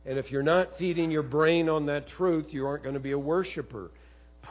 And 0.05 0.17
if 0.17 0.31
you're 0.31 0.41
not 0.41 0.69
feeding 0.77 1.11
your 1.11 1.23
brain 1.23 1.69
on 1.69 1.85
that 1.87 2.07
truth, 2.07 2.47
you 2.49 2.65
aren't 2.65 2.83
going 2.83 2.95
to 2.95 3.01
be 3.01 3.11
a 3.11 3.19
worshiper. 3.19 3.91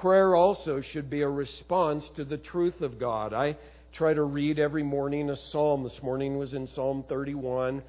Prayer 0.00 0.36
also 0.36 0.80
should 0.92 1.08
be 1.08 1.22
a 1.22 1.28
response 1.28 2.08
to 2.16 2.24
the 2.24 2.36
truth 2.36 2.80
of 2.80 3.00
God. 3.00 3.32
I 3.32 3.56
try 3.94 4.12
to 4.14 4.22
read 4.22 4.58
every 4.58 4.82
morning 4.82 5.30
a 5.30 5.36
psalm. 5.50 5.82
This 5.82 5.98
morning 6.02 6.38
was 6.38 6.52
in 6.52 6.68
Psalm 6.68 7.04
31. 7.08 7.82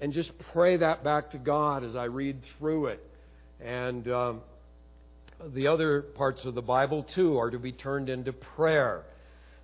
And 0.00 0.12
just 0.12 0.30
pray 0.52 0.78
that 0.78 1.04
back 1.04 1.32
to 1.32 1.38
God 1.38 1.84
as 1.84 1.94
I 1.94 2.04
read 2.04 2.40
through 2.58 2.86
it. 2.86 3.06
And 3.60 4.08
um, 4.08 4.40
the 5.48 5.66
other 5.66 6.02
parts 6.02 6.44
of 6.44 6.54
the 6.54 6.62
Bible, 6.62 7.06
too, 7.14 7.38
are 7.38 7.50
to 7.50 7.58
be 7.58 7.72
turned 7.72 8.08
into 8.08 8.32
prayer. 8.32 9.04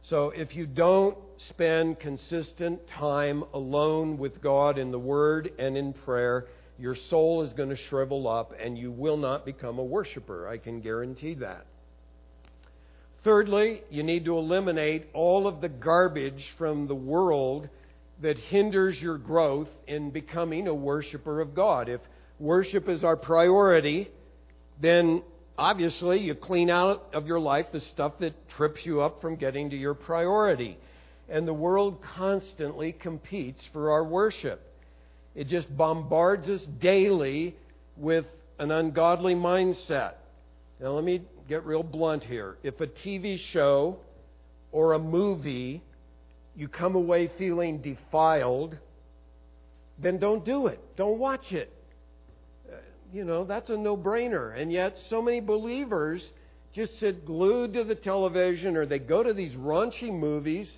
So 0.02 0.30
if 0.30 0.54
you 0.54 0.66
don't 0.66 1.16
spend 1.48 1.98
consistent 1.98 2.80
time 2.88 3.44
alone 3.52 4.18
with 4.18 4.40
God 4.40 4.78
in 4.78 4.90
the 4.90 4.98
Word 4.98 5.50
and 5.58 5.76
in 5.76 5.92
prayer, 5.92 6.46
your 6.78 6.94
soul 7.08 7.42
is 7.42 7.52
going 7.54 7.70
to 7.70 7.76
shrivel 7.76 8.28
up 8.28 8.52
and 8.62 8.78
you 8.78 8.92
will 8.92 9.16
not 9.16 9.44
become 9.44 9.78
a 9.78 9.84
worshiper. 9.84 10.48
I 10.48 10.58
can 10.58 10.80
guarantee 10.80 11.34
that. 11.34 11.66
Thirdly, 13.24 13.82
you 13.90 14.04
need 14.04 14.24
to 14.26 14.38
eliminate 14.38 15.06
all 15.12 15.48
of 15.48 15.60
the 15.60 15.68
garbage 15.68 16.44
from 16.56 16.86
the 16.86 16.94
world 16.94 17.68
that 18.22 18.38
hinders 18.38 18.98
your 19.00 19.18
growth 19.18 19.68
in 19.88 20.10
becoming 20.10 20.68
a 20.68 20.74
worshiper 20.74 21.40
of 21.40 21.54
God. 21.54 21.88
If 21.88 22.00
worship 22.38 22.88
is 22.88 23.02
our 23.02 23.16
priority, 23.16 24.10
then 24.80 25.22
obviously 25.58 26.20
you 26.20 26.34
clean 26.34 26.70
out 26.70 27.04
of 27.12 27.26
your 27.26 27.40
life 27.40 27.66
the 27.72 27.80
stuff 27.80 28.12
that 28.20 28.34
trips 28.50 28.80
you 28.84 29.00
up 29.00 29.20
from 29.20 29.36
getting 29.36 29.70
to 29.70 29.76
your 29.76 29.94
priority. 29.94 30.78
And 31.28 31.46
the 31.46 31.54
world 31.54 31.98
constantly 32.16 32.92
competes 32.92 33.60
for 33.72 33.90
our 33.90 34.04
worship. 34.04 34.60
It 35.34 35.48
just 35.48 35.74
bombards 35.76 36.46
us 36.48 36.64
daily 36.80 37.56
with 37.96 38.26
an 38.58 38.70
ungodly 38.70 39.34
mindset. 39.34 40.14
Now, 40.80 40.88
let 40.90 41.04
me 41.04 41.22
get 41.48 41.64
real 41.64 41.82
blunt 41.82 42.22
here. 42.22 42.56
If 42.62 42.80
a 42.80 42.86
TV 42.86 43.38
show 43.52 43.98
or 44.72 44.92
a 44.92 44.98
movie 44.98 45.82
you 46.54 46.68
come 46.68 46.94
away 46.94 47.30
feeling 47.36 47.82
defiled, 47.82 48.76
then 49.98 50.18
don't 50.18 50.44
do 50.44 50.68
it. 50.68 50.80
Don't 50.96 51.18
watch 51.18 51.52
it 51.52 51.72
you 53.16 53.24
know, 53.24 53.44
that's 53.44 53.70
a 53.70 53.76
no 53.76 53.96
brainer. 53.96 54.60
And 54.60 54.70
yet, 54.70 54.94
so 55.08 55.22
many 55.22 55.40
believers 55.40 56.22
just 56.74 57.00
sit 57.00 57.24
glued 57.24 57.72
to 57.72 57.82
the 57.82 57.94
television 57.94 58.76
or 58.76 58.84
they 58.84 58.98
go 58.98 59.22
to 59.22 59.32
these 59.32 59.52
raunchy 59.52 60.12
movies 60.12 60.70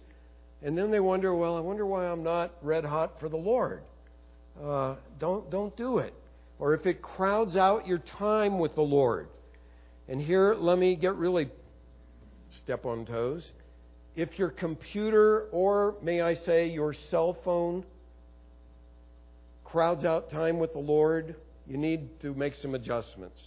and 0.62 0.78
then 0.78 0.93
they 0.93 1.01
wonder, 1.01 1.34
well, 1.34 1.57
I 1.57 1.61
wonder 1.61 1.84
why 1.84 2.07
I'm 2.07 2.22
not 2.22 2.53
red 2.62 2.84
hot 2.84 3.14
for 3.18 3.28
the 3.28 3.36
Lord. 3.36 3.82
Uh, 4.62 4.95
don't, 5.18 5.51
don't 5.51 5.76
do 5.76 5.99
it. 5.99 6.14
Or 6.61 6.74
if 6.74 6.86
it 6.86 7.03
crowds 7.03 7.57
out 7.57 7.86
your 7.86 8.03
time 8.18 8.61
with 8.61 8.76
the 8.76 8.82
Lord. 8.82 9.28
And 10.09 10.20
here, 10.20 10.55
let 10.55 10.78
me 10.78 10.95
get 10.95 11.16
really 11.16 11.51
step 12.62 12.86
on 12.86 13.05
toes. 13.05 13.49
If 14.14 14.39
your 14.39 14.51
computer, 14.51 15.49
or 15.51 15.95
may 16.03 16.20
I 16.20 16.34
say 16.34 16.68
your 16.68 16.95
cell 17.11 17.36
phone, 17.45 17.84
crowds 19.64 20.05
out 20.05 20.30
time 20.30 20.59
with 20.59 20.72
the 20.72 20.80
Lord, 20.80 21.36
you 21.69 21.77
need 21.77 22.21
to 22.23 22.35
make 22.35 22.55
some 22.55 22.75
adjustments. 22.75 23.39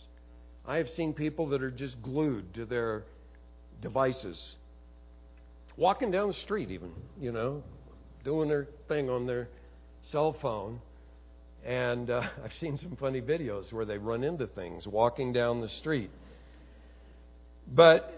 I 0.65 0.77
have 0.77 0.87
seen 0.95 1.13
people 1.13 1.49
that 1.49 1.63
are 1.63 1.71
just 1.71 2.01
glued 2.03 2.53
to 2.53 2.65
their 2.65 3.03
devices, 3.81 4.55
walking 5.75 6.11
down 6.11 6.27
the 6.27 6.35
street, 6.45 6.69
even, 6.69 6.91
you 7.19 7.31
know, 7.31 7.63
doing 8.23 8.47
their 8.47 8.67
thing 8.87 9.09
on 9.09 9.25
their 9.25 9.47
cell 10.11 10.35
phone. 10.39 10.79
And 11.65 12.11
uh, 12.11 12.21
I've 12.43 12.53
seen 12.59 12.77
some 12.77 12.95
funny 12.95 13.21
videos 13.21 13.73
where 13.73 13.85
they 13.85 13.97
run 13.97 14.23
into 14.23 14.45
things 14.45 14.85
walking 14.85 15.33
down 15.33 15.61
the 15.61 15.69
street. 15.69 16.11
But 17.73 18.13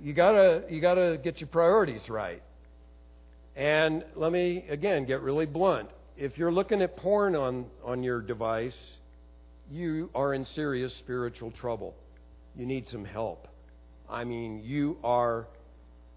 you 0.00 0.14
gotta 0.14 0.64
you 0.70 0.80
gotta 0.80 1.18
get 1.22 1.38
your 1.38 1.48
priorities 1.48 2.08
right. 2.08 2.42
And 3.56 4.04
let 4.16 4.32
me 4.32 4.64
again 4.68 5.04
get 5.04 5.20
really 5.20 5.46
blunt. 5.46 5.88
If 6.16 6.38
you're 6.38 6.52
looking 6.52 6.80
at 6.80 6.96
porn 6.96 7.34
on 7.34 7.66
on 7.84 8.02
your 8.02 8.20
device, 8.20 8.76
you 9.70 10.10
are 10.14 10.34
in 10.34 10.44
serious 10.44 10.96
spiritual 10.98 11.50
trouble. 11.50 11.94
You 12.56 12.66
need 12.66 12.86
some 12.86 13.04
help. 13.04 13.48
I 14.08 14.24
mean, 14.24 14.62
you 14.64 14.96
are 15.02 15.46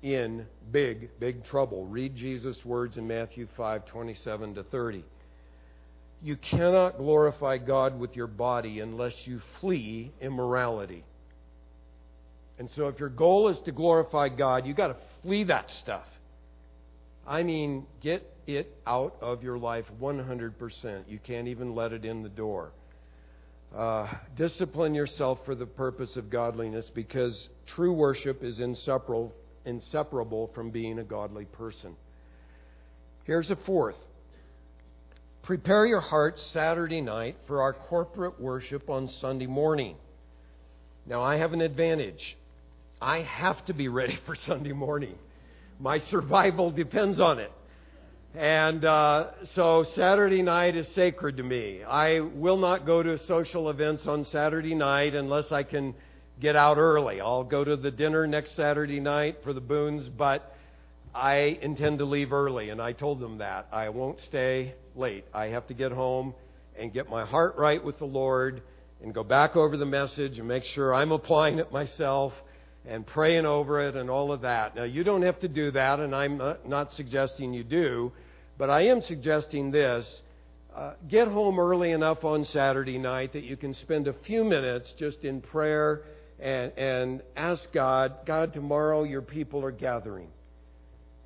in 0.04 0.46
big, 0.72 1.10
big 1.20 1.44
trouble. 1.46 1.86
Read 1.86 2.16
Jesus' 2.16 2.60
words 2.64 2.98
in 2.98 3.08
Matthew 3.08 3.48
5 3.56 3.86
27 3.86 4.56
to 4.56 4.64
30. 4.64 5.04
You 6.22 6.36
cannot 6.36 6.98
glorify 6.98 7.58
God 7.58 8.00
with 8.00 8.16
your 8.16 8.28
body 8.28 8.80
unless 8.80 9.14
you 9.26 9.40
flee 9.62 10.12
immorality. 10.20 11.04
And 12.60 12.70
so, 12.76 12.88
if 12.88 13.00
your 13.00 13.10
goal 13.10 13.50
is 13.50 13.60
to 13.66 13.72
glorify 13.72 14.30
God, 14.30 14.66
you've 14.66 14.78
got 14.78 14.88
to 14.88 14.98
flee 15.22 15.44
that 15.46 15.70
stuff. 15.82 16.06
I 17.26 17.44
mean, 17.44 17.86
get 18.02 18.24
it 18.48 18.74
out 18.88 19.16
of 19.22 19.44
your 19.44 19.60
life 19.60 19.86
100%. 20.02 21.04
You 21.08 21.20
can't 21.20 21.48
even 21.48 21.76
let 21.76 21.92
it 21.92 22.04
in 22.04 22.24
the 22.24 22.30
door. 22.30 22.72
Uh, 23.76 24.08
discipline 24.36 24.96
yourself 24.96 25.40
for 25.46 25.54
the 25.54 25.66
purpose 25.66 26.16
of 26.16 26.30
godliness 26.30 26.90
because 26.96 27.50
true 27.76 27.94
worship 27.94 28.44
is 28.44 28.60
inseparable, 28.60 29.34
inseparable 29.66 30.50
from 30.56 30.72
being 30.72 31.00
a 31.00 31.04
godly 31.04 31.46
person. 31.46 31.96
Here's 33.26 33.50
a 33.50 33.58
fourth. 33.66 33.98
Prepare 35.44 35.86
your 35.86 36.02
heart 36.02 36.38
Saturday 36.54 37.02
night 37.02 37.36
for 37.46 37.62
our 37.62 37.74
corporate 37.74 38.40
worship 38.40 38.90
on 38.90 39.08
Sunday 39.20 39.48
morning. 39.48 39.96
Now, 41.06 41.22
I 41.22 41.38
have 41.38 41.54
an 41.54 41.62
advantage. 41.62 42.38
I 43.02 43.22
have 43.24 43.66
to 43.68 43.74
be 43.74 43.88
ready 43.88 44.18
for 44.26 44.36
Sunday 44.46 44.74
morning. 44.74 45.16
My 45.80 46.00
survival 46.00 46.72
depends 46.72 47.22
on 47.22 47.40
it. 47.40 47.52
And 48.38 48.86
uh, 48.86 49.32
so 49.56 49.84
Saturday 49.96 50.44
night 50.44 50.76
is 50.76 50.88
sacred 50.94 51.38
to 51.38 51.44
me. 51.44 51.82
I 51.84 52.20
will 52.20 52.58
not 52.58 52.86
go 52.86 53.02
to 53.02 53.18
social 53.26 53.72
events 53.72 54.04
on 54.06 54.26
Saturday 54.26 54.76
night 54.76 55.16
unless 55.16 55.52
I 55.52 55.64
can 55.64 55.96
get 56.40 56.56
out 56.56 56.78
early. 56.78 57.20
I'll 57.20 57.44
go 57.44 57.64
to 57.64 57.76
the 57.76 57.90
dinner 57.90 58.28
next 58.28 58.56
Saturday 58.56 59.00
night 59.00 59.38
for 59.44 59.54
the 59.54 59.60
Boons, 59.60 60.08
but 60.16 60.56
I 61.16 61.58
intend 61.64 61.98
to 61.98 62.06
leave 62.06 62.32
early, 62.32 62.70
and 62.70 62.80
I 62.80 62.92
told 62.92 63.20
them 63.20 63.40
that. 63.40 63.70
I 63.72 63.90
won't 63.90 64.20
stay 64.20 64.76
late. 64.96 65.26
I 65.34 65.46
have 65.46 65.66
to 65.70 65.74
get 65.74 65.92
home 65.92 66.36
and 66.80 66.94
get 66.94 67.10
my 67.10 67.26
heart 67.26 67.56
right 67.58 67.84
with 67.84 67.98
the 67.98 68.06
Lord 68.06 68.62
and 69.02 69.16
go 69.16 69.24
back 69.24 69.56
over 69.56 69.78
the 69.78 69.86
message 69.88 70.38
and 70.38 70.48
make 70.48 70.64
sure 70.76 70.94
I'm 70.94 71.12
applying 71.12 71.58
it 71.58 71.72
myself 71.72 72.34
and 72.88 73.04
praying 73.04 73.48
over 73.48 73.82
it 73.82 73.96
and 73.96 74.12
all 74.12 74.32
of 74.32 74.42
that. 74.42 74.76
Now, 74.76 74.84
you 74.84 75.04
don't 75.04 75.24
have 75.24 75.40
to 75.40 75.48
do 75.48 75.72
that, 75.72 76.00
and 76.00 76.14
I'm 76.14 76.40
not 76.68 76.92
suggesting 76.92 77.52
you 77.52 77.64
do, 77.64 78.12
but 78.58 78.70
I 78.70 78.88
am 78.88 79.02
suggesting 79.02 79.72
this. 79.72 80.22
Uh, 80.76 80.94
get 81.10 81.28
home 81.28 81.60
early 81.60 81.92
enough 81.92 82.24
on 82.24 82.46
Saturday 82.46 82.98
night 82.98 83.34
that 83.34 83.44
you 83.44 83.58
can 83.58 83.74
spend 83.74 84.08
a 84.08 84.14
few 84.26 84.44
minutes 84.44 84.94
just 84.98 85.24
in 85.24 85.42
prayer 85.42 86.04
and, 86.40 86.72
and 86.78 87.22
ask 87.36 87.64
God, 87.74 88.14
God, 88.28 88.54
tomorrow 88.54 89.04
your 89.04 89.24
people 89.24 89.64
are 89.64 89.72
gathering. 89.72 90.28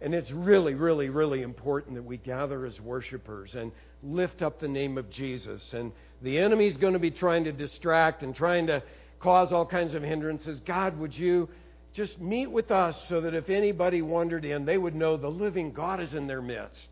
And 0.01 0.15
it's 0.15 0.31
really, 0.31 0.73
really, 0.73 1.09
really 1.09 1.41
important 1.41 1.95
that 1.95 2.03
we 2.03 2.17
gather 2.17 2.65
as 2.65 2.79
worshipers 2.79 3.53
and 3.53 3.71
lift 4.01 4.41
up 4.41 4.59
the 4.59 4.67
name 4.67 4.97
of 4.97 5.11
Jesus. 5.11 5.67
And 5.73 5.91
the 6.21 6.39
enemy's 6.39 6.77
going 6.77 6.93
to 6.93 6.99
be 6.99 7.11
trying 7.11 7.43
to 7.43 7.51
distract 7.51 8.23
and 8.23 8.33
trying 8.33 8.67
to 8.67 8.81
cause 9.19 9.51
all 9.51 9.65
kinds 9.65 9.93
of 9.93 10.01
hindrances. 10.01 10.59
God, 10.65 10.97
would 10.97 11.13
you 11.13 11.49
just 11.93 12.19
meet 12.19 12.49
with 12.49 12.71
us 12.71 12.95
so 13.09 13.21
that 13.21 13.33
if 13.33 13.49
anybody 13.49 14.01
wandered 14.01 14.45
in, 14.45 14.65
they 14.65 14.77
would 14.77 14.95
know 14.95 15.17
the 15.17 15.27
living 15.27 15.71
God 15.71 16.01
is 16.01 16.13
in 16.13 16.25
their 16.25 16.41
midst. 16.41 16.87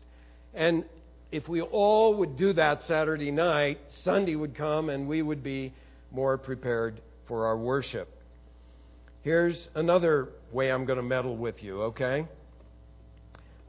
And 0.54 0.84
if 1.32 1.48
we 1.48 1.60
all 1.60 2.16
would 2.16 2.36
do 2.36 2.52
that 2.54 2.82
Saturday 2.82 3.30
night, 3.30 3.78
Sunday 4.04 4.34
would 4.34 4.56
come 4.56 4.88
and 4.88 5.08
we 5.08 5.22
would 5.22 5.42
be 5.42 5.72
more 6.10 6.36
prepared 6.38 7.00
for 7.28 7.46
our 7.46 7.56
worship. 7.56 8.08
Here's 9.22 9.68
another 9.74 10.28
way 10.52 10.72
I'm 10.72 10.86
going 10.86 10.96
to 10.96 11.02
meddle 11.02 11.36
with 11.36 11.62
you, 11.62 11.82
okay? 11.82 12.26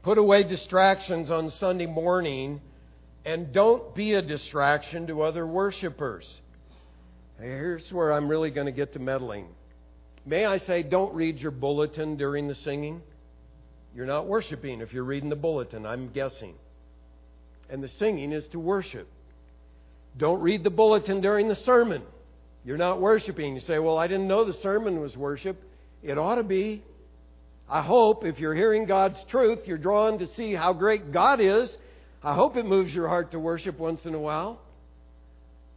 Put 0.02 0.18
away 0.18 0.42
distractions 0.42 1.30
on 1.30 1.50
Sunday 1.60 1.86
morning 1.86 2.60
and 3.24 3.52
don't 3.52 3.94
be 3.94 4.14
a 4.14 4.22
distraction 4.22 5.06
to 5.06 5.22
other 5.22 5.46
worshipers. 5.46 6.26
Here's 7.38 7.88
where 7.92 8.12
I'm 8.12 8.28
really 8.28 8.50
going 8.50 8.66
to 8.66 8.72
get 8.72 8.92
to 8.94 8.98
meddling. 8.98 9.46
May 10.24 10.44
I 10.44 10.58
say, 10.58 10.82
don't 10.82 11.14
read 11.14 11.38
your 11.38 11.50
bulletin 11.50 12.16
during 12.16 12.48
the 12.48 12.54
singing? 12.56 13.02
You're 13.94 14.06
not 14.06 14.26
worshiping 14.26 14.80
if 14.80 14.92
you're 14.92 15.04
reading 15.04 15.28
the 15.28 15.36
bulletin, 15.36 15.84
I'm 15.84 16.08
guessing. 16.12 16.54
And 17.70 17.82
the 17.82 17.88
singing 17.98 18.32
is 18.32 18.44
to 18.52 18.58
worship. 18.58 19.08
Don't 20.16 20.40
read 20.40 20.62
the 20.62 20.70
bulletin 20.70 21.20
during 21.20 21.48
the 21.48 21.56
sermon. 21.56 22.02
You're 22.64 22.76
not 22.76 23.00
worshiping. 23.00 23.54
You 23.54 23.60
say, 23.60 23.78
Well, 23.78 23.98
I 23.98 24.06
didn't 24.06 24.28
know 24.28 24.44
the 24.44 24.58
sermon 24.62 25.00
was 25.00 25.16
worship. 25.16 25.60
It 26.02 26.18
ought 26.18 26.36
to 26.36 26.42
be. 26.42 26.82
I 27.68 27.82
hope 27.82 28.24
if 28.24 28.38
you're 28.38 28.54
hearing 28.54 28.86
God's 28.86 29.18
truth, 29.30 29.60
you're 29.64 29.78
drawn 29.78 30.18
to 30.18 30.26
see 30.34 30.54
how 30.54 30.72
great 30.72 31.12
God 31.12 31.40
is. 31.40 31.74
I 32.22 32.34
hope 32.34 32.56
it 32.56 32.66
moves 32.66 32.92
your 32.92 33.08
heart 33.08 33.32
to 33.32 33.38
worship 33.38 33.78
once 33.78 34.00
in 34.04 34.14
a 34.14 34.18
while. 34.18 34.60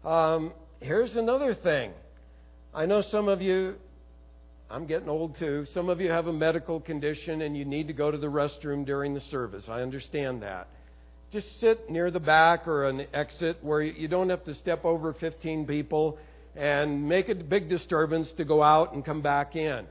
Um, 0.03 0.53
here's 0.79 1.15
another 1.15 1.55
thing. 1.55 1.91
I 2.73 2.85
know 2.85 3.01
some 3.09 3.29
of 3.29 3.41
you, 3.41 3.75
I'm 4.69 4.85
getting 4.85 5.09
old 5.09 5.37
too, 5.39 5.65
some 5.73 5.89
of 5.89 6.01
you 6.01 6.11
have 6.11 6.27
a 6.27 6.33
medical 6.33 6.79
condition 6.79 7.41
and 7.41 7.57
you 7.57 7.65
need 7.65 7.87
to 7.87 7.93
go 7.93 8.11
to 8.11 8.17
the 8.17 8.27
restroom 8.27 8.85
during 8.85 9.13
the 9.13 9.21
service. 9.21 9.65
I 9.69 9.81
understand 9.81 10.43
that. 10.43 10.67
Just 11.35 11.59
sit 11.59 11.89
near 11.89 12.11
the 12.11 12.19
back 12.21 12.65
or 12.65 12.85
an 12.85 13.07
exit 13.13 13.57
where 13.61 13.81
you 13.81 14.07
don't 14.07 14.29
have 14.29 14.45
to 14.45 14.55
step 14.55 14.85
over 14.85 15.11
15 15.11 15.67
people 15.67 16.17
and 16.55 17.09
make 17.09 17.27
a 17.27 17.35
big 17.35 17.67
disturbance 17.67 18.31
to 18.37 18.45
go 18.45 18.63
out 18.63 18.93
and 18.93 19.03
come 19.03 19.21
back 19.21 19.53
in. 19.57 19.85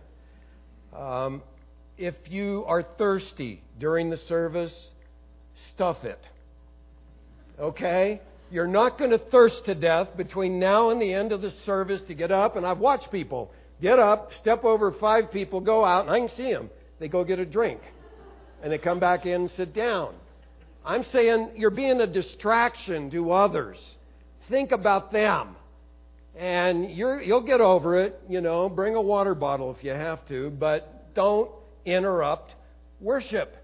Um, 0.97 1.43
if 1.99 2.15
you 2.31 2.65
are 2.67 2.83
thirsty 2.83 3.61
during 3.79 4.09
the 4.09 4.17
service, 4.17 4.73
stuff 5.75 5.99
it. 6.03 6.19
Okay? 7.61 8.23
You're 8.51 8.67
not 8.67 8.99
going 8.99 9.11
to 9.11 9.19
thirst 9.19 9.67
to 9.67 9.75
death 9.75 10.17
between 10.17 10.59
now 10.59 10.89
and 10.89 11.03
the 11.03 11.13
end 11.13 11.31
of 11.31 11.43
the 11.43 11.51
service 11.67 12.01
to 12.09 12.15
get 12.15 12.33
up. 12.33 12.57
And 12.57 12.65
I've 12.65 12.79
watched 12.79 13.13
people 13.13 13.51
get 13.83 13.99
up, 13.99 14.31
step 14.41 14.65
over 14.65 14.93
five 14.93 15.31
people, 15.31 15.61
go 15.61 15.85
out, 15.85 16.07
and 16.07 16.11
I 16.11 16.21
can 16.21 16.31
see 16.31 16.51
them. 16.51 16.71
They 17.01 17.09
go 17.09 17.23
get 17.23 17.39
a 17.39 17.45
drink. 17.45 17.83
And 18.63 18.73
they 18.73 18.79
come 18.79 18.99
back 18.99 19.27
in 19.27 19.43
and 19.43 19.51
sit 19.59 19.75
down. 19.75 20.15
I'm 20.85 21.03
saying 21.05 21.53
you're 21.57 21.71
being 21.71 22.01
a 22.01 22.07
distraction 22.07 23.11
to 23.13 23.33
others. 23.33 23.79
Think 24.51 24.73
about 24.73 25.13
them. 25.13 25.57
And 26.37 26.91
you're, 26.91 27.23
you'll 27.23 27.47
get 27.47 27.61
over 27.61 27.97
it, 28.03 28.21
you 28.29 28.41
know, 28.41 28.69
bring 28.69 28.97
a 28.97 29.03
water 29.03 29.35
bottle 29.35 29.75
if 29.77 29.85
you 29.85 29.93
have 29.93 30.27
to, 30.29 30.51
but 30.51 31.15
don't 31.15 31.51
interrupt 31.85 32.53
worship. 33.01 33.55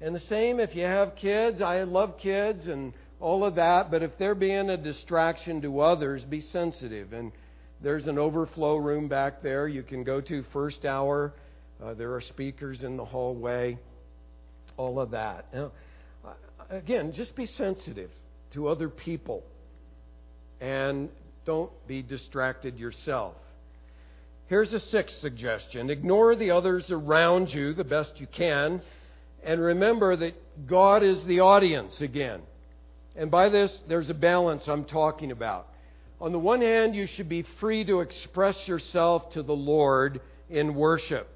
And 0.00 0.14
the 0.14 0.20
same 0.20 0.58
if 0.58 0.74
you 0.74 0.84
have 0.84 1.14
kids. 1.16 1.62
I 1.62 1.82
love 1.84 2.18
kids 2.18 2.66
and 2.66 2.92
all 3.20 3.44
of 3.44 3.54
that, 3.54 3.90
but 3.90 4.02
if 4.02 4.10
they're 4.18 4.34
being 4.34 4.68
a 4.68 4.76
distraction 4.76 5.62
to 5.62 5.80
others, 5.80 6.24
be 6.24 6.40
sensitive. 6.40 7.12
And 7.12 7.32
there's 7.80 8.06
an 8.06 8.18
overflow 8.18 8.76
room 8.76 9.08
back 9.08 9.42
there 9.42 9.68
you 9.68 9.82
can 9.82 10.04
go 10.04 10.20
to 10.20 10.44
first 10.52 10.84
hour. 10.84 11.32
Uh, 11.82 11.94
there 11.94 12.12
are 12.14 12.20
speakers 12.20 12.82
in 12.82 12.96
the 12.96 13.04
hallway. 13.04 13.78
All 14.76 14.98
of 15.00 15.12
that. 15.12 15.46
Again, 16.70 17.12
just 17.14 17.34
be 17.36 17.46
sensitive 17.46 18.10
to 18.52 18.68
other 18.68 18.88
people. 18.88 19.42
And 20.60 21.08
don't 21.44 21.70
be 21.86 22.02
distracted 22.02 22.78
yourself. 22.78 23.34
Here's 24.46 24.72
a 24.72 24.80
sixth 24.80 25.16
suggestion 25.20 25.90
ignore 25.90 26.36
the 26.36 26.50
others 26.50 26.86
around 26.90 27.48
you 27.48 27.74
the 27.74 27.84
best 27.84 28.12
you 28.16 28.26
can, 28.26 28.82
and 29.42 29.60
remember 29.60 30.16
that 30.16 30.34
God 30.66 31.02
is 31.02 31.24
the 31.26 31.40
audience 31.40 32.00
again. 32.00 32.40
And 33.16 33.30
by 33.30 33.48
this, 33.48 33.76
there's 33.88 34.10
a 34.10 34.14
balance 34.14 34.64
I'm 34.66 34.84
talking 34.84 35.30
about. 35.30 35.68
On 36.20 36.32
the 36.32 36.38
one 36.38 36.60
hand, 36.60 36.94
you 36.94 37.06
should 37.16 37.28
be 37.28 37.44
free 37.60 37.84
to 37.84 38.00
express 38.00 38.56
yourself 38.66 39.32
to 39.34 39.42
the 39.42 39.52
Lord 39.52 40.20
in 40.50 40.74
worship. 40.74 41.28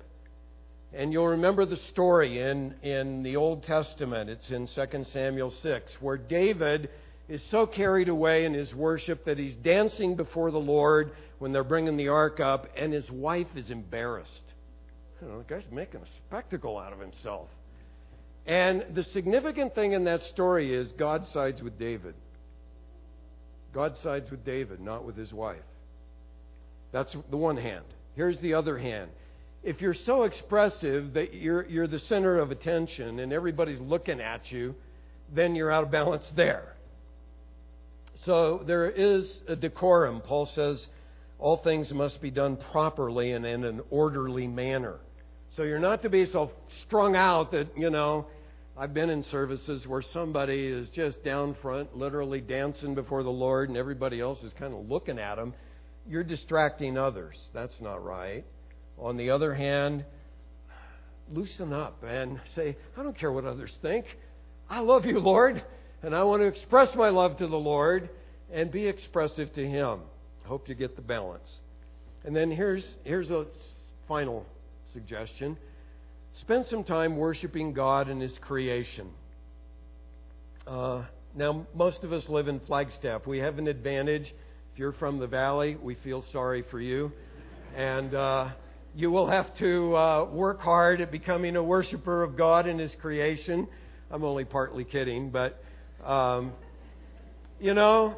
And 0.93 1.13
you'll 1.13 1.29
remember 1.29 1.67
the 1.67 1.77
story 1.77 2.41
in, 2.41 2.75
in 2.83 3.23
the 3.23 3.37
Old 3.37 3.63
Testament. 3.65 4.31
It's 4.31 4.51
in 4.51 4.67
2 4.75 5.05
Samuel 5.13 5.51
6, 5.63 5.97
where 6.01 6.17
David 6.17 6.89
is 7.29 7.43
so 7.51 7.67
carried 7.67 8.09
away 8.09 8.47
in 8.47 8.55
his 8.55 8.75
worship 8.75 9.25
that 9.27 9.39
he's 9.39 9.55
dancing 9.57 10.17
before 10.17 10.51
the 10.51 10.59
Lord 10.59 11.13
when 11.39 11.53
they're 11.53 11.63
bringing 11.63 11.97
the 11.97 12.09
ark 12.09 12.41
up, 12.41 12.67
and 12.77 12.93
his 12.93 13.09
wife 13.11 13.49
is 13.55 13.71
embarrassed. 13.71 14.55
You 15.21 15.29
know, 15.29 15.39
the 15.39 15.45
guy's 15.45 15.71
making 15.71 16.01
a 16.01 16.07
spectacle 16.27 16.79
out 16.79 16.93
of 16.93 17.01
himself. 17.01 17.49
And 18.47 18.85
the 18.95 19.03
significant 19.05 19.75
thing 19.75 19.93
in 19.93 20.05
that 20.05 20.21
story 20.33 20.75
is 20.75 20.91
God 20.93 21.27
sides 21.35 21.61
with 21.61 21.79
David. 21.79 22.15
God 23.75 23.95
sides 24.03 24.31
with 24.31 24.45
David, 24.45 24.81
not 24.81 25.05
with 25.05 25.17
his 25.17 25.33
wife. 25.35 25.59
That's 26.93 27.15
the 27.31 27.37
one 27.37 27.59
hand. 27.59 27.85
Here's 28.17 28.41
the 28.41 28.55
other 28.55 28.79
hand. 28.79 29.11
If 29.63 29.81
you're 29.81 29.95
so 29.95 30.23
expressive 30.23 31.15
that 31.15 31.35
you're, 31.35 31.67
you're 31.67 31.89
the 31.89 31.99
center 32.01 32.39
of 32.39 32.51
attention 32.51 33.19
and 33.19 33.33
everybody's 33.33 33.81
looking 33.81 34.21
at 34.21 34.51
you, 34.51 34.75
then 35.35 35.55
you're 35.55 35.71
out 35.71 35.85
of 35.85 35.91
balance 35.91 36.31
there. 36.37 36.75
So 38.25 38.63
there 38.67 38.91
is 38.91 39.41
a 39.49 39.57
decorum. 39.57 40.23
Paul 40.23 40.49
says 40.55 40.85
all 41.39 41.59
things 41.63 41.91
must 41.93 42.21
be 42.21 42.31
done 42.31 42.59
properly 42.73 43.33
and 43.33 43.45
in 43.47 43.65
an 43.65 43.81
orderly 43.91 44.47
manner. 44.47 44.97
So 45.57 45.63
you're 45.63 45.79
not 45.79 46.03
to 46.03 46.11
be 46.11 46.27
so 46.27 46.51
strung 46.87 47.17
out 47.17 47.53
that, 47.53 47.69
you 47.77 47.91
know, 47.91 48.27
I've 48.77 48.95
been 48.95 49.11
in 49.11 49.23
services 49.25 49.87
where 49.87 50.03
somebody 50.03 50.67
is 50.67 50.89
just 50.91 51.25
down 51.25 51.57
front, 51.61 51.97
literally 51.97 52.41
dancing 52.41 52.95
before 52.95 53.23
the 53.25 53.31
Lord, 53.31 53.69
and 53.69 53.79
everybody 53.79 54.21
else 54.21 54.43
is 54.43 54.53
kind 54.53 54.73
of 54.73 54.89
looking 54.89 55.19
at 55.19 55.35
them. 55.35 55.55
You're 56.09 56.23
distracting 56.23 56.97
others. 56.97 57.37
That's 57.53 57.81
not 57.81 58.05
right. 58.05 58.45
On 59.01 59.17
the 59.17 59.31
other 59.31 59.55
hand, 59.55 60.05
loosen 61.33 61.73
up 61.73 62.03
and 62.03 62.41
say, 62.55 62.77
I 62.97 63.03
don't 63.03 63.19
care 63.19 63.33
what 63.33 63.45
others 63.45 63.77
think. 63.83 64.05
I 64.69 64.81
love 64.81 65.05
you, 65.05 65.19
Lord 65.19 65.63
and 66.03 66.15
I 66.15 66.23
want 66.25 66.43
to 66.43 66.47
express 66.47 66.95
my 66.95 67.09
love 67.09 67.39
to 67.39 67.47
the 67.47 67.57
Lord 67.57 68.09
and 68.53 68.71
be 68.71 68.87
expressive 68.87 69.53
to 69.55 69.67
Him. 69.67 70.01
I 70.45 70.49
hope 70.49 70.69
you 70.69 70.75
get 70.75 70.97
the 70.97 71.03
balance. 71.03 71.59
And 72.25 72.35
then 72.35 72.51
here's, 72.51 72.95
here's 73.05 73.31
a 73.31 73.47
final 74.07 74.47
suggestion 74.93 75.57
spend 76.35 76.67
some 76.67 76.85
time 76.85 77.17
worshiping 77.17 77.73
God 77.73 78.09
and 78.09 78.23
His 78.23 78.37
creation. 78.41 79.11
Uh, 80.67 81.05
now, 81.35 81.67
most 81.75 82.05
of 82.05 82.13
us 82.13 82.25
live 82.29 82.47
in 82.47 82.61
Flagstaff. 82.61 83.27
We 83.27 83.39
have 83.39 83.59
an 83.59 83.67
advantage. 83.67 84.33
If 84.73 84.79
you're 84.79 84.93
from 84.93 85.19
the 85.19 85.27
valley, 85.27 85.77
we 85.83 85.97
feel 85.97 86.23
sorry 86.33 86.65
for 86.71 86.81
you. 86.81 87.11
And 87.77 88.15
uh, 88.15 88.51
you 88.95 89.11
will 89.11 89.29
have 89.29 89.57
to 89.59 89.97
uh, 89.97 90.25
work 90.25 90.61
hard 90.61 91.01
at 91.01 91.11
becoming 91.11 91.57
a 91.57 91.63
worshiper 91.63 92.23
of 92.23 92.37
God 92.37 92.67
and 92.67 92.81
His 92.81 92.95
creation. 93.01 93.69
I'm 94.11 94.25
only 94.25 94.45
partly 94.45 94.85
kidding, 94.85 95.31
but 95.31 95.63
um, 96.05 96.53
you 97.61 97.75
know, 97.75 98.17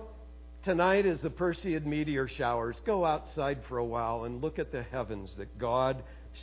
tonight 0.65 1.07
as 1.07 1.21
the 1.23 1.31
Perseid 1.31 1.87
meteor 1.87 2.29
showers, 2.29 2.77
go 2.85 3.05
outside 3.05 3.59
for 3.69 3.79
a 3.79 3.85
while 3.85 4.25
and 4.25 4.43
look 4.43 4.59
at 4.59 4.73
the 4.73 4.83
heavens 4.83 5.35
that 5.39 5.59
God 5.59 6.03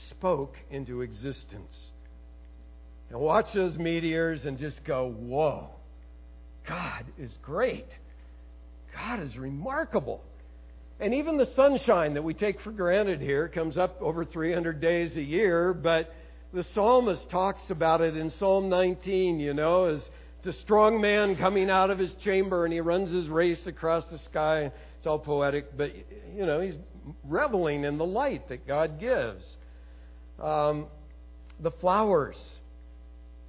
spoke 0.09 0.55
into 0.71 1.01
existence. 1.01 1.91
And 3.09 3.19
watch 3.19 3.45
those 3.53 3.78
meteors 3.78 4.45
and 4.45 4.57
just 4.57 4.84
go, 4.84 5.09
whoa, 5.09 5.69
God 6.67 7.05
is 7.17 7.32
great. 7.41 7.88
God 8.93 9.21
is 9.21 9.38
remarkable. 9.38 10.23
And 10.99 11.13
even 11.13 11.37
the 11.37 11.47
sunshine 11.55 12.15
that 12.15 12.23
we 12.23 12.33
take 12.33 12.59
for 12.61 12.71
granted 12.71 13.21
here 13.21 13.47
comes 13.47 13.77
up 13.77 14.01
over 14.01 14.25
300 14.25 14.81
days 14.81 15.15
a 15.15 15.21
year, 15.21 15.73
but 15.73 16.11
the 16.53 16.63
psalmist 16.73 17.29
talks 17.29 17.61
about 17.69 18.01
it 18.01 18.17
in 18.17 18.31
Psalm 18.31 18.67
19, 18.69 19.39
you 19.39 19.53
know, 19.53 19.85
as 19.85 20.01
it's 20.39 20.47
a 20.47 20.61
strong 20.61 20.99
man 20.99 21.35
coming 21.35 21.69
out 21.69 21.91
of 21.91 21.99
his 21.99 22.11
chamber 22.23 22.65
and 22.65 22.73
he 22.73 22.79
runs 22.79 23.11
his 23.11 23.27
race 23.27 23.61
across 23.67 24.03
the 24.09 24.17
sky. 24.19 24.71
It's 24.97 25.05
all 25.05 25.19
poetic, 25.19 25.77
but, 25.77 25.91
you 26.35 26.45
know, 26.45 26.61
he's 26.61 26.77
reveling 27.23 27.83
in 27.83 27.99
the 27.99 28.05
light 28.05 28.49
that 28.49 28.65
God 28.65 28.99
gives. 28.99 29.45
Um, 30.41 30.87
the 31.59 31.71
flowers. 31.71 32.37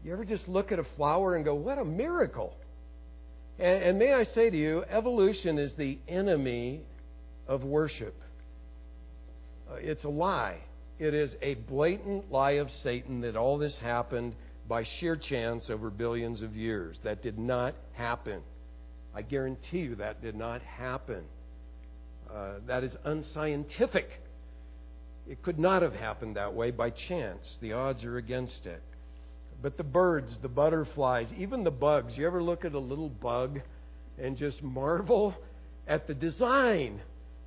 You 0.04 0.12
ever 0.12 0.24
just 0.24 0.48
look 0.48 0.70
at 0.72 0.78
a 0.78 0.86
flower 0.96 1.36
and 1.36 1.44
go, 1.44 1.54
what 1.54 1.78
a 1.78 1.84
miracle? 1.84 2.54
And, 3.58 3.82
and 3.82 3.98
may 3.98 4.12
I 4.12 4.24
say 4.24 4.50
to 4.50 4.56
you, 4.56 4.84
evolution 4.88 5.58
is 5.58 5.72
the 5.76 5.98
enemy 6.08 6.82
of 7.48 7.64
worship. 7.64 8.14
Uh, 9.70 9.76
it's 9.76 10.04
a 10.04 10.08
lie. 10.08 10.58
It 10.98 11.14
is 11.14 11.32
a 11.42 11.54
blatant 11.54 12.30
lie 12.30 12.52
of 12.52 12.68
Satan 12.82 13.22
that 13.22 13.36
all 13.36 13.58
this 13.58 13.76
happened 13.80 14.34
by 14.68 14.84
sheer 14.98 15.16
chance 15.16 15.70
over 15.70 15.90
billions 15.90 16.42
of 16.42 16.54
years. 16.54 16.98
That 17.04 17.22
did 17.22 17.38
not 17.38 17.74
happen. 17.94 18.42
I 19.14 19.22
guarantee 19.22 19.78
you 19.78 19.96
that 19.96 20.22
did 20.22 20.36
not 20.36 20.60
happen. 20.62 21.24
Uh, 22.32 22.54
that 22.66 22.84
is 22.84 22.94
unscientific. 23.04 24.08
It 25.26 25.42
could 25.42 25.58
not 25.58 25.82
have 25.82 25.94
happened 25.94 26.36
that 26.36 26.54
way 26.54 26.70
by 26.70 26.90
chance. 26.90 27.56
The 27.60 27.72
odds 27.72 28.04
are 28.04 28.18
against 28.18 28.66
it. 28.66 28.82
But 29.62 29.76
the 29.76 29.84
birds, 29.84 30.36
the 30.42 30.48
butterflies, 30.48 31.28
even 31.36 31.64
the 31.64 31.70
bugs, 31.70 32.16
you 32.16 32.26
ever 32.26 32.42
look 32.42 32.64
at 32.64 32.74
a 32.74 32.78
little 32.78 33.08
bug 33.08 33.60
and 34.18 34.36
just 34.36 34.62
marvel 34.62 35.34
at 35.86 36.06
the 36.06 36.14
design 36.14 37.00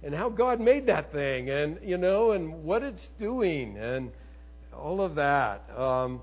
and 0.04 0.16
how 0.16 0.30
God 0.30 0.60
made 0.60 0.88
that 0.88 1.12
thing 1.12 1.50
and, 1.50 1.80
you 1.84 1.98
know, 1.98 2.32
and 2.32 2.64
what 2.64 2.84
it's 2.84 3.06
doing 3.20 3.78
and 3.78 4.12
all 4.74 5.02
of 5.02 5.16
that. 5.16 5.64
Um, 5.78 6.22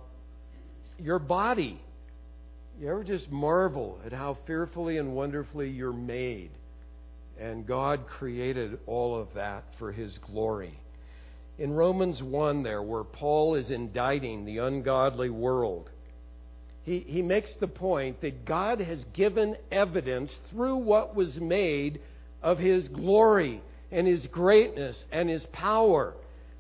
your 0.99 1.19
body, 1.19 1.81
you 2.81 2.89
ever 2.89 3.05
just 3.05 3.31
marvel 3.31 3.99
at 4.05 4.13
how 4.13 4.39
fearfully 4.47 4.99
and 4.99 5.15
wonderfully 5.15 5.71
you're 5.71 5.93
made? 5.93 6.51
And 7.39 7.67
God 7.67 8.07
created 8.07 8.79
all 8.87 9.21
of 9.21 9.29
that 9.35 9.65
for 9.79 9.93
His 9.93 10.19
glory. 10.19 10.79
In 11.59 11.73
Romans 11.73 12.21
1, 12.23 12.63
there, 12.63 12.83
where 12.83 13.05
Paul 13.05 13.55
is 13.55 13.71
indicting 13.71 14.45
the 14.45 14.59
ungodly 14.59 15.31
world, 15.31 15.89
he, 16.83 17.01
he 17.01 17.23
makes 17.23 17.53
the 17.61 17.69
point 17.69 18.21
that 18.23 18.45
God 18.45 18.81
has 18.81 19.05
given 19.13 19.57
evidence 19.71 20.33
through 20.51 20.77
what 20.77 21.15
was 21.15 21.37
made 21.37 22.01
of 22.43 22.59
His 22.59 22.89
glory 22.89 23.61
and 23.91 24.07
His 24.07 24.27
greatness 24.29 25.03
and 25.11 25.29
His 25.29 25.45
power. 25.53 26.15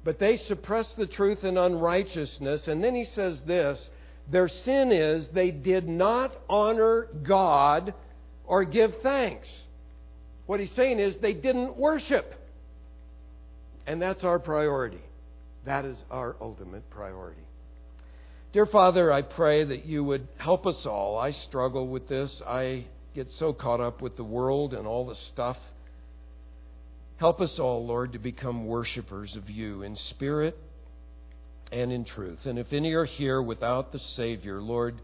But 0.04 0.18
they 0.18 0.36
suppress 0.36 0.92
the 0.96 1.06
truth 1.06 1.44
in 1.44 1.58
unrighteousness. 1.58 2.68
And 2.68 2.82
then 2.82 2.94
he 2.94 3.04
says 3.04 3.40
this 3.46 3.88
their 4.30 4.48
sin 4.48 4.92
is 4.92 5.26
they 5.32 5.50
did 5.50 5.88
not 5.88 6.32
honor 6.48 7.08
God 7.26 7.94
or 8.46 8.64
give 8.64 8.92
thanks. 9.02 9.48
What 10.46 10.60
he's 10.60 10.74
saying 10.74 10.98
is 10.98 11.14
they 11.20 11.34
didn't 11.34 11.76
worship. 11.76 12.32
And 13.86 14.00
that's 14.00 14.24
our 14.24 14.38
priority. 14.38 15.00
That 15.64 15.84
is 15.84 16.02
our 16.10 16.36
ultimate 16.40 16.88
priority. 16.90 17.42
Dear 18.52 18.66
Father, 18.66 19.12
I 19.12 19.22
pray 19.22 19.64
that 19.64 19.84
you 19.84 20.04
would 20.04 20.26
help 20.38 20.66
us 20.66 20.86
all. 20.86 21.18
I 21.18 21.32
struggle 21.32 21.86
with 21.86 22.08
this. 22.08 22.42
I 22.46 22.86
get 23.14 23.28
so 23.32 23.52
caught 23.52 23.80
up 23.80 24.00
with 24.00 24.16
the 24.16 24.24
world 24.24 24.72
and 24.72 24.86
all 24.86 25.06
the 25.06 25.14
stuff. 25.32 25.58
Help 27.18 27.40
us 27.40 27.58
all, 27.58 27.84
Lord, 27.84 28.12
to 28.12 28.18
become 28.20 28.66
worshipers 28.66 29.34
of 29.36 29.50
you 29.50 29.82
in 29.82 29.96
spirit 29.96 30.56
and 31.72 31.92
in 31.92 32.04
truth. 32.04 32.38
And 32.44 32.58
if 32.58 32.72
any 32.72 32.92
are 32.92 33.04
here 33.04 33.42
without 33.42 33.90
the 33.90 33.98
Savior, 33.98 34.62
Lord, 34.62 34.94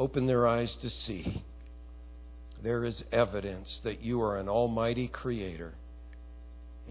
open 0.00 0.26
their 0.26 0.48
eyes 0.48 0.76
to 0.82 0.90
see. 0.90 1.44
There 2.62 2.84
is 2.84 3.04
evidence 3.12 3.80
that 3.84 4.00
you 4.02 4.20
are 4.20 4.36
an 4.38 4.48
almighty 4.48 5.06
creator, 5.06 5.74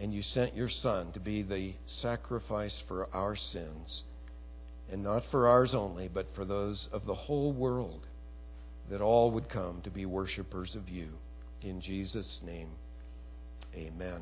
and 0.02 0.14
you 0.14 0.22
sent 0.22 0.56
your 0.56 0.70
Son 0.70 1.12
to 1.12 1.20
be 1.20 1.44
the 1.44 1.74
sacrifice 2.02 2.82
for 2.88 3.14
our 3.14 3.36
sins, 3.36 4.04
and 4.90 5.04
not 5.04 5.24
for 5.30 5.50
ours 5.50 5.74
only, 5.74 6.08
but 6.08 6.28
for 6.36 6.46
those 6.46 6.88
of 6.94 7.06
the 7.06 7.14
whole 7.14 7.52
world, 7.52 8.08
that 8.90 9.02
all 9.02 9.32
would 9.32 9.50
come 9.50 9.82
to 9.82 9.90
be 9.90 10.06
worshipers 10.06 10.74
of 10.74 10.88
you. 10.88 11.10
In 11.62 11.82
Jesus' 11.82 12.40
name, 12.46 12.70
amen. 13.76 14.22